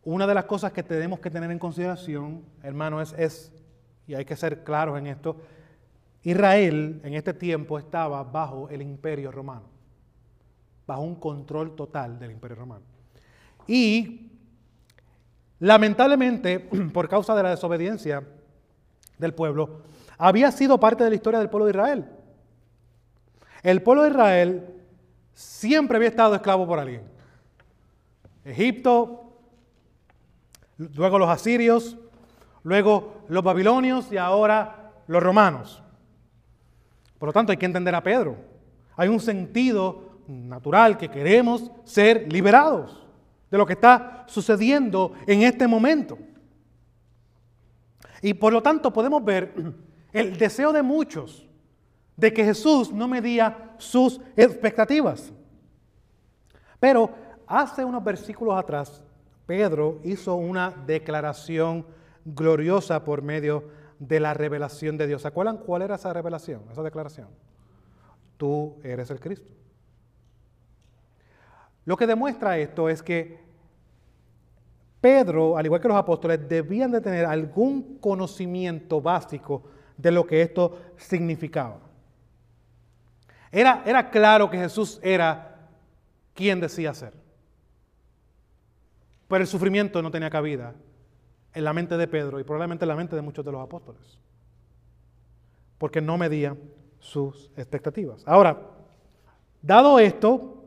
Una 0.05 0.27
de 0.27 0.33
las 0.33 0.45
cosas 0.45 0.73
que 0.73 0.83
tenemos 0.83 1.19
que 1.19 1.29
tener 1.29 1.49
en 1.49 1.59
consideración, 1.59 2.43
hermano, 2.61 3.01
es, 3.01 3.13
es, 3.17 3.51
y 4.05 4.13
hay 4.13 4.25
que 4.25 4.35
ser 4.35 4.63
claros 4.63 4.97
en 4.97 5.07
esto, 5.07 5.37
Israel 6.23 7.01
en 7.03 7.13
este 7.13 7.33
tiempo 7.33 7.77
estaba 7.77 8.23
bajo 8.23 8.69
el 8.69 8.81
imperio 8.81 9.31
romano, 9.31 9.63
bajo 10.87 11.01
un 11.01 11.15
control 11.15 11.75
total 11.75 12.19
del 12.19 12.31
imperio 12.31 12.55
romano. 12.55 12.85
Y 13.67 14.31
lamentablemente, 15.59 16.59
por 16.93 17.07
causa 17.07 17.35
de 17.35 17.43
la 17.43 17.49
desobediencia 17.51 18.23
del 19.17 19.33
pueblo, 19.33 19.81
había 20.17 20.51
sido 20.51 20.79
parte 20.79 21.03
de 21.03 21.09
la 21.09 21.15
historia 21.15 21.39
del 21.39 21.49
pueblo 21.49 21.65
de 21.65 21.71
Israel. 21.71 22.05
El 23.61 23.81
pueblo 23.81 24.03
de 24.03 24.09
Israel 24.09 24.67
siempre 25.33 25.97
había 25.97 26.09
estado 26.09 26.35
esclavo 26.35 26.67
por 26.67 26.79
alguien. 26.79 27.03
Egipto, 28.45 29.32
luego 30.93 31.19
los 31.19 31.29
asirios, 31.29 31.97
luego 32.63 33.23
los 33.27 33.43
babilonios 33.43 34.11
y 34.11 34.17
ahora 34.17 34.91
los 35.07 35.21
romanos. 35.21 35.83
Por 37.19 37.29
lo 37.29 37.33
tanto, 37.33 37.51
hay 37.51 37.57
que 37.57 37.65
entender 37.65 37.95
a 37.95 38.03
Pedro. 38.03 38.35
Hay 38.95 39.07
un 39.07 39.19
sentido 39.19 40.19
natural 40.27 40.97
que 40.97 41.09
queremos 41.09 41.71
ser 41.83 42.31
liberados 42.31 43.05
de 43.49 43.57
lo 43.57 43.65
que 43.65 43.73
está 43.73 44.25
sucediendo 44.27 45.13
en 45.27 45.43
este 45.43 45.67
momento. 45.67 46.17
Y 48.21 48.33
por 48.33 48.53
lo 48.53 48.61
tanto 48.61 48.91
podemos 48.91 49.23
ver 49.23 49.53
el 50.13 50.37
deseo 50.37 50.71
de 50.71 50.81
muchos 50.81 51.47
de 52.15 52.33
que 52.33 52.45
Jesús 52.45 52.91
no 52.91 53.07
medía 53.07 53.75
sus 53.77 54.19
expectativas. 54.35 55.31
Pero 56.79 57.09
hace 57.47 57.83
unos 57.83 58.03
versículos 58.03 58.57
atrás 58.57 59.03
Pedro 59.45 59.99
hizo 60.03 60.35
una 60.35 60.71
declaración 60.71 61.85
gloriosa 62.25 63.03
por 63.03 63.21
medio 63.21 63.65
de 63.99 64.19
la 64.19 64.33
revelación 64.33 64.97
de 64.97 65.07
Dios. 65.07 65.21
¿Se 65.21 65.27
acuerdan 65.27 65.57
cuál 65.57 65.81
era 65.81 65.95
esa 65.95 66.13
revelación, 66.13 66.61
esa 66.71 66.83
declaración? 66.83 67.27
Tú 68.37 68.77
eres 68.83 69.09
el 69.09 69.19
Cristo. 69.19 69.47
Lo 71.85 71.97
que 71.97 72.07
demuestra 72.07 72.57
esto 72.57 72.87
es 72.87 73.03
que 73.03 73.43
Pedro, 75.01 75.57
al 75.57 75.65
igual 75.65 75.81
que 75.81 75.89
los 75.89 75.97
apóstoles, 75.97 76.47
debían 76.47 76.91
de 76.91 77.01
tener 77.01 77.25
algún 77.25 77.97
conocimiento 77.99 79.01
básico 79.01 79.63
de 79.97 80.11
lo 80.11 80.25
que 80.25 80.41
esto 80.41 80.79
significaba. 80.95 81.79
Era, 83.51 83.83
era 83.85 84.09
claro 84.09 84.49
que 84.49 84.57
Jesús 84.57 84.99
era 85.03 85.67
quien 86.33 86.61
decía 86.61 86.93
ser. 86.93 87.22
Pero 89.33 89.41
el 89.41 89.47
sufrimiento 89.47 89.99
no 90.03 90.11
tenía 90.11 90.29
cabida 90.29 90.75
en 91.55 91.63
la 91.63 91.73
mente 91.73 91.97
de 91.97 92.07
Pedro 92.07 92.39
y 92.39 92.43
probablemente 92.43 92.85
en 92.85 92.89
la 92.89 92.95
mente 92.95 93.15
de 93.15 93.23
muchos 93.23 93.43
de 93.43 93.51
los 93.51 93.63
apóstoles. 93.63 94.19
Porque 95.79 96.01
no 96.01 96.19
medía 96.19 96.55
sus 96.99 97.49
expectativas. 97.57 98.21
Ahora, 98.27 98.55
dado 99.59 99.97
esto, 99.97 100.65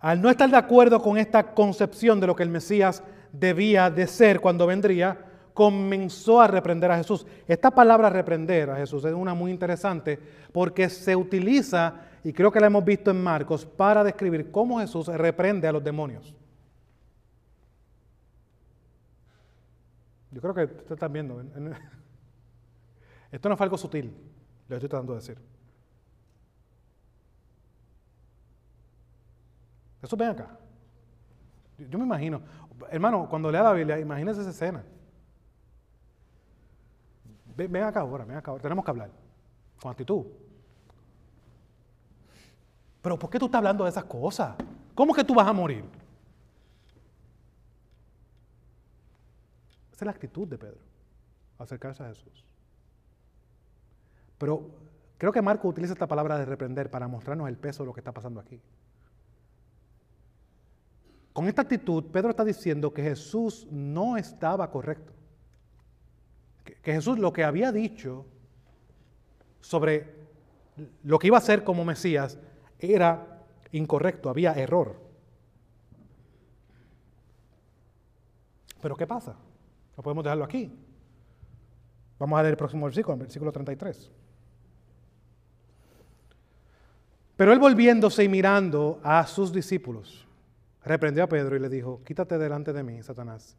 al 0.00 0.20
no 0.20 0.28
estar 0.28 0.50
de 0.50 0.56
acuerdo 0.56 1.00
con 1.00 1.18
esta 1.18 1.54
concepción 1.54 2.18
de 2.18 2.26
lo 2.26 2.34
que 2.34 2.42
el 2.42 2.48
Mesías 2.48 3.04
debía 3.30 3.90
de 3.90 4.08
ser 4.08 4.40
cuando 4.40 4.66
vendría, 4.66 5.24
comenzó 5.54 6.40
a 6.40 6.48
reprender 6.48 6.90
a 6.90 6.96
Jesús. 6.96 7.24
Esta 7.46 7.70
palabra 7.70 8.10
reprender 8.10 8.70
a 8.70 8.76
Jesús 8.76 9.04
es 9.04 9.14
una 9.14 9.34
muy 9.34 9.52
interesante 9.52 10.18
porque 10.50 10.88
se 10.88 11.14
utiliza, 11.14 11.94
y 12.24 12.32
creo 12.32 12.50
que 12.50 12.58
la 12.58 12.66
hemos 12.66 12.84
visto 12.84 13.12
en 13.12 13.22
Marcos, 13.22 13.64
para 13.64 14.02
describir 14.02 14.50
cómo 14.50 14.80
Jesús 14.80 15.06
reprende 15.06 15.68
a 15.68 15.72
los 15.72 15.84
demonios. 15.84 16.34
Yo 20.30 20.40
creo 20.40 20.54
que 20.54 20.64
ustedes 20.64 20.90
están 20.90 21.12
viendo. 21.12 21.42
Esto 23.30 23.48
no 23.48 23.56
fue 23.56 23.64
algo 23.64 23.78
sutil, 23.78 24.14
lo 24.68 24.76
estoy 24.76 24.88
tratando 24.88 25.12
de 25.12 25.20
decir. 25.20 25.38
Eso 30.02 30.16
ven 30.16 30.28
acá. 30.28 30.56
Yo 31.78 31.98
me 31.98 32.04
imagino, 32.04 32.40
hermano, 32.90 33.28
cuando 33.28 33.50
lea 33.50 33.62
la 33.62 33.72
Biblia, 33.72 33.98
imagínese 33.98 34.40
esa 34.40 34.50
escena. 34.50 34.84
Ven, 37.56 37.70
ven 37.70 37.82
acá 37.84 38.00
ahora, 38.00 38.24
ven 38.24 38.36
acá 38.36 38.50
ahora. 38.50 38.62
Tenemos 38.62 38.84
que 38.84 38.90
hablar 38.90 39.10
con 39.80 39.90
actitud. 39.90 40.26
Pero 43.02 43.18
¿por 43.18 43.30
qué 43.30 43.38
tú 43.38 43.46
estás 43.46 43.58
hablando 43.58 43.84
de 43.84 43.90
esas 43.90 44.04
cosas? 44.04 44.56
¿Cómo 44.94 45.14
que 45.14 45.24
tú 45.24 45.34
vas 45.34 45.46
a 45.46 45.52
morir? 45.52 45.84
Esa 49.98 50.04
es 50.04 50.06
la 50.06 50.12
actitud 50.12 50.46
de 50.46 50.56
Pedro, 50.56 50.78
acercarse 51.58 52.04
a 52.04 52.06
Jesús. 52.06 52.44
Pero 54.38 54.70
creo 55.18 55.32
que 55.32 55.42
Marco 55.42 55.66
utiliza 55.66 55.92
esta 55.92 56.06
palabra 56.06 56.38
de 56.38 56.44
reprender 56.44 56.88
para 56.88 57.08
mostrarnos 57.08 57.48
el 57.48 57.56
peso 57.56 57.82
de 57.82 57.88
lo 57.88 57.92
que 57.92 57.98
está 57.98 58.12
pasando 58.12 58.38
aquí. 58.38 58.60
Con 61.32 61.48
esta 61.48 61.62
actitud, 61.62 62.04
Pedro 62.12 62.30
está 62.30 62.44
diciendo 62.44 62.94
que 62.94 63.02
Jesús 63.02 63.66
no 63.72 64.16
estaba 64.16 64.70
correcto. 64.70 65.12
Que, 66.62 66.92
Jesús 66.92 67.18
lo 67.18 67.32
que 67.32 67.42
había 67.42 67.72
dicho 67.72 68.24
sobre 69.60 70.14
lo 71.02 71.18
que 71.18 71.26
iba 71.26 71.38
a 71.38 71.40
ser 71.40 71.64
como 71.64 71.84
Mesías 71.84 72.38
era 72.78 73.42
incorrecto, 73.72 74.30
había 74.30 74.52
error. 74.52 74.94
Pero 78.80 78.96
¿qué 78.96 79.04
pasa? 79.04 79.34
No 79.98 80.02
podemos 80.04 80.22
dejarlo 80.22 80.44
aquí. 80.44 80.72
Vamos 82.20 82.38
a 82.38 82.42
leer 82.42 82.52
el 82.52 82.56
próximo 82.56 82.86
versículo, 82.86 83.14
el 83.14 83.20
versículo 83.20 83.50
33. 83.50 84.12
Pero 87.36 87.52
él 87.52 87.58
volviéndose 87.58 88.22
y 88.22 88.28
mirando 88.28 89.00
a 89.02 89.26
sus 89.26 89.52
discípulos, 89.52 90.24
reprendió 90.84 91.24
a 91.24 91.28
Pedro 91.28 91.56
y 91.56 91.58
le 91.58 91.68
dijo, 91.68 92.00
quítate 92.04 92.38
delante 92.38 92.72
de 92.72 92.84
mí, 92.84 93.02
Satanás, 93.02 93.56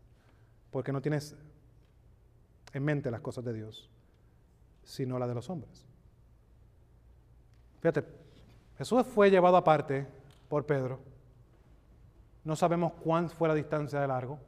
porque 0.71 0.93
no 0.93 1.01
tienes 1.01 1.35
en 2.71 2.85
mente 2.85 3.11
las 3.11 3.19
cosas 3.19 3.43
de 3.43 3.51
Dios, 3.51 3.89
sino 4.81 5.19
las 5.19 5.27
de 5.27 5.35
los 5.35 5.49
hombres. 5.49 5.85
Fíjate, 7.81 8.05
Jesús 8.77 9.05
fue 9.07 9.29
llevado 9.29 9.57
aparte 9.57 10.07
por 10.47 10.65
Pedro. 10.65 11.01
No 12.45 12.55
sabemos 12.55 12.93
cuán 12.93 13.29
fue 13.29 13.49
la 13.49 13.55
distancia 13.55 13.99
de 13.99 14.07
largo 14.07 14.39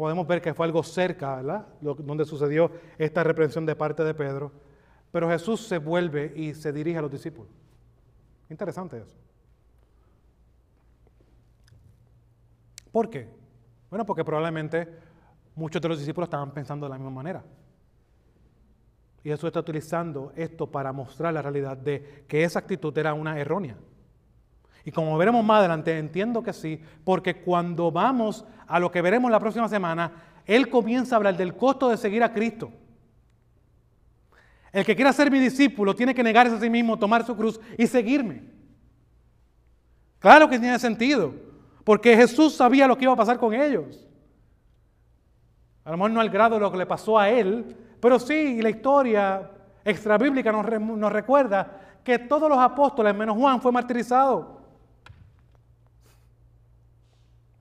podemos 0.00 0.26
ver 0.26 0.40
que 0.40 0.54
fue 0.54 0.64
algo 0.64 0.82
cerca, 0.82 1.36
¿verdad? 1.36 1.66
donde 1.82 2.24
sucedió 2.24 2.70
esta 2.96 3.22
reprensión 3.22 3.66
de 3.66 3.76
parte 3.76 4.02
de 4.02 4.14
Pedro. 4.14 4.50
Pero 5.12 5.28
Jesús 5.28 5.60
se 5.66 5.76
vuelve 5.76 6.32
y 6.34 6.54
se 6.54 6.72
dirige 6.72 6.96
a 6.96 7.02
los 7.02 7.10
discípulos. 7.10 7.52
Interesante 8.48 8.96
eso. 8.96 9.14
¿Por 12.90 13.10
qué? 13.10 13.28
Bueno, 13.90 14.06
porque 14.06 14.24
probablemente 14.24 14.88
muchos 15.54 15.82
de 15.82 15.88
los 15.90 15.98
discípulos 15.98 16.28
estaban 16.28 16.52
pensando 16.52 16.86
de 16.86 16.90
la 16.90 16.96
misma 16.96 17.10
manera. 17.10 17.44
Y 19.22 19.28
Jesús 19.28 19.48
está 19.48 19.60
utilizando 19.60 20.32
esto 20.34 20.66
para 20.66 20.94
mostrar 20.94 21.34
la 21.34 21.42
realidad 21.42 21.76
de 21.76 22.24
que 22.26 22.42
esa 22.42 22.60
actitud 22.60 22.96
era 22.96 23.12
una 23.12 23.38
errónea. 23.38 23.76
Y 24.84 24.92
como 24.92 25.16
veremos 25.18 25.44
más 25.44 25.60
adelante, 25.60 25.98
entiendo 25.98 26.42
que 26.42 26.52
sí, 26.52 26.80
porque 27.04 27.42
cuando 27.42 27.90
vamos 27.90 28.44
a 28.66 28.78
lo 28.78 28.90
que 28.90 29.02
veremos 29.02 29.30
la 29.30 29.40
próxima 29.40 29.68
semana, 29.68 30.12
Él 30.46 30.68
comienza 30.68 31.14
a 31.14 31.18
hablar 31.18 31.36
del 31.36 31.56
costo 31.56 31.90
de 31.90 31.96
seguir 31.96 32.22
a 32.22 32.32
Cristo. 32.32 32.70
El 34.72 34.84
que 34.84 34.94
quiera 34.94 35.12
ser 35.12 35.30
mi 35.30 35.38
discípulo 35.38 35.94
tiene 35.94 36.14
que 36.14 36.22
negarse 36.22 36.54
a 36.54 36.60
sí 36.60 36.70
mismo, 36.70 36.98
tomar 36.98 37.26
su 37.26 37.36
cruz 37.36 37.60
y 37.76 37.86
seguirme. 37.86 38.44
Claro 40.18 40.48
que 40.48 40.58
tiene 40.58 40.78
sentido, 40.78 41.34
porque 41.84 42.16
Jesús 42.16 42.54
sabía 42.54 42.86
lo 42.86 42.96
que 42.96 43.04
iba 43.04 43.12
a 43.12 43.16
pasar 43.16 43.38
con 43.38 43.52
ellos. 43.52 44.06
A 45.84 45.90
lo 45.90 45.96
mejor 45.96 46.10
no 46.12 46.20
al 46.20 46.30
grado 46.30 46.54
de 46.54 46.60
lo 46.60 46.70
que 46.70 46.78
le 46.78 46.86
pasó 46.86 47.18
a 47.18 47.28
él, 47.28 47.76
pero 48.00 48.18
sí, 48.18 48.62
la 48.62 48.70
historia 48.70 49.50
extrabíblica 49.84 50.52
nos, 50.52 50.66
nos 50.80 51.12
recuerda 51.12 51.80
que 52.04 52.18
todos 52.18 52.48
los 52.48 52.58
apóstoles, 52.58 53.14
menos 53.14 53.36
Juan, 53.36 53.60
fue 53.60 53.72
martirizado. 53.72 54.59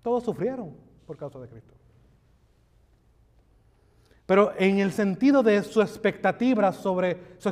Todos 0.10 0.24
sufrieron 0.24 0.76
por 1.06 1.18
causa 1.18 1.38
de 1.38 1.48
Cristo. 1.48 1.72
Pero 4.26 4.54
en 4.58 4.80
el 4.80 4.92
sentido 4.92 5.44
de 5.44 5.62
su 5.62 5.84
expectativa 5.84 6.74
sobre 6.74 7.36
su 7.38 7.52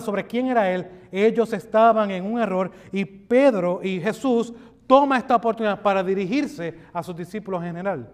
sobre 0.00 0.26
quién 0.26 0.46
era 0.46 0.70
él, 0.72 0.86
ellos 1.12 1.52
estaban 1.52 2.10
en 2.10 2.24
un 2.24 2.40
error 2.40 2.70
y 2.92 3.04
Pedro 3.04 3.80
y 3.82 4.00
Jesús 4.00 4.54
toma 4.86 5.18
esta 5.18 5.36
oportunidad 5.36 5.82
para 5.82 6.02
dirigirse 6.02 6.78
a 6.94 7.02
sus 7.02 7.14
discípulos 7.14 7.60
en 7.60 7.66
general. 7.66 8.10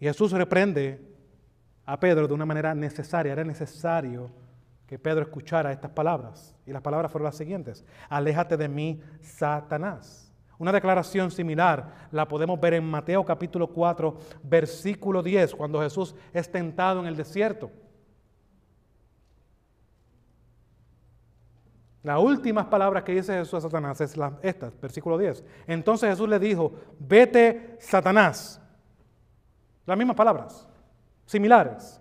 Jesús 0.00 0.32
reprende 0.32 1.00
a 1.86 2.00
Pedro 2.00 2.26
de 2.26 2.34
una 2.34 2.46
manera 2.46 2.74
necesaria, 2.74 3.30
era 3.30 3.44
necesario 3.44 4.28
que 4.88 4.98
Pedro 4.98 5.22
escuchara 5.22 5.70
estas 5.70 5.92
palabras. 5.92 6.52
Y 6.66 6.72
las 6.72 6.82
palabras 6.82 7.12
fueron 7.12 7.26
las 7.26 7.36
siguientes. 7.36 7.84
Aléjate 8.08 8.56
de 8.56 8.68
mí, 8.68 9.00
Satanás. 9.20 10.27
Una 10.58 10.72
declaración 10.72 11.30
similar 11.30 12.08
la 12.10 12.26
podemos 12.26 12.58
ver 12.60 12.74
en 12.74 12.84
Mateo 12.84 13.24
capítulo 13.24 13.68
4, 13.68 14.18
versículo 14.42 15.22
10, 15.22 15.54
cuando 15.54 15.80
Jesús 15.80 16.14
es 16.32 16.50
tentado 16.50 17.00
en 17.00 17.06
el 17.06 17.16
desierto. 17.16 17.70
Las 22.02 22.18
últimas 22.18 22.66
palabras 22.66 23.04
que 23.04 23.14
dice 23.14 23.34
Jesús 23.34 23.54
a 23.54 23.60
Satanás 23.60 24.00
es 24.00 24.16
la, 24.16 24.36
estas, 24.42 24.80
versículo 24.80 25.16
10. 25.16 25.44
Entonces 25.66 26.10
Jesús 26.10 26.28
le 26.28 26.38
dijo, 26.38 26.72
vete 26.98 27.76
Satanás. 27.80 28.60
Las 29.86 29.96
mismas 29.96 30.16
palabras, 30.16 30.66
similares. 31.24 32.00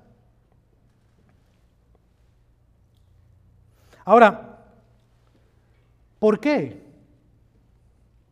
Ahora, 4.04 4.60
¿por 6.20 6.40
qué? 6.40 6.87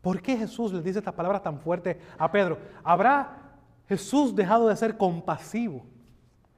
¿Por 0.05 0.21
qué 0.21 0.37
Jesús 0.37 0.71
le 0.71 0.83
dice 0.83 0.99
estas 0.99 1.15
palabras 1.15 1.41
tan 1.41 1.59
fuertes 1.59 1.97
a 2.19 2.31
Pedro? 2.31 2.59
¿Habrá 2.83 3.57
Jesús 3.89 4.35
dejado 4.35 4.67
de 4.67 4.75
ser 4.75 4.97
compasivo 4.97 5.83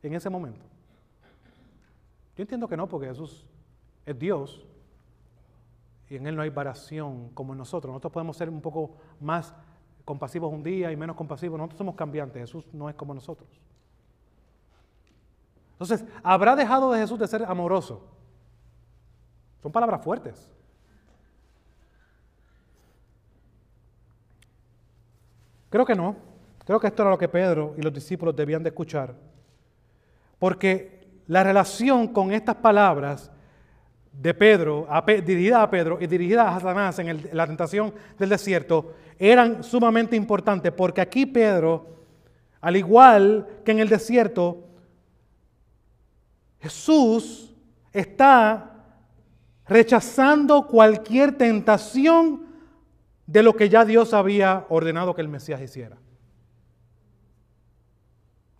en 0.03 0.15
ese 0.15 0.29
momento? 0.29 0.65
Yo 2.35 2.41
entiendo 2.41 2.67
que 2.67 2.75
no, 2.75 2.89
porque 2.89 3.07
Jesús 3.07 3.47
es 4.05 4.19
Dios 4.19 4.67
y 6.09 6.17
en 6.17 6.27
Él 6.27 6.35
no 6.35 6.41
hay 6.41 6.49
variación 6.49 7.29
como 7.29 7.53
en 7.53 7.59
nosotros. 7.59 7.89
Nosotros 7.89 8.11
podemos 8.11 8.35
ser 8.35 8.49
un 8.49 8.59
poco 8.59 8.97
más 9.21 9.55
compasivos 10.03 10.51
un 10.51 10.61
día 10.61 10.91
y 10.91 10.97
menos 10.97 11.15
compasivos. 11.15 11.57
Nosotros 11.57 11.77
somos 11.77 11.95
cambiantes, 11.95 12.41
Jesús 12.41 12.67
no 12.73 12.89
es 12.89 12.95
como 12.95 13.13
nosotros. 13.13 13.47
Entonces, 15.71 16.03
¿habrá 16.21 16.53
dejado 16.53 16.91
de 16.91 16.99
Jesús 16.99 17.17
de 17.17 17.29
ser 17.29 17.45
amoroso? 17.45 18.09
Son 19.61 19.71
palabras 19.71 20.03
fuertes. 20.03 20.51
Creo 25.69 25.85
que 25.85 25.95
no. 25.95 26.15
Creo 26.65 26.79
que 26.79 26.87
esto 26.87 27.03
era 27.03 27.11
lo 27.11 27.17
que 27.17 27.29
Pedro 27.29 27.75
y 27.77 27.81
los 27.81 27.93
discípulos 27.93 28.35
debían 28.35 28.63
de 28.63 28.69
escuchar. 28.69 29.13
Porque 30.37 31.07
la 31.27 31.43
relación 31.43 32.09
con 32.09 32.31
estas 32.31 32.55
palabras 32.55 33.31
de 34.11 34.33
Pedro, 34.33 34.87
dirigida 35.25 35.61
a 35.61 35.69
Pedro 35.69 35.97
y 36.01 36.07
dirigida 36.07 36.49
a 36.49 36.59
Satanás 36.59 36.99
en, 36.99 37.29
la 37.31 37.45
tentación 37.45 37.93
del 38.17 38.29
desierto, 38.29 38.95
eran 39.19 39.63
sumamente 39.63 40.15
importantes 40.15 40.71
porque 40.71 41.01
aquí 41.01 41.25
Pedro, 41.25 41.97
al 42.59 42.75
igual 42.75 43.47
que 43.63 43.71
en 43.71 43.79
el 43.79 43.89
desierto, 43.89 44.65
Jesús 46.59 47.53
está 47.93 48.73
rechazando 49.67 50.65
cualquier 50.67 51.37
tentación 51.37 52.46
de 53.27 53.43
lo 53.43 53.55
que 53.55 53.69
ya 53.69 53.85
Dios 53.85 54.13
había 54.13 54.65
ordenado 54.69 55.13
que 55.13 55.21
el 55.21 55.27
Mesías 55.27 55.61
hiciera. 55.61 55.97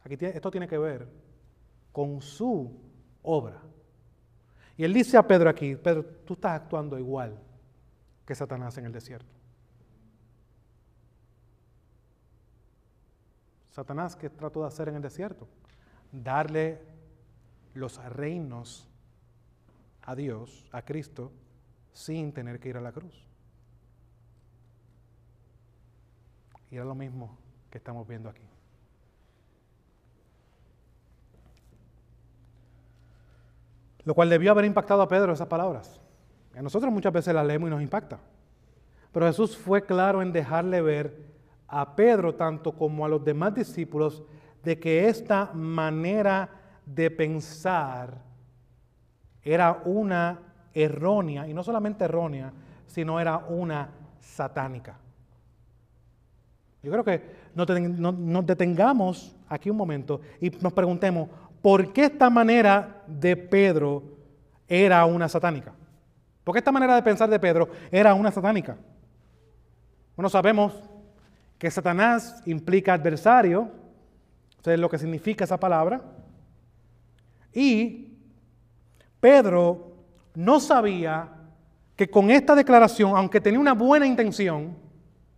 Aquí, 0.04 0.18
esto 0.20 0.52
tiene 0.52 0.68
que 0.68 0.78
ver 0.78 1.08
con 1.92 2.22
su 2.22 2.72
obra. 3.24 3.62
Y 4.76 4.84
él 4.84 4.94
dice 4.94 5.18
a 5.18 5.26
Pedro 5.26 5.50
aquí, 5.50 5.76
Pedro, 5.76 6.06
tú 6.26 6.34
estás 6.34 6.62
actuando 6.62 7.00
igual 7.00 7.40
que 8.26 8.36
Satanás 8.36 8.78
en 8.78 8.86
el 8.86 8.92
desierto. 8.92 9.34
Satanás, 13.72 14.16
¿qué 14.16 14.30
trató 14.30 14.62
de 14.62 14.68
hacer 14.68 14.90
en 14.90 14.96
el 14.96 15.02
desierto? 15.02 15.48
Darle 16.12 16.82
los 17.74 18.04
reinos 18.06 18.88
a 20.02 20.16
Dios, 20.16 20.68
a 20.72 20.82
Cristo, 20.82 21.32
sin 21.94 22.34
tener 22.34 22.60
que 22.60 22.70
ir 22.70 22.78
a 22.78 22.82
la 22.82 22.92
cruz. 22.92 23.28
Y 26.72 26.76
era 26.76 26.86
lo 26.86 26.96
mismo 26.96 27.38
que 27.70 27.78
estamos 27.78 28.08
viendo 28.08 28.30
aquí. 28.30 28.44
Lo 34.04 34.14
cual 34.14 34.30
debió 34.30 34.52
haber 34.52 34.66
impactado 34.66 35.02
a 35.02 35.08
Pedro 35.08 35.34
esas 35.34 35.48
palabras. 35.48 36.00
A 36.56 36.62
nosotros 36.62 36.92
muchas 36.92 37.14
veces 37.14 37.34
las 37.34 37.46
leemos 37.46 37.68
y 37.68 37.72
nos 37.72 37.82
impacta. 37.82 38.20
Pero 39.12 39.28
Jesús 39.28 39.58
fue 39.58 39.86
claro 39.86 40.22
en 40.22 40.32
dejarle 40.32 40.82
ver 40.82 41.28
a 41.68 41.96
Pedro, 41.96 42.36
tanto 42.36 42.72
como 42.72 43.06
a 43.06 43.10
los 43.10 43.24
demás 43.24 43.54
discípulos, 43.54 44.24
de 44.64 44.80
que 44.80 45.08
esta 45.08 45.52
manera 45.54 46.50
de 46.86 47.12
pensar 47.12 48.22
era 49.44 49.82
una 49.86 50.40
errónea, 50.74 51.48
y 51.48 51.54
no 51.54 51.64
solamente 51.64 52.06
errónea, 52.06 52.54
sino 52.86 53.20
era 53.20 53.38
una 53.38 53.90
satánica. 54.20 54.98
Yo 56.84 56.92
creo 56.92 57.04
que 57.04 57.22
nos 57.56 58.46
detengamos 58.46 59.36
aquí 59.50 59.70
un 59.70 59.78
momento 59.78 60.22
y 60.40 60.50
nos 60.62 60.74
preguntemos, 60.74 61.30
¿por 61.62 61.92
qué 61.92 62.06
esta 62.06 62.30
manera 62.30 63.04
de 63.08 63.36
Pedro 63.36 64.04
era 64.68 65.04
una 65.06 65.28
satánica? 65.28 65.74
¿Por 66.44 66.54
qué 66.54 66.60
esta 66.60 66.72
manera 66.72 66.96
de 66.96 67.02
pensar 67.02 67.30
de 67.30 67.40
Pedro 67.40 67.68
era 67.92 68.14
una 68.14 68.32
satánica? 68.32 68.78
Bueno, 70.16 70.30
sabemos 70.30 70.74
que 71.58 71.70
Satanás 71.70 72.42
implica 72.46 72.94
adversario, 72.94 73.70
eso 74.60 74.72
es 74.72 74.80
lo 74.80 74.90
que 74.90 75.00
significa 75.00 75.44
esa 75.44 75.60
palabra, 75.60 76.02
y 77.54 78.14
Pedro 79.20 79.96
no 80.36 80.60
sabía 80.60 81.30
que 81.96 82.10
con 82.10 82.30
esta 82.30 82.54
declaración, 82.54 83.14
aunque 83.16 83.42
tenía 83.42 83.60
una 83.60 83.74
buena 83.74 84.06
intención, 84.06 84.76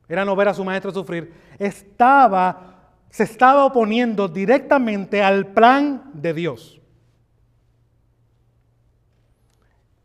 era 0.10 0.26
no 0.26 0.36
ver 0.36 0.50
a 0.50 0.54
su 0.54 0.66
maestro 0.66 0.92
sufrir, 0.92 1.32
estaba 1.58 2.70
se 3.10 3.24
estaba 3.24 3.66
oponiendo 3.66 4.28
directamente 4.28 5.24
al 5.24 5.48
plan 5.48 6.12
de 6.14 6.34
Dios. 6.34 6.80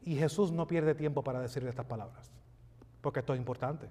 Y 0.03 0.17
Jesús 0.17 0.53
no 0.53 0.67
pierde 0.67 0.95
tiempo 0.95 1.23
para 1.23 1.41
decirle 1.41 1.71
estas 1.71 1.87
palabras, 1.87 2.31
porque 3.01 3.21
esto 3.21 3.35
es 3.35 3.39
importante. 3.39 3.87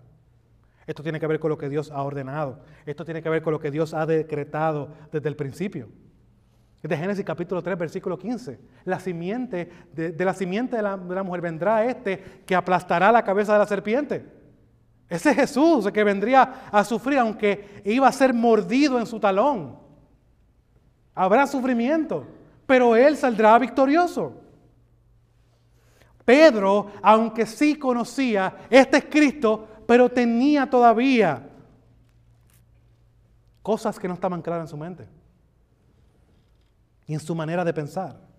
Esto 0.86 1.01
tiene 1.01 1.20
que 1.20 1.28
ver 1.28 1.39
con 1.39 1.49
lo 1.49 1.57
que 1.57 1.70
Dios 1.70 1.91
ha 1.91 2.03
ordenado. 2.03 2.59
Esto 2.86 3.05
tiene 3.05 3.22
que 3.22 3.30
ver 3.30 3.41
con 3.41 3.53
lo 3.53 3.59
que 3.59 3.72
Dios 3.72 3.93
ha 3.93 4.05
decretado 4.05 4.89
desde 5.11 5.30
el 5.30 5.36
principio. 5.36 5.88
De 6.82 6.97
Génesis 6.97 7.24
capítulo 7.24 7.64
3, 7.64 7.78
versículo 7.78 8.20
15. 8.20 8.59
La 8.84 8.99
simiente, 8.99 9.72
de, 9.93 10.26
la 10.26 10.34
simiente 10.34 10.76
de 10.76 10.82
la 10.82 11.24
mujer 11.24 11.39
vendrá 11.39 11.86
este 11.86 12.43
que 12.45 12.55
aplastará 12.55 13.11
la 13.14 13.24
cabeza 13.24 13.53
de 13.53 13.59
la 13.59 13.66
serpiente. 13.66 14.42
Ese 15.09 15.33
Jesús 15.35 15.89
que 15.91 16.03
vendría 16.03 16.67
a 16.71 16.83
sufrir, 16.83 17.19
aunque 17.19 17.81
iba 17.85 18.07
a 18.07 18.11
ser 18.11 18.33
mordido 18.33 18.99
en 18.99 19.05
su 19.05 19.19
talón. 19.19 19.77
Habrá 21.13 21.45
sufrimiento, 21.45 22.25
pero 22.65 22.95
él 22.95 23.15
saldrá 23.15 23.57
victorioso. 23.59 24.41
Pedro, 26.25 26.91
aunque 27.01 27.45
sí 27.45 27.75
conocía, 27.77 28.55
este 28.69 28.97
es 28.97 29.05
Cristo, 29.05 29.67
pero 29.85 30.09
tenía 30.09 30.69
todavía 30.69 31.49
cosas 33.61 33.99
que 33.99 34.07
no 34.07 34.13
estaban 34.13 34.41
claras 34.41 34.65
en 34.65 34.67
su 34.69 34.77
mente 34.77 35.07
y 37.05 37.13
en 37.13 37.19
su 37.19 37.35
manera 37.35 37.63
de 37.63 37.73
pensar. 37.73 38.32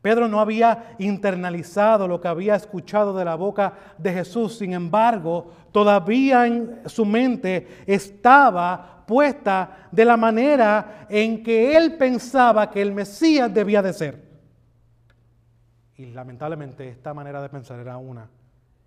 Pedro 0.00 0.28
no 0.28 0.40
había 0.40 0.94
internalizado 0.98 2.06
lo 2.06 2.20
que 2.20 2.28
había 2.28 2.54
escuchado 2.54 3.16
de 3.16 3.24
la 3.24 3.34
boca 3.34 3.72
de 3.98 4.12
Jesús, 4.12 4.56
sin 4.58 4.72
embargo, 4.72 5.52
todavía 5.72 6.46
en 6.46 6.82
su 6.86 7.04
mente 7.04 7.84
estaba 7.86 9.04
puesta 9.06 9.88
de 9.90 10.04
la 10.04 10.16
manera 10.16 11.06
en 11.08 11.42
que 11.42 11.76
él 11.76 11.96
pensaba 11.96 12.70
que 12.70 12.80
el 12.80 12.92
Mesías 12.92 13.52
debía 13.52 13.82
de 13.82 13.92
ser. 13.92 14.28
Y 15.96 16.06
lamentablemente 16.06 16.88
esta 16.88 17.12
manera 17.12 17.42
de 17.42 17.48
pensar 17.48 17.80
era 17.80 17.96
una 17.96 18.28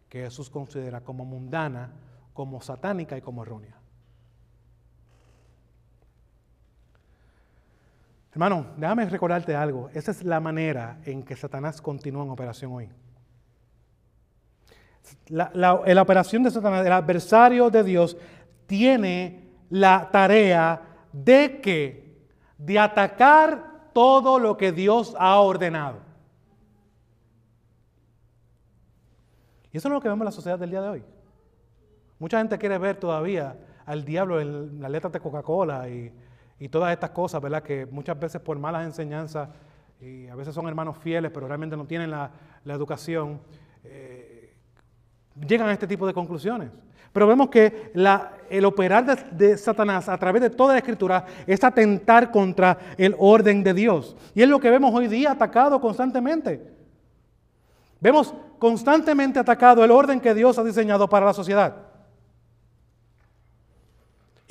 que 0.08 0.24
Jesús 0.24 0.50
considera 0.50 1.02
como 1.02 1.26
mundana, 1.26 1.90
como 2.34 2.62
satánica 2.62 3.18
y 3.18 3.22
como 3.22 3.44
errónea. 3.44 3.81
Hermano, 8.32 8.68
déjame 8.78 9.06
recordarte 9.10 9.56
algo. 9.56 9.90
Esa 9.94 10.12
es 10.12 10.24
la 10.24 10.40
manera 10.40 11.00
en 11.06 11.24
que 11.24 11.36
Satanás 11.36 11.82
continúa 11.82 12.24
en 12.24 12.30
operación 12.30 12.72
hoy. 12.72 12.90
La, 15.28 15.52
la, 15.54 16.02
operación 16.02 16.44
de 16.44 16.52
Satanás, 16.52 16.86
el 16.86 16.92
adversario 16.92 17.70
de 17.70 17.84
Dios, 17.84 18.16
tiene 18.68 19.50
la 19.70 20.10
tarea 20.12 20.82
de 21.12 21.60
que, 21.60 22.26
de 22.58 22.80
atacar 22.80 23.90
todo 23.94 24.40
lo 24.40 24.56
que 24.56 24.72
Dios 24.72 25.14
ha 25.20 25.40
ordenado. 25.40 26.00
Y 29.74 29.78
eso 29.78 29.88
es 29.88 29.94
lo 29.94 30.02
que 30.02 30.08
vemos 30.08 30.22
en 30.22 30.26
la 30.26 30.32
sociedad 30.32 30.60
del 30.60 30.70
día 30.70 30.82
de 30.82 30.90
hoy. 30.90 31.04
Mucha 32.20 32.38
gente 32.38 32.58
quiere 32.58 32.78
ver 32.78 32.98
todavía 32.98 33.58
al 33.86 34.06
diablo 34.06 34.40
en 34.40 34.82
las 34.82 34.92
letras 34.92 35.12
de 35.12 35.20
Coca-Cola 35.20 35.90
y 35.90 36.14
y 36.62 36.70
todas 36.70 36.94
estas 36.94 37.10
cosas, 37.10 37.42
¿verdad? 37.42 37.64
Que 37.64 37.88
muchas 37.88 38.18
veces 38.20 38.40
por 38.40 38.58
malas 38.60 38.86
enseñanzas 38.86 39.50
y 40.00 40.28
a 40.28 40.36
veces 40.36 40.54
son 40.54 40.68
hermanos 40.68 40.96
fieles, 40.96 41.32
pero 41.34 41.48
realmente 41.48 41.76
no 41.76 41.86
tienen 41.86 42.12
la, 42.12 42.30
educación, 42.66 43.42
eh, 43.84 44.54
llegan 45.48 45.70
a 45.70 45.74
este 45.74 45.88
tipo 45.88 46.06
de 46.06 46.14
conclusiones. 46.14 46.70
Pero 47.12 47.26
vemos 47.26 47.50
que 47.50 47.92
el 48.48 48.66
operar 48.66 49.06
de, 49.08 49.48
de, 49.48 49.58
Satanás 49.58 50.08
a 50.08 50.16
través 50.20 50.44
de 50.44 50.52
toda 50.52 50.74
la 50.74 50.80
escritura 50.80 51.26
es 51.48 51.64
atentar 51.64 52.30
contra 52.30 52.78
el 52.96 53.16
orden 53.18 53.64
de 53.64 53.74
Dios. 53.74 54.16
Y 54.36 54.44
es 54.44 54.48
lo 54.48 54.60
que 54.60 54.70
vemos 54.70 54.94
hoy 54.94 55.08
día 55.08 55.32
atacado 55.32 55.82
constantemente. 55.82 56.62
Vemos 58.00 58.36
constantemente 58.60 59.40
atacado 59.40 59.84
el 59.84 59.90
orden 59.90 60.20
que 60.20 60.36
Dios 60.36 60.60
ha 60.60 60.64
diseñado 60.64 61.10
para 61.10 61.26
la 61.26 61.34
sociedad. 61.34 61.91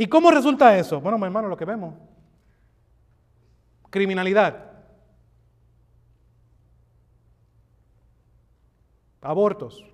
¿Y 0.00 0.06
cómo 0.06 0.30
resulta 0.30 0.78
eso? 0.78 0.98
Bueno, 0.98 1.18
mi 1.18 1.26
hermano, 1.26 1.46
lo 1.46 1.58
que 1.58 1.66
vemos. 1.66 1.94
Criminalidad. 3.90 4.72
Abortos. 9.20 9.84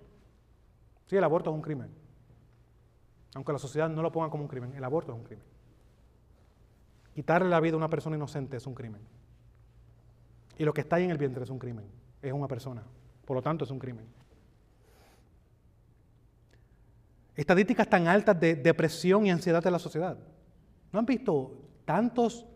Sí, 1.07 1.17
el 1.17 1.25
aborto 1.25 1.51
es 1.51 1.57
un 1.57 1.61
crimen. 1.61 1.91
Aunque 3.35 3.53
la 3.53 3.59
sociedad 3.59 3.89
no 3.89 4.01
lo 4.01 4.13
ponga 4.13 4.31
como 4.31 4.45
un 4.45 4.49
crimen, 4.49 4.77
el 4.77 4.85
aborto 4.85 5.11
es 5.11 5.19
un 5.19 5.25
crimen. 5.25 5.45
Quitarle 7.13 7.49
la 7.49 7.59
vida 7.59 7.75
a 7.75 7.79
una 7.79 7.91
persona 7.91 8.15
inocente 8.15 8.59
es 8.59 8.67
un 8.69 8.75
crimen. 8.75 9.03
Y 10.57 10.65
lo 10.65 10.73
que 10.73 10.83
está 10.83 10.97
ahí 10.97 11.05
en 11.05 11.11
el 11.11 11.19
vientre 11.19 11.43
es 11.43 11.51
un 11.51 11.59
crimen. 11.59 11.91
Es 12.23 12.33
una 12.33 12.47
persona. 12.47 12.85
Por 13.25 13.35
lo 13.35 13.43
tanto, 13.43 13.65
es 13.65 13.73
un 13.73 13.81
crimen. 13.81 14.07
Estadísticas 17.37 17.89
tan 17.89 18.09
altas 18.09 18.41
de 18.41 18.57
depresión 18.57 19.27
y 19.27 19.31
ansiedad 19.31 19.63
de 19.63 19.71
la 19.71 19.79
sociedad. 19.79 20.17
¿No 20.91 20.99
han 20.99 21.07
visto 21.07 21.53
tantos 21.85 22.47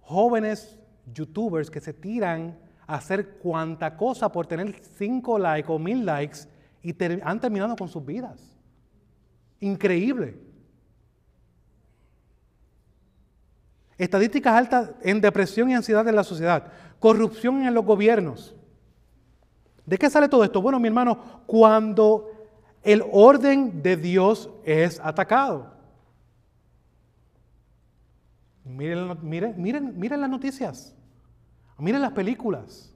jóvenes 0.00 0.76
youtubers 1.12 1.70
que 1.70 1.80
se 1.80 1.94
tiran 1.94 2.58
a 2.86 2.96
hacer 2.96 3.38
cuanta 3.38 3.96
cosa 3.96 4.32
por 4.32 4.46
tener 4.46 4.80
cinco 4.96 5.38
likes 5.38 5.70
o 5.70 5.78
mil 5.78 6.04
likes 6.04 6.40
y 6.82 6.94
han 7.22 7.40
terminado 7.40 7.76
con 7.76 7.88
sus 7.88 8.04
vidas? 8.04 8.56
Increíble. 9.60 10.36
Estadísticas 13.96 14.54
altas 14.54 14.90
en 15.02 15.20
depresión 15.20 15.70
y 15.70 15.74
ansiedad 15.74 16.04
de 16.04 16.12
la 16.12 16.24
sociedad. 16.24 16.72
Corrupción 16.98 17.62
en 17.62 17.74
los 17.74 17.84
gobiernos. 17.84 18.56
¿De 19.86 19.98
qué 19.98 20.08
sale 20.08 20.28
todo 20.28 20.42
esto? 20.42 20.62
Bueno, 20.62 20.80
mi 20.80 20.88
hermano, 20.88 21.42
cuando 21.46 22.29
el 22.82 23.04
orden 23.12 23.82
de 23.82 23.96
Dios 23.96 24.50
es 24.64 25.00
atacado. 25.00 25.72
Miren, 28.64 29.18
miren, 29.22 29.54
miren, 29.60 29.98
miren 29.98 30.20
las 30.20 30.30
noticias, 30.30 30.96
miren 31.78 32.00
las 32.00 32.12
películas. 32.12 32.94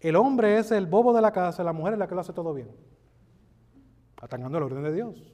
El 0.00 0.16
hombre 0.16 0.58
es 0.58 0.70
el 0.70 0.86
bobo 0.86 1.12
de 1.12 1.22
la 1.22 1.32
casa, 1.32 1.64
la 1.64 1.72
mujer 1.72 1.94
es 1.94 1.98
la 1.98 2.06
que 2.06 2.14
lo 2.14 2.20
hace 2.20 2.32
todo 2.32 2.54
bien. 2.54 2.70
Atacando 4.20 4.58
el 4.58 4.64
orden 4.64 4.82
de 4.82 4.92
Dios. 4.92 5.32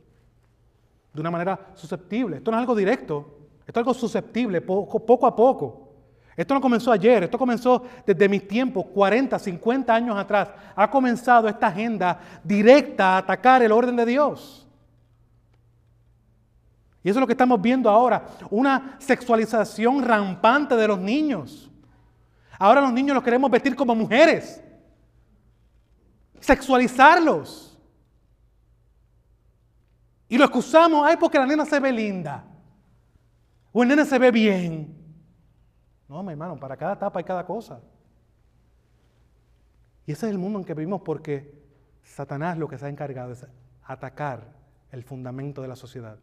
De 1.13 1.21
una 1.21 1.31
manera 1.31 1.73
susceptible. 1.75 2.39
Esto 2.39 2.51
no 2.51 2.57
es 2.57 2.61
algo 2.61 2.75
directo, 2.75 3.39
esto 3.67 3.73
es 3.73 3.77
algo 3.77 3.95
susceptible, 3.95 4.61
poco, 4.61 5.05
poco 5.05 5.27
a 5.27 5.37
poco. 5.37 5.92
Esto 6.37 6.55
no 6.55 6.61
comenzó 6.61 6.91
ayer, 6.91 7.25
esto 7.25 7.39
comenzó 7.39 7.85
desde 8.07 8.29
mis 8.29 8.47
tiempos, 8.49 8.87
40, 8.95 9.39
50 9.39 9.95
años 9.95 10.17
atrás. 10.17 10.49
Ha 10.75 10.91
comenzado 10.91 11.49
esta 11.49 11.67
agenda 11.67 12.19
directa 12.43 13.15
a 13.15 13.19
atacar 13.19 13.63
el 13.63 13.73
orden 13.73 13.97
de 13.97 14.07
Dios. 14.07 14.67
Y 17.05 17.11
eso 17.11 17.19
es 17.19 17.21
lo 17.21 17.27
que 17.27 17.33
estamos 17.33 17.61
viendo 17.61 17.91
ahora, 17.91 18.27
una 18.51 18.97
sexualización 18.99 20.03
rampante 20.03 20.77
de 20.77 20.89
los 20.89 20.99
niños. 20.99 21.71
Ahora 22.59 22.81
los 22.81 22.93
niños 22.93 23.15
los 23.15 23.25
queremos 23.25 23.51
vestir 23.51 23.75
como 23.75 23.95
mujeres. 23.95 24.63
Sexualizarlos. 26.41 27.77
Y 30.29 30.39
lo 30.39 30.45
excusamos, 30.45 31.05
ay, 31.07 31.17
porque 31.19 31.39
la 31.39 31.45
nena 31.45 31.67
se 31.67 31.79
ve 31.79 31.93
linda. 31.93 32.45
O 33.73 33.83
el 33.83 33.89
nene 33.89 34.05
se 34.05 34.19
ve 34.19 34.31
bien. 34.31 35.02
No, 36.13 36.23
mi 36.23 36.33
hermano, 36.33 36.61
para 36.61 36.77
cada 36.77 36.93
etapa 36.93 37.19
hay 37.21 37.25
cada 37.25 37.47
cosa. 37.47 37.81
Y 40.05 40.13
ese 40.13 40.27
es 40.27 40.33
el 40.33 40.39
mundo 40.39 40.59
en 40.59 40.65
que 40.67 40.75
vivimos 40.75 41.01
porque 41.01 41.59
Satanás 42.03 42.59
lo 42.59 42.69
que 42.69 42.77
se 42.77 42.85
ha 42.85 42.91
encargado 42.91 43.33
es 43.33 43.47
atacar 43.83 44.45
el 44.91 45.05
fundamento 45.05 45.63
de 45.63 45.69
la 45.69 45.77
sociedad. 45.77 46.19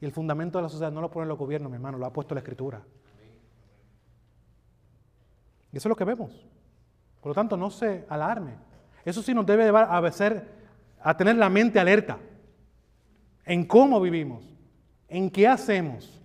Y 0.00 0.06
el 0.06 0.10
fundamento 0.10 0.58
de 0.58 0.62
la 0.62 0.68
sociedad 0.68 0.90
no 0.90 1.00
lo 1.00 1.12
ponen 1.12 1.28
los 1.28 1.38
gobiernos, 1.38 1.70
mi 1.70 1.76
hermano, 1.76 1.98
lo 1.98 2.06
ha 2.06 2.12
puesto 2.12 2.34
la 2.34 2.40
escritura. 2.40 2.82
Y 5.72 5.76
eso 5.76 5.88
es 5.88 5.90
lo 5.90 5.96
que 5.96 6.04
vemos. 6.04 6.32
Por 7.20 7.30
lo 7.30 7.34
tanto, 7.34 7.56
no 7.56 7.70
se 7.70 8.06
alarme. 8.08 8.56
Eso 9.04 9.22
sí 9.22 9.32
nos 9.34 9.46
debe 9.46 9.64
llevar 9.66 9.86
a, 9.88 10.10
ser, 10.10 10.48
a 11.00 11.16
tener 11.16 11.36
la 11.36 11.48
mente 11.48 11.78
alerta 11.78 12.18
en 13.44 13.66
cómo 13.66 14.00
vivimos, 14.00 14.44
en 15.06 15.30
qué 15.30 15.46
hacemos, 15.46 16.20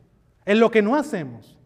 en 0.46 0.60
lo 0.60 0.72
que 0.72 0.82
no 0.82 0.96
hacemos. 0.96 1.60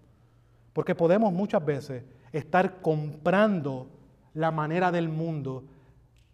Porque 0.77 0.93
podemos 0.93 1.33
muchas 1.33 1.65
veces 1.65 2.03
estar 2.31 2.81
comprando 2.81 3.87
la 4.35 4.51
manera 4.51 4.91
del 4.91 5.09
mundo 5.09 5.63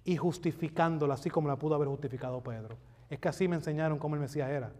y 0.03 0.17
justificándola 0.17 1.13
así 1.13 1.29
como 1.29 1.47
la 1.47 1.55
pudo 1.55 1.75
haber 1.75 1.87
justificado 1.87 2.43
Pedro. 2.43 2.75
Es 3.09 3.19
que 3.19 3.29
así 3.29 3.47
me 3.47 3.55
enseñaron 3.55 3.99
cómo 3.99 4.15
el 4.15 4.21
Mesías 4.21 4.49
era, 4.49 4.73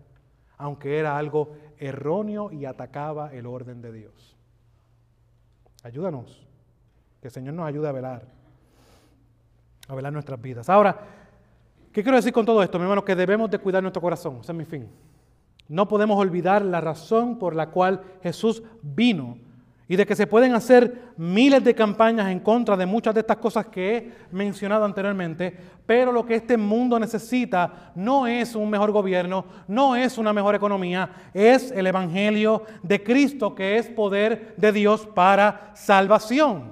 aunque 0.58 1.00
era 1.00 1.18
algo 1.18 1.54
erróneo 1.78 2.52
y 2.52 2.66
atacaba 2.66 3.34
el 3.34 3.46
orden 3.46 3.82
de 3.82 3.94
Dios. 3.94 4.36
Ayúdanos, 5.82 6.46
que 7.22 7.30
el 7.30 7.32
Señor 7.32 7.54
nos 7.54 7.66
ayude 7.66 7.88
a 7.88 7.94
velar, 7.94 8.28
a 9.88 9.96
velar 9.96 10.12
nuestras 10.12 10.42
vidas. 10.42 10.68
Ahora, 10.68 11.08
¿qué 11.94 12.04
quiero 12.04 12.18
decir 12.18 12.34
con 12.34 12.46
todo 12.46 12.62
esto, 12.62 12.78
mi 12.80 12.84
hermano? 12.84 13.06
Que 13.06 13.16
debemos 13.16 13.50
de 13.50 13.60
cuidar 13.60 13.82
nuestro 13.82 14.02
corazón, 14.02 14.40
ese 14.42 14.52
es 14.52 14.58
mi 14.58 14.66
fin. 14.66 14.90
No 15.70 15.88
podemos 15.88 16.20
olvidar 16.20 16.66
la 16.66 16.82
razón 16.82 17.40
por 17.40 17.56
la 17.56 17.70
cual 17.70 18.04
Jesús 18.22 18.62
vino 18.82 19.38
y 19.88 19.96
de 19.96 20.06
que 20.06 20.16
se 20.16 20.28
pueden 20.28 20.54
hacer 20.54 21.14
miles 21.18 21.64
de 21.64 21.76
campañas 21.76 22.30
en 22.30 22.40
contra 22.40 22.78
de 22.78 22.86
muchas 22.86 23.14
de 23.14 23.20
estas 23.20 23.38
cosas 23.38 23.68
que 23.68 23.96
he 23.96 24.14
mencionado 24.32 24.86
anteriormente, 24.86 25.56
pero 25.86 26.12
lo 26.12 26.26
que 26.26 26.36
este 26.36 26.56
mundo 26.56 26.98
necesita 26.98 27.92
no 27.94 28.26
es 28.26 28.56
un 28.56 28.70
mejor 28.70 28.92
gobierno, 28.92 29.46
no 29.68 29.96
es 29.96 30.18
una 30.18 30.32
mejor 30.32 30.56
economía, 30.56 31.10
es 31.34 31.72
el 31.72 31.88
Evangelio 31.88 32.64
de 32.82 33.04
Cristo 33.04 33.54
que 33.54 33.78
es 33.78 33.88
poder 33.90 34.54
de 34.56 34.72
Dios 34.72 35.06
para 35.14 35.72
salvación. 35.76 36.72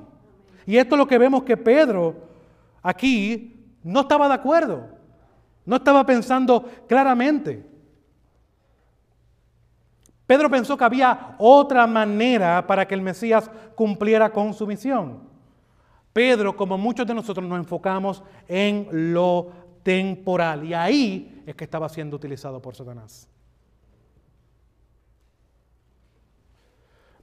Y 0.65 0.77
esto 0.77 0.95
es 0.95 0.99
lo 0.99 1.07
que 1.07 1.17
vemos 1.17 1.43
que 1.43 1.57
Pedro 1.57 2.15
aquí 2.81 3.75
no 3.83 4.01
estaba 4.01 4.29
de 4.29 4.35
acuerdo, 4.35 4.87
no 5.65 5.75
estaba 5.75 6.05
pensando 6.05 6.65
claramente. 6.87 7.70
Pedro 10.31 10.49
pensó 10.49 10.77
que 10.77 10.85
había 10.85 11.35
otra 11.39 11.85
manera 11.85 12.65
para 12.65 12.87
que 12.87 12.95
el 12.95 13.01
Mesías 13.01 13.51
cumpliera 13.75 14.31
con 14.31 14.53
su 14.53 14.65
misión. 14.65 15.19
Pedro, 16.13 16.55
como 16.55 16.77
muchos 16.77 17.05
de 17.05 17.13
nosotros, 17.13 17.45
nos 17.45 17.59
enfocamos 17.59 18.23
en 18.47 19.13
lo 19.13 19.51
temporal 19.83 20.63
y 20.63 20.73
ahí 20.73 21.43
es 21.45 21.53
que 21.53 21.65
estaba 21.65 21.89
siendo 21.89 22.15
utilizado 22.15 22.61
por 22.61 22.77
Satanás. 22.77 23.27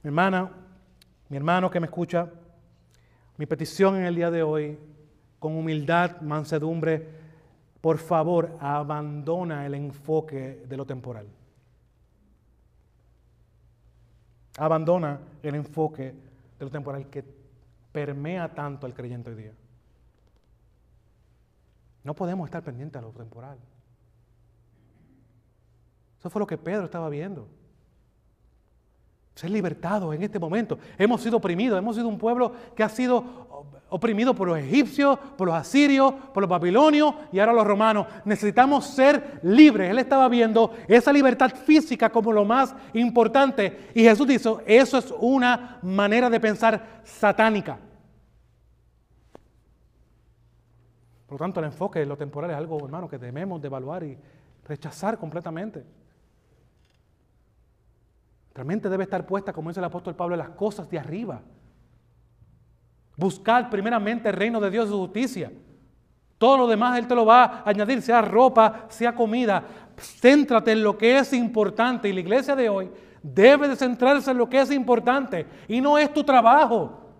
Mi 0.03 0.09
hermana, 0.09 0.51
mi 1.29 1.37
hermano 1.37 1.71
que 1.71 1.79
me 1.79 1.87
escucha, 1.87 2.29
mi 3.37 3.47
petición 3.47 3.95
en 3.95 4.05
el 4.05 4.13
día 4.13 4.29
de 4.29 4.43
hoy, 4.43 4.77
con 5.39 5.55
humildad, 5.55 6.21
mansedumbre, 6.21 7.09
por 7.81 7.97
favor, 7.97 8.55
abandona 8.59 9.65
el 9.65 9.73
enfoque 9.73 10.63
de 10.69 10.77
lo 10.77 10.85
temporal. 10.85 11.38
Abandona 14.59 15.19
el 15.41 15.55
enfoque 15.55 16.13
de 16.59 16.65
lo 16.65 16.69
temporal 16.69 17.09
que 17.09 17.23
permea 17.93 18.53
tanto 18.53 18.85
al 18.85 18.93
creyente 18.93 19.29
hoy 19.29 19.35
día. 19.37 19.53
No 22.03 22.13
podemos 22.13 22.45
estar 22.45 22.61
pendientes 22.61 22.99
a 22.99 23.01
lo 23.01 23.11
temporal. 23.11 23.57
Eso 26.19 26.29
fue 26.29 26.41
lo 26.41 26.47
que 26.47 26.57
Pedro 26.57 26.85
estaba 26.85 27.09
viendo. 27.09 27.47
Ser 29.33 29.49
libertado 29.49 30.11
en 30.11 30.23
este 30.23 30.39
momento. 30.39 30.77
Hemos 30.97 31.21
sido 31.21 31.37
oprimidos, 31.37 31.79
hemos 31.79 31.95
sido 31.95 32.09
un 32.09 32.17
pueblo 32.17 32.51
que 32.75 32.83
ha 32.83 32.89
sido 32.89 33.65
oprimido 33.89 34.33
por 34.33 34.47
los 34.47 34.57
egipcios, 34.57 35.17
por 35.37 35.47
los 35.47 35.55
asirios, 35.55 36.13
por 36.33 36.41
los 36.41 36.49
babilonios 36.49 37.13
y 37.31 37.39
ahora 37.39 37.53
los 37.53 37.65
romanos. 37.65 38.07
Necesitamos 38.25 38.85
ser 38.85 39.39
libres. 39.43 39.89
Él 39.89 39.99
estaba 39.99 40.27
viendo 40.29 40.73
esa 40.87 41.11
libertad 41.11 41.51
física 41.51 42.09
como 42.09 42.31
lo 42.31 42.45
más 42.45 42.75
importante. 42.93 43.89
Y 43.93 44.03
Jesús 44.03 44.27
dijo, 44.27 44.61
eso 44.65 44.97
es 44.97 45.13
una 45.19 45.79
manera 45.81 46.29
de 46.29 46.39
pensar 46.39 47.01
satánica. 47.03 47.79
Por 51.25 51.39
lo 51.39 51.45
tanto, 51.45 51.59
el 51.59 51.67
enfoque 51.67 52.01
en 52.01 52.09
lo 52.09 52.17
temporal 52.17 52.49
es 52.51 52.57
algo, 52.57 52.83
hermano, 52.83 53.07
que 53.07 53.19
debemos 53.19 53.61
de 53.61 53.67
evaluar 53.67 54.03
y 54.03 54.17
rechazar 54.65 55.17
completamente. 55.17 55.85
Realmente 58.55 58.89
debe 58.89 59.03
estar 59.03 59.25
puesta, 59.25 59.53
como 59.53 59.69
dice 59.69 59.79
el 59.79 59.85
apóstol 59.85 60.15
Pablo, 60.15 60.35
en 60.35 60.39
las 60.39 60.49
cosas 60.49 60.89
de 60.89 60.97
arriba 60.97 61.41
Buscar 63.19 63.69
primeramente 63.69 64.29
el 64.29 64.35
reino 64.35 64.61
de 64.61 64.71
Dios 64.71 64.87
y 64.87 64.91
su 64.91 64.97
justicia. 64.97 65.51
Todo 66.37 66.57
lo 66.57 66.67
demás 66.67 66.97
Él 66.97 67.05
te 67.05 67.13
lo 67.13 67.25
va 67.25 67.43
a 67.43 67.69
añadir, 67.69 68.01
sea 68.01 68.21
ropa, 68.21 68.85
sea 68.87 69.13
comida. 69.13 69.61
Céntrate 69.97 70.71
en 70.71 70.81
lo 70.81 70.97
que 70.97 71.17
es 71.17 71.33
importante. 71.33 72.07
Y 72.07 72.13
la 72.13 72.21
iglesia 72.21 72.55
de 72.55 72.69
hoy 72.69 72.89
debe 73.21 73.67
de 73.67 73.75
centrarse 73.75 74.31
en 74.31 74.37
lo 74.37 74.49
que 74.49 74.61
es 74.61 74.71
importante. 74.71 75.45
Y 75.67 75.81
no 75.81 75.97
es 75.97 76.13
tu 76.13 76.23
trabajo. 76.23 77.11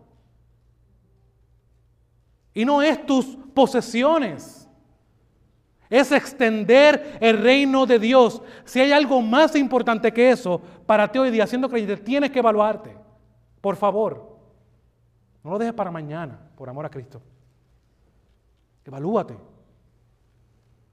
Y 2.53 2.63
no 2.63 2.81
es 2.81 3.05
tus 3.05 3.25
posesiones. 3.53 4.69
Es 5.89 6.13
extender 6.13 7.17
el 7.19 7.39
reino 7.39 7.85
de 7.85 7.99
Dios. 7.99 8.41
Si 8.63 8.79
hay 8.79 8.93
algo 8.93 9.21
más 9.21 9.53
importante 9.57 10.13
que 10.13 10.29
eso, 10.29 10.61
para 10.85 11.11
ti 11.11 11.19
hoy 11.19 11.29
día, 11.29 11.45
siendo 11.45 11.67
creyente, 11.67 11.97
tienes 11.97 12.31
que 12.31 12.39
evaluarte. 12.39 12.95
Por 13.59 13.75
favor. 13.75 14.28
No 15.49 15.53
lo 15.53 15.59
dejes 15.59 15.73
para 15.73 15.89
mañana, 15.89 16.39
por 16.55 16.69
amor 16.69 16.85
a 16.85 16.91
Cristo. 16.91 17.19
Evalúate. 18.85 19.35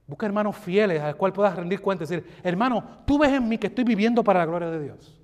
Busca 0.07 0.25
hermanos 0.25 0.57
fieles 0.57 1.03
al 1.03 1.15
cual 1.15 1.35
puedas 1.35 1.55
rendir 1.55 1.83
cuenta 1.83 2.05
y 2.05 2.07
decir, 2.07 2.41
hermano, 2.43 2.83
tú 3.07 3.19
ves 3.19 3.33
en 3.33 3.47
mí 3.47 3.59
que 3.59 3.67
estoy 3.67 3.85
viviendo 3.85 4.25
para 4.25 4.39
la 4.39 4.47
gloria 4.47 4.71
de 4.71 4.83
Dios. 4.83 5.21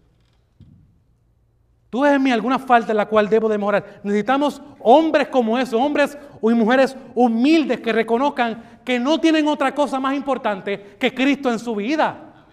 Tú 1.89 2.03
ves 2.03 2.13
en 2.13 2.23
mí 2.23 2.31
alguna 2.31 2.59
falta 2.59 2.93
en 2.93 2.99
la 2.99 3.07
cual 3.07 3.31
debo 3.31 3.49
de. 3.49 3.57
Necesitamos 4.03 4.61
hombres 4.81 5.29
como 5.29 5.59
esos, 5.59 5.81
hombres 5.81 6.19
y 6.43 6.53
mujeres 6.53 6.95
humildes 7.15 7.81
que 7.81 7.91
reconozcan 7.91 8.81
que 8.85 9.01
no 9.01 9.19
tienen 9.19 9.49
otra 9.49 9.75
cosa 9.75 9.99
más 9.99 10.15
importante 10.15 10.97
que 11.01 11.15
Cristo 11.15 11.51
en 11.51 11.59
su 11.59 11.75
vida. 11.75 12.47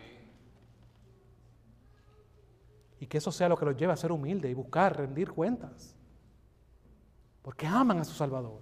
Y 3.02 3.06
que 3.06 3.18
eso 3.18 3.34
sea 3.34 3.50
lo 3.50 3.58
que 3.58 3.66
los 3.66 3.76
lleve 3.76 3.92
a 3.92 3.98
ser 3.98 4.14
humildes 4.14 4.50
y 4.50 4.54
buscar 4.54 4.96
rendir 4.96 5.30
cuentas. 5.30 5.99
Porque 7.42 7.66
aman 7.66 8.00
a 8.00 8.06
su 8.06 8.14
Salvador. 8.14 8.62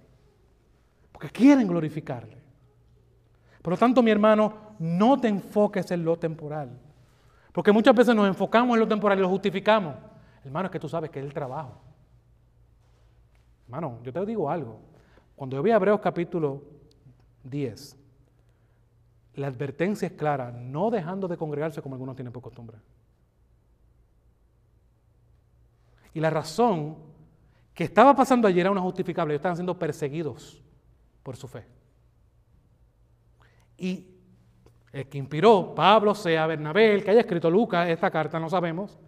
Porque 1.12 1.30
quieren 1.30 1.66
glorificarle. 1.66 2.38
Por 3.62 3.72
lo 3.72 3.76
tanto, 3.76 4.02
mi 4.02 4.10
hermano, 4.10 4.74
no 4.78 5.20
te 5.20 5.28
enfoques 5.28 5.90
en 5.90 6.04
lo 6.04 6.16
temporal. 6.18 6.78
Porque 7.52 7.72
muchas 7.72 7.94
veces 7.94 8.14
nos 8.14 8.28
enfocamos 8.28 8.74
en 8.74 8.80
lo 8.80 8.88
temporal 8.88 9.18
y 9.18 9.22
lo 9.22 9.28
justificamos. 9.28 9.94
Hermano, 10.44 10.66
es 10.66 10.72
que 10.72 10.78
tú 10.78 10.88
sabes 10.88 11.10
que 11.10 11.18
es 11.18 11.24
el 11.24 11.34
trabajo. 11.34 11.80
Hermano, 13.66 13.98
yo 14.02 14.12
te 14.12 14.24
digo 14.24 14.48
algo. 14.48 14.80
Cuando 15.34 15.56
yo 15.56 15.62
vi 15.62 15.70
Hebreos 15.70 16.00
capítulo 16.00 16.62
10, 17.44 17.96
la 19.34 19.46
advertencia 19.46 20.06
es 20.06 20.12
clara, 20.12 20.50
no 20.50 20.90
dejando 20.90 21.28
de 21.28 21.36
congregarse 21.36 21.82
como 21.82 21.94
algunos 21.94 22.16
tienen 22.16 22.32
por 22.32 22.42
costumbre. 22.42 22.78
Y 26.14 26.20
la 26.20 26.30
razón 26.30 26.96
que 27.78 27.84
estaba 27.84 28.12
pasando 28.12 28.48
ayer 28.48 28.62
era 28.62 28.72
una 28.72 28.80
justificable. 28.80 29.32
Ellos 29.32 29.38
estaban 29.38 29.54
siendo 29.54 29.78
perseguidos 29.78 30.60
por 31.22 31.36
su 31.36 31.46
fe. 31.46 31.64
Y 33.76 34.04
el 34.90 35.08
que 35.08 35.16
inspiró, 35.16 35.76
Pablo, 35.76 36.12
sea 36.12 36.48
Bernabé, 36.48 36.92
el 36.92 37.04
que 37.04 37.12
haya 37.12 37.20
escrito 37.20 37.48
Lucas, 37.48 37.88
esta 37.88 38.10
carta, 38.10 38.40
no 38.40 38.50
sabemos, 38.50 38.98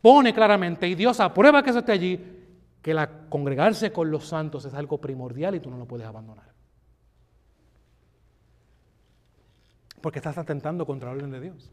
pone 0.00 0.32
claramente, 0.32 0.88
y 0.88 0.94
Dios 0.94 1.20
aprueba 1.20 1.62
que 1.62 1.68
eso 1.68 1.80
esté 1.80 1.92
allí, 1.92 2.46
que 2.80 2.94
la 2.94 3.28
congregarse 3.28 3.92
con 3.92 4.10
los 4.10 4.28
santos 4.28 4.64
es 4.64 4.72
algo 4.72 4.98
primordial 4.98 5.54
y 5.54 5.60
tú 5.60 5.70
no 5.70 5.76
lo 5.76 5.84
puedes 5.84 6.06
abandonar. 6.06 6.54
Porque 10.00 10.20
estás 10.20 10.38
atentando 10.38 10.86
contra 10.86 11.10
la 11.10 11.16
orden 11.16 11.32
de 11.32 11.40
Dios. 11.42 11.70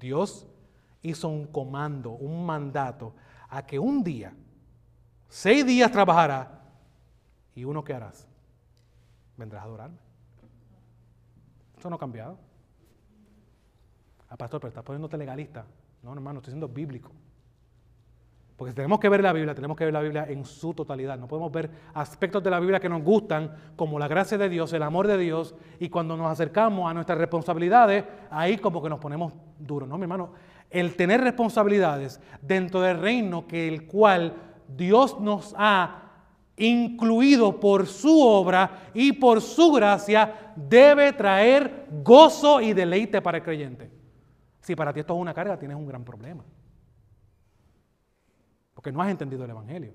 Dios 0.00 0.46
hizo 1.02 1.28
un 1.28 1.46
comando, 1.46 2.12
un 2.12 2.46
mandato, 2.46 3.14
a 3.50 3.66
que 3.66 3.78
un 3.78 4.02
día, 4.02 4.34
seis 5.28 5.64
días 5.66 5.90
trabajarás 5.90 6.48
y 7.54 7.64
uno 7.64 7.82
que 7.82 7.94
harás, 7.94 8.26
vendrás 9.36 9.62
a 9.62 9.66
adorarme. 9.66 9.98
Eso 11.78 11.90
no 11.90 11.96
ha 11.96 11.98
cambiado. 11.98 12.38
Ah, 14.28 14.36
pastor, 14.36 14.60
pero 14.60 14.68
estás 14.68 14.84
poniéndote 14.84 15.16
legalista. 15.16 15.64
No, 16.02 16.12
hermano, 16.12 16.40
estoy 16.40 16.52
siendo 16.52 16.68
bíblico. 16.68 17.12
Porque 18.56 18.72
si 18.72 18.76
tenemos 18.76 18.98
que 18.98 19.08
ver 19.08 19.22
la 19.22 19.34
Biblia, 19.34 19.54
tenemos 19.54 19.76
que 19.76 19.84
ver 19.84 19.92
la 19.92 20.00
Biblia 20.00 20.24
en 20.28 20.44
su 20.46 20.72
totalidad. 20.72 21.18
No 21.18 21.28
podemos 21.28 21.52
ver 21.52 21.70
aspectos 21.92 22.42
de 22.42 22.50
la 22.50 22.58
Biblia 22.58 22.80
que 22.80 22.88
nos 22.88 23.02
gustan, 23.02 23.54
como 23.76 23.98
la 23.98 24.08
gracia 24.08 24.38
de 24.38 24.48
Dios, 24.48 24.72
el 24.72 24.82
amor 24.82 25.06
de 25.06 25.18
Dios, 25.18 25.54
y 25.78 25.90
cuando 25.90 26.16
nos 26.16 26.30
acercamos 26.30 26.90
a 26.90 26.94
nuestras 26.94 27.18
responsabilidades, 27.18 28.04
ahí 28.30 28.56
como 28.56 28.82
que 28.82 28.88
nos 28.88 28.98
ponemos 28.98 29.34
duros. 29.58 29.86
No, 29.86 29.98
mi 29.98 30.04
hermano, 30.04 30.32
el 30.70 30.96
tener 30.96 31.20
responsabilidades 31.20 32.18
dentro 32.40 32.80
del 32.80 32.98
reino 32.98 33.46
que 33.46 33.68
el 33.68 33.86
cual 33.86 34.34
Dios 34.68 35.20
nos 35.20 35.54
ha 35.56 36.02
incluido 36.56 37.60
por 37.60 37.86
su 37.86 38.20
obra 38.20 38.90
y 38.94 39.12
por 39.12 39.40
su 39.40 39.72
gracia, 39.72 40.52
debe 40.56 41.12
traer 41.12 41.86
gozo 42.02 42.60
y 42.60 42.72
deleite 42.72 43.20
para 43.20 43.38
el 43.38 43.44
creyente. 43.44 43.90
Si 44.60 44.74
para 44.74 44.92
ti 44.92 45.00
esto 45.00 45.14
es 45.14 45.20
una 45.20 45.34
carga, 45.34 45.58
tienes 45.58 45.76
un 45.76 45.86
gran 45.86 46.04
problema. 46.04 46.44
Porque 48.74 48.90
no 48.90 49.02
has 49.02 49.10
entendido 49.10 49.44
el 49.44 49.50
Evangelio. 49.50 49.92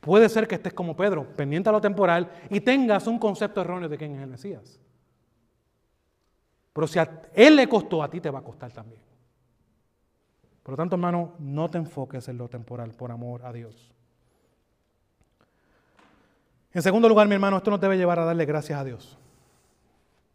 Puede 0.00 0.28
ser 0.28 0.46
que 0.48 0.54
estés 0.54 0.72
como 0.72 0.96
Pedro, 0.96 1.36
pendiente 1.36 1.68
a 1.68 1.72
lo 1.72 1.80
temporal, 1.80 2.30
y 2.50 2.60
tengas 2.60 3.06
un 3.06 3.18
concepto 3.18 3.60
erróneo 3.60 3.88
de 3.88 3.98
quién 3.98 4.14
es 4.14 4.22
el 4.22 4.28
Mesías. 4.28 4.80
Pero 6.72 6.86
si 6.86 6.98
a 6.98 7.22
él 7.34 7.56
le 7.56 7.68
costó, 7.68 8.02
a 8.02 8.08
ti 8.08 8.20
te 8.20 8.30
va 8.30 8.38
a 8.38 8.44
costar 8.44 8.72
también. 8.72 9.07
Por 10.68 10.72
lo 10.74 10.76
tanto, 10.76 10.96
hermano, 10.96 11.32
no 11.38 11.70
te 11.70 11.78
enfoques 11.78 12.28
en 12.28 12.36
lo 12.36 12.46
temporal 12.46 12.90
por 12.90 13.10
amor 13.10 13.40
a 13.42 13.54
Dios. 13.54 13.90
En 16.74 16.82
segundo 16.82 17.08
lugar, 17.08 17.26
mi 17.26 17.32
hermano, 17.32 17.56
esto 17.56 17.70
nos 17.70 17.80
debe 17.80 17.96
llevar 17.96 18.18
a 18.18 18.26
darle 18.26 18.44
gracias 18.44 18.78
a 18.78 18.84
Dios. 18.84 19.16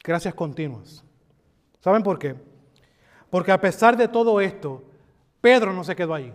Gracias 0.03 0.33
continuas. 0.33 1.03
¿Saben 1.81 2.01
por 2.01 2.17
qué? 2.17 2.33
Porque 3.29 3.51
a 3.51 3.61
pesar 3.61 3.95
de 3.95 4.07
todo 4.07 4.41
esto, 4.41 4.83
Pedro 5.39 5.71
no 5.71 5.83
se 5.83 5.95
quedó 5.95 6.15
allí. 6.15 6.33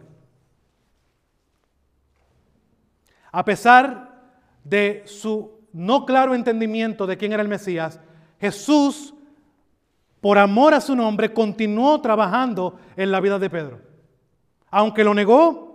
A 3.32 3.44
pesar 3.44 4.30
de 4.62 5.02
su 5.06 5.58
no 5.72 6.06
claro 6.06 6.36
entendimiento 6.36 7.04
de 7.04 7.16
quién 7.16 7.32
era 7.32 7.42
el 7.42 7.48
Mesías, 7.48 7.98
Jesús, 8.40 9.12
por 10.20 10.38
amor 10.38 10.72
a 10.72 10.80
su 10.80 10.94
nombre, 10.94 11.32
continuó 11.32 12.00
trabajando 12.00 12.78
en 12.94 13.10
la 13.10 13.18
vida 13.18 13.40
de 13.40 13.50
Pedro. 13.50 13.87
Aunque 14.70 15.04
lo 15.04 15.14
negó, 15.14 15.68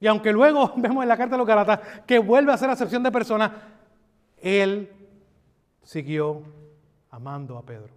y 0.00 0.06
aunque 0.08 0.32
luego 0.32 0.72
vemos 0.76 1.02
en 1.02 1.08
la 1.08 1.16
carta 1.16 1.36
de 1.36 1.38
los 1.38 1.46
Galatas 1.46 1.80
que 2.06 2.18
vuelve 2.18 2.50
a 2.50 2.56
hacer 2.56 2.68
acepción 2.68 3.02
de 3.02 3.12
personas, 3.12 3.52
él 4.36 4.90
siguió 5.84 6.42
amando 7.10 7.56
a 7.56 7.62
Pedro. 7.62 7.94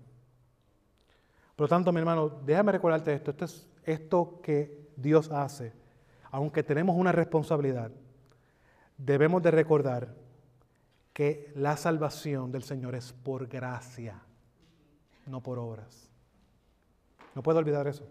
Por 1.56 1.66
lo 1.66 1.68
tanto, 1.68 1.92
mi 1.92 2.00
hermano, 2.00 2.30
déjame 2.30 2.74
recordarte 2.74 3.14
esto. 3.14 3.32
Esto 3.32 3.46
es 3.46 3.68
esto 3.86 4.40
que 4.44 4.90
Dios 4.96 5.32
hace. 5.32 5.74
Aunque 6.32 6.64
tenemos 6.64 6.96
una 6.96 7.12
responsabilidad, 7.12 7.92
debemos 8.98 9.42
de 9.42 9.52
recordar 9.52 10.14
que 11.14 11.52
la 11.56 11.78
salvación 11.78 12.52
del 12.52 12.64
Señor 12.64 12.94
es 12.94 13.14
por 13.14 13.48
gracia, 13.48 14.22
no 15.28 15.42
por 15.42 15.60
obras. 15.60 16.10
No 17.36 17.44
puedo 17.44 17.60
olvidar 17.60 17.88
eso. 17.88 18.08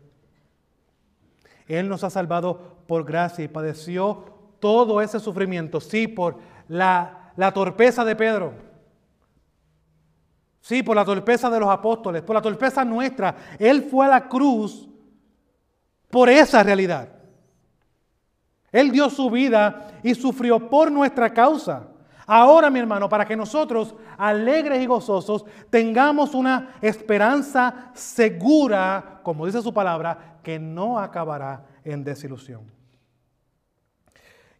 Él 1.66 1.88
nos 1.88 2.04
ha 2.04 2.10
salvado 2.10 2.76
por 2.86 3.04
gracia 3.04 3.44
y 3.44 3.48
padeció 3.48 4.24
todo 4.60 5.00
ese 5.00 5.18
sufrimiento, 5.18 5.80
sí, 5.80 6.06
por 6.06 6.38
la, 6.68 7.32
la 7.36 7.52
torpeza 7.52 8.04
de 8.04 8.14
Pedro 8.14 8.52
Sí, 10.64 10.82
por 10.82 10.96
la 10.96 11.04
torpeza 11.04 11.50
de 11.50 11.60
los 11.60 11.68
apóstoles, 11.68 12.22
por 12.22 12.34
la 12.34 12.40
torpeza 12.40 12.86
nuestra. 12.86 13.36
Él 13.58 13.82
fue 13.82 14.06
a 14.06 14.08
la 14.08 14.26
cruz 14.26 14.88
por 16.08 16.30
esa 16.30 16.62
realidad. 16.62 17.10
Él 18.72 18.90
dio 18.90 19.10
su 19.10 19.28
vida 19.28 20.00
y 20.02 20.14
sufrió 20.14 20.70
por 20.70 20.90
nuestra 20.90 21.34
causa. 21.34 21.88
Ahora, 22.26 22.70
mi 22.70 22.78
hermano, 22.78 23.08
para 23.08 23.24
que 23.24 23.36
nosotros, 23.36 23.94
alegres 24.16 24.82
y 24.82 24.86
gozosos, 24.86 25.44
tengamos 25.68 26.34
una 26.34 26.76
esperanza 26.80 27.90
segura, 27.94 29.20
como 29.22 29.46
dice 29.46 29.60
su 29.60 29.74
palabra, 29.74 30.38
que 30.42 30.58
no 30.58 30.98
acabará 30.98 31.66
en 31.84 32.02
desilusión. 32.02 32.62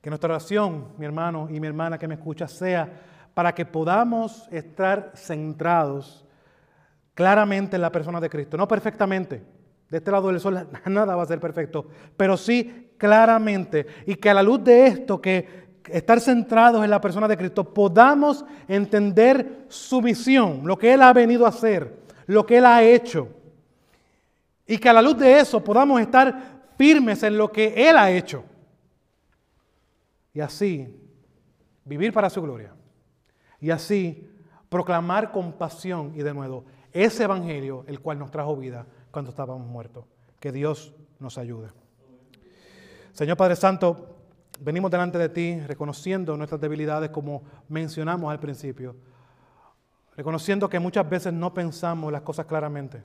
Que 0.01 0.11
nuestra 0.11 0.31
oración, 0.31 0.89
mi 0.99 1.07
hermano 1.07 1.49
y 1.51 1.59
mi 1.61 1.67
hermana 1.67 1.99
que 1.99 2.09
me 2.09 2.15
escucha, 2.15 2.47
sea 2.47 2.91
para 3.33 3.55
que 3.55 3.65
podamos 3.65 4.49
estar 4.53 5.13
centrados 5.15 6.25
claramente 7.15 7.77
en 7.77 7.83
la 7.83 7.91
persona 7.91 8.21
de 8.21 8.31
Cristo. 8.31 8.57
No 8.57 8.69
perfectamente. 8.69 9.43
De 9.91 9.99
este 9.99 10.11
lado 10.11 10.29
del 10.29 10.41
sol 10.41 10.69
nada 10.87 11.17
va 11.17 11.23
a 11.23 11.27
ser 11.27 11.41
perfecto, 11.41 11.87
pero 12.17 12.37
sí 12.37 12.93
claramente. 12.97 13.87
Y 14.07 14.17
que 14.17 14.31
a 14.31 14.35
la 14.35 14.43
luz 14.43 14.63
de 14.65 14.87
esto, 14.87 15.21
que 15.21 15.64
estar 15.89 16.21
centrados 16.21 16.85
en 16.85 16.91
la 16.91 17.01
persona 17.01 17.29
de 17.29 17.37
Cristo, 17.37 17.65
podamos 17.73 18.45
entender 18.69 19.67
su 19.69 20.01
misión, 20.01 20.63
lo 20.65 20.79
que 20.79 20.95
Él 20.95 21.03
ha 21.03 21.13
venido 21.13 21.47
a 21.47 21.51
hacer, 21.51 21.99
lo 22.27 22.47
que 22.47 22.59
Él 22.59 22.67
ha 22.67 22.83
hecho. 22.83 23.29
Y 24.67 24.79
que 24.79 24.89
a 24.89 24.93
la 24.93 25.03
luz 25.03 25.19
de 25.19 25.39
eso 25.39 25.63
podamos 25.63 26.01
estar 26.01 26.63
firmes 26.79 27.23
en 27.23 27.37
lo 27.37 27.53
que 27.53 27.89
Él 27.89 27.97
ha 27.97 28.11
hecho. 28.11 28.45
Y 30.33 30.41
así 30.41 30.89
vivir 31.85 32.13
para 32.13 32.31
su 32.31 32.43
gloria. 32.43 32.73
Y 33.61 33.71
así 33.71 34.29
proclamar 34.69 35.31
con 35.31 35.53
pasión 35.53 36.13
y 36.17 36.23
de 36.23 36.35
nuevo 36.35 36.65
ese 36.93 37.25
evangelio 37.25 37.85
el 37.87 38.01
cual 38.01 38.19
nos 38.19 38.31
trajo 38.31 38.57
vida 38.57 38.87
cuando 39.11 39.31
estábamos 39.31 39.67
muertos. 39.67 40.05
Que 40.41 40.51
Dios 40.53 40.95
nos 41.19 41.39
ayude. 41.39 41.69
Señor 43.13 43.37
Padre 43.37 43.57
Santo, 43.57 44.14
venimos 44.61 44.91
delante 44.91 45.19
de 45.19 45.29
ti 45.29 45.61
reconociendo 45.61 46.37
nuestras 46.37 46.61
debilidades 46.61 47.11
como 47.11 47.43
mencionamos 47.69 48.31
al 48.31 48.41
principio, 48.41 48.97
reconociendo 50.17 50.69
que 50.69 50.79
muchas 50.79 51.09
veces 51.09 51.33
no 51.33 51.53
pensamos 51.53 52.13
las 52.13 52.23
cosas 52.23 52.47
claramente. 52.47 53.03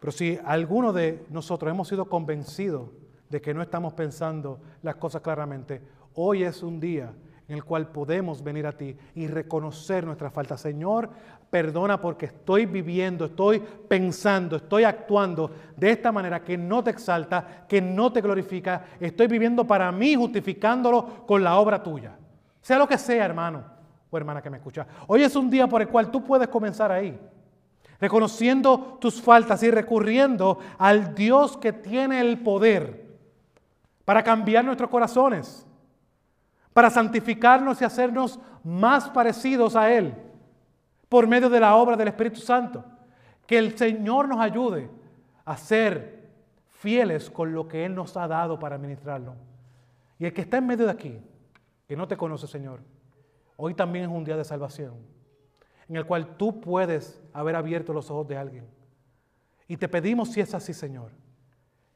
Pero 0.00 0.12
si 0.12 0.38
alguno 0.44 0.92
de 0.92 1.26
nosotros 1.30 1.70
hemos 1.70 1.88
sido 1.88 2.08
convencidos 2.08 2.90
de 3.28 3.40
que 3.40 3.54
no 3.54 3.62
estamos 3.62 3.94
pensando 3.94 4.60
las 4.82 4.96
cosas 4.96 5.22
claramente, 5.22 5.82
hoy 6.14 6.44
es 6.44 6.62
un 6.62 6.78
día 6.78 7.12
en 7.48 7.56
el 7.56 7.64
cual 7.64 7.88
podemos 7.88 8.42
venir 8.42 8.66
a 8.66 8.72
ti 8.72 8.96
y 9.14 9.26
reconocer 9.26 10.04
nuestra 10.04 10.30
falta. 10.30 10.56
Señor, 10.56 11.10
perdona 11.50 12.00
porque 12.00 12.26
estoy 12.26 12.66
viviendo, 12.66 13.26
estoy 13.26 13.60
pensando, 13.60 14.56
estoy 14.56 14.84
actuando 14.84 15.50
de 15.76 15.90
esta 15.90 16.12
manera 16.12 16.42
que 16.42 16.58
no 16.58 16.82
te 16.82 16.90
exalta, 16.90 17.64
que 17.68 17.80
no 17.80 18.12
te 18.12 18.20
glorifica. 18.20 18.84
Estoy 19.00 19.26
viviendo 19.26 19.66
para 19.66 19.90
mí, 19.92 20.14
justificándolo 20.14 21.26
con 21.26 21.42
la 21.42 21.56
obra 21.56 21.82
tuya. 21.82 22.16
Sea 22.60 22.78
lo 22.78 22.88
que 22.88 22.98
sea, 22.98 23.24
hermano 23.24 23.64
o 24.10 24.16
hermana 24.16 24.42
que 24.42 24.50
me 24.50 24.58
escucha. 24.58 24.86
Hoy 25.06 25.22
es 25.22 25.34
un 25.36 25.48
día 25.48 25.66
por 25.66 25.80
el 25.80 25.88
cual 25.88 26.10
tú 26.10 26.22
puedes 26.24 26.48
comenzar 26.48 26.90
ahí, 26.90 27.18
reconociendo 28.00 28.98
tus 29.00 29.20
faltas 29.20 29.62
y 29.62 29.70
recurriendo 29.70 30.58
al 30.78 31.14
Dios 31.14 31.56
que 31.56 31.72
tiene 31.72 32.20
el 32.20 32.38
poder 32.38 33.06
para 34.04 34.22
cambiar 34.22 34.64
nuestros 34.64 34.90
corazones 34.90 35.66
para 36.76 36.90
santificarnos 36.90 37.80
y 37.80 37.86
hacernos 37.86 38.38
más 38.62 39.08
parecidos 39.08 39.74
a 39.76 39.90
Él 39.90 40.14
por 41.08 41.26
medio 41.26 41.48
de 41.48 41.60
la 41.60 41.76
obra 41.76 41.96
del 41.96 42.08
Espíritu 42.08 42.40
Santo. 42.40 42.84
Que 43.46 43.58
el 43.58 43.76
Señor 43.76 44.28
nos 44.28 44.40
ayude 44.40 44.90
a 45.44 45.56
ser 45.56 46.30
fieles 46.66 47.30
con 47.30 47.52
lo 47.52 47.68
que 47.68 47.84
Él 47.84 47.94
nos 47.94 48.16
ha 48.16 48.26
dado 48.26 48.58
para 48.58 48.76
administrarlo. 48.76 49.34
Y 50.18 50.24
el 50.24 50.32
que 50.32 50.40
está 50.42 50.58
en 50.58 50.66
medio 50.66 50.86
de 50.86 50.92
aquí, 50.92 51.20
que 51.86 51.96
no 51.96 52.08
te 52.08 52.16
conoce, 52.16 52.46
Señor, 52.46 52.80
hoy 53.56 53.74
también 53.74 54.06
es 54.06 54.10
un 54.10 54.24
día 54.24 54.36
de 54.36 54.44
salvación, 54.44 54.94
en 55.88 55.96
el 55.96 56.06
cual 56.06 56.36
tú 56.36 56.60
puedes 56.60 57.22
haber 57.32 57.54
abierto 57.54 57.92
los 57.92 58.10
ojos 58.10 58.26
de 58.26 58.36
alguien. 58.36 58.66
Y 59.68 59.76
te 59.76 59.88
pedimos, 59.88 60.30
si 60.32 60.40
es 60.40 60.54
así, 60.54 60.72
Señor, 60.72 61.10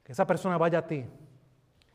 que 0.05 0.13
esa 0.13 0.27
persona 0.27 0.59
vaya 0.59 0.81
a 0.81 0.87
ti 0.87 1.05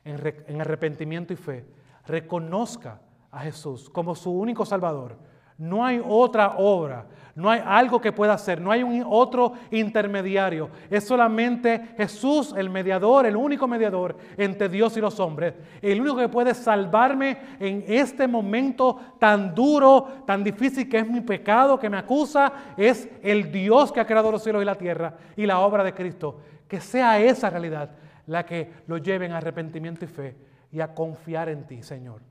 en, 0.04 0.62
arrepentimiento 0.62 1.34
y 1.34 1.36
fe 1.36 1.66
reconozca 2.06 3.02
a 3.32 3.40
Jesús 3.40 3.90
como 3.90 4.16
su 4.16 4.32
único 4.32 4.66
Salvador. 4.66 5.18
No 5.58 5.86
hay 5.86 6.02
otra 6.04 6.56
obra, 6.58 7.06
no 7.36 7.50
hay 7.50 7.62
algo 7.66 8.00
que 8.00 8.14
pueda 8.14 8.34
hacer, 8.34 8.62
no 8.62 8.72
hay 8.72 8.82
un 8.82 9.04
otro 9.06 9.54
intermediario. 9.72 10.70
Es 10.90 11.06
solamente 11.06 11.94
Jesús 11.98 12.54
el 12.58 12.70
mediador, 12.70 13.26
el 13.26 13.36
único 13.36 13.68
mediador 13.68 14.18
entre 14.38 14.70
Dios 14.70 14.96
y 14.96 15.02
los 15.02 15.20
hombres. 15.20 15.54
El 15.82 16.00
único 16.00 16.18
que 16.18 16.30
puede 16.30 16.54
salvarme 16.54 17.38
en 17.60 17.84
este 17.88 18.28
momento 18.28 19.00
tan 19.20 19.54
duro, 19.54 20.08
tan 20.26 20.44
difícil 20.44 20.88
que 20.90 21.00
es 21.00 21.08
mi 21.08 21.22
pecado, 21.22 21.78
que 21.78 21.90
me 21.90 21.98
acusa, 21.98 22.52
es 22.78 23.10
el 23.22 23.52
Dios 23.52 23.92
que 23.92 24.00
ha 24.00 24.08
creado 24.08 24.32
los 24.32 24.44
cielos 24.44 24.62
y 24.62 24.66
la 24.66 24.76
tierra 24.76 25.14
y 25.36 25.46
la 25.46 25.60
obra 25.60 25.84
de 25.84 25.94
Cristo. 25.94 26.40
Que 26.68 26.80
sea 26.80 27.20
esa 27.20 27.50
realidad 27.50 27.92
la 28.28 28.46
que 28.46 28.72
lo 28.88 28.98
lleve 28.98 29.26
en 29.26 29.34
arrepentimiento 29.34 30.06
y 30.06 30.08
fe 30.08 30.36
y 30.72 30.80
a 30.80 30.94
confiar 30.94 31.50
en 31.50 31.66
ti, 31.68 31.84
Señor, 31.84 32.22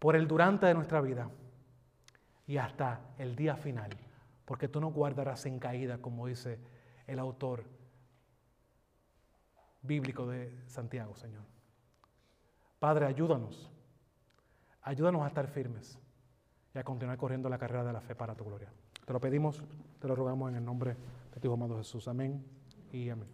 por 0.00 0.16
el 0.16 0.26
durante 0.26 0.66
de 0.66 0.74
nuestra 0.74 1.00
vida 1.00 1.30
y 2.48 2.56
hasta 2.56 3.00
el 3.18 3.36
día 3.36 3.54
final, 3.54 3.90
porque 4.44 4.66
tú 4.66 4.80
nos 4.80 4.92
guardarás 4.92 5.46
en 5.46 5.60
caída, 5.60 5.98
como 5.98 6.26
dice 6.26 6.58
el 7.06 7.20
autor 7.20 7.62
bíblico 9.82 10.26
de 10.26 10.52
Santiago, 10.66 11.14
Señor. 11.14 11.44
Padre, 12.80 13.06
ayúdanos, 13.06 13.70
ayúdanos 14.82 15.22
a 15.22 15.28
estar 15.28 15.46
firmes 15.46 15.98
y 16.74 16.78
a 16.78 16.82
continuar 16.82 17.18
corriendo 17.18 17.48
la 17.48 17.58
carrera 17.58 17.84
de 17.84 17.92
la 17.92 18.00
fe 18.00 18.14
para 18.14 18.34
tu 18.34 18.44
gloria. 18.44 18.72
Te 19.04 19.12
lo 19.12 19.20
pedimos, 19.20 19.62
te 20.00 20.08
lo 20.08 20.16
rogamos 20.16 20.50
en 20.50 20.56
el 20.56 20.64
nombre 20.64 20.96
de 21.34 21.40
tu 21.40 21.52
amado 21.52 21.76
Jesús. 21.76 22.08
Amén 22.08 22.42
y 22.90 23.10
amén. 23.10 23.28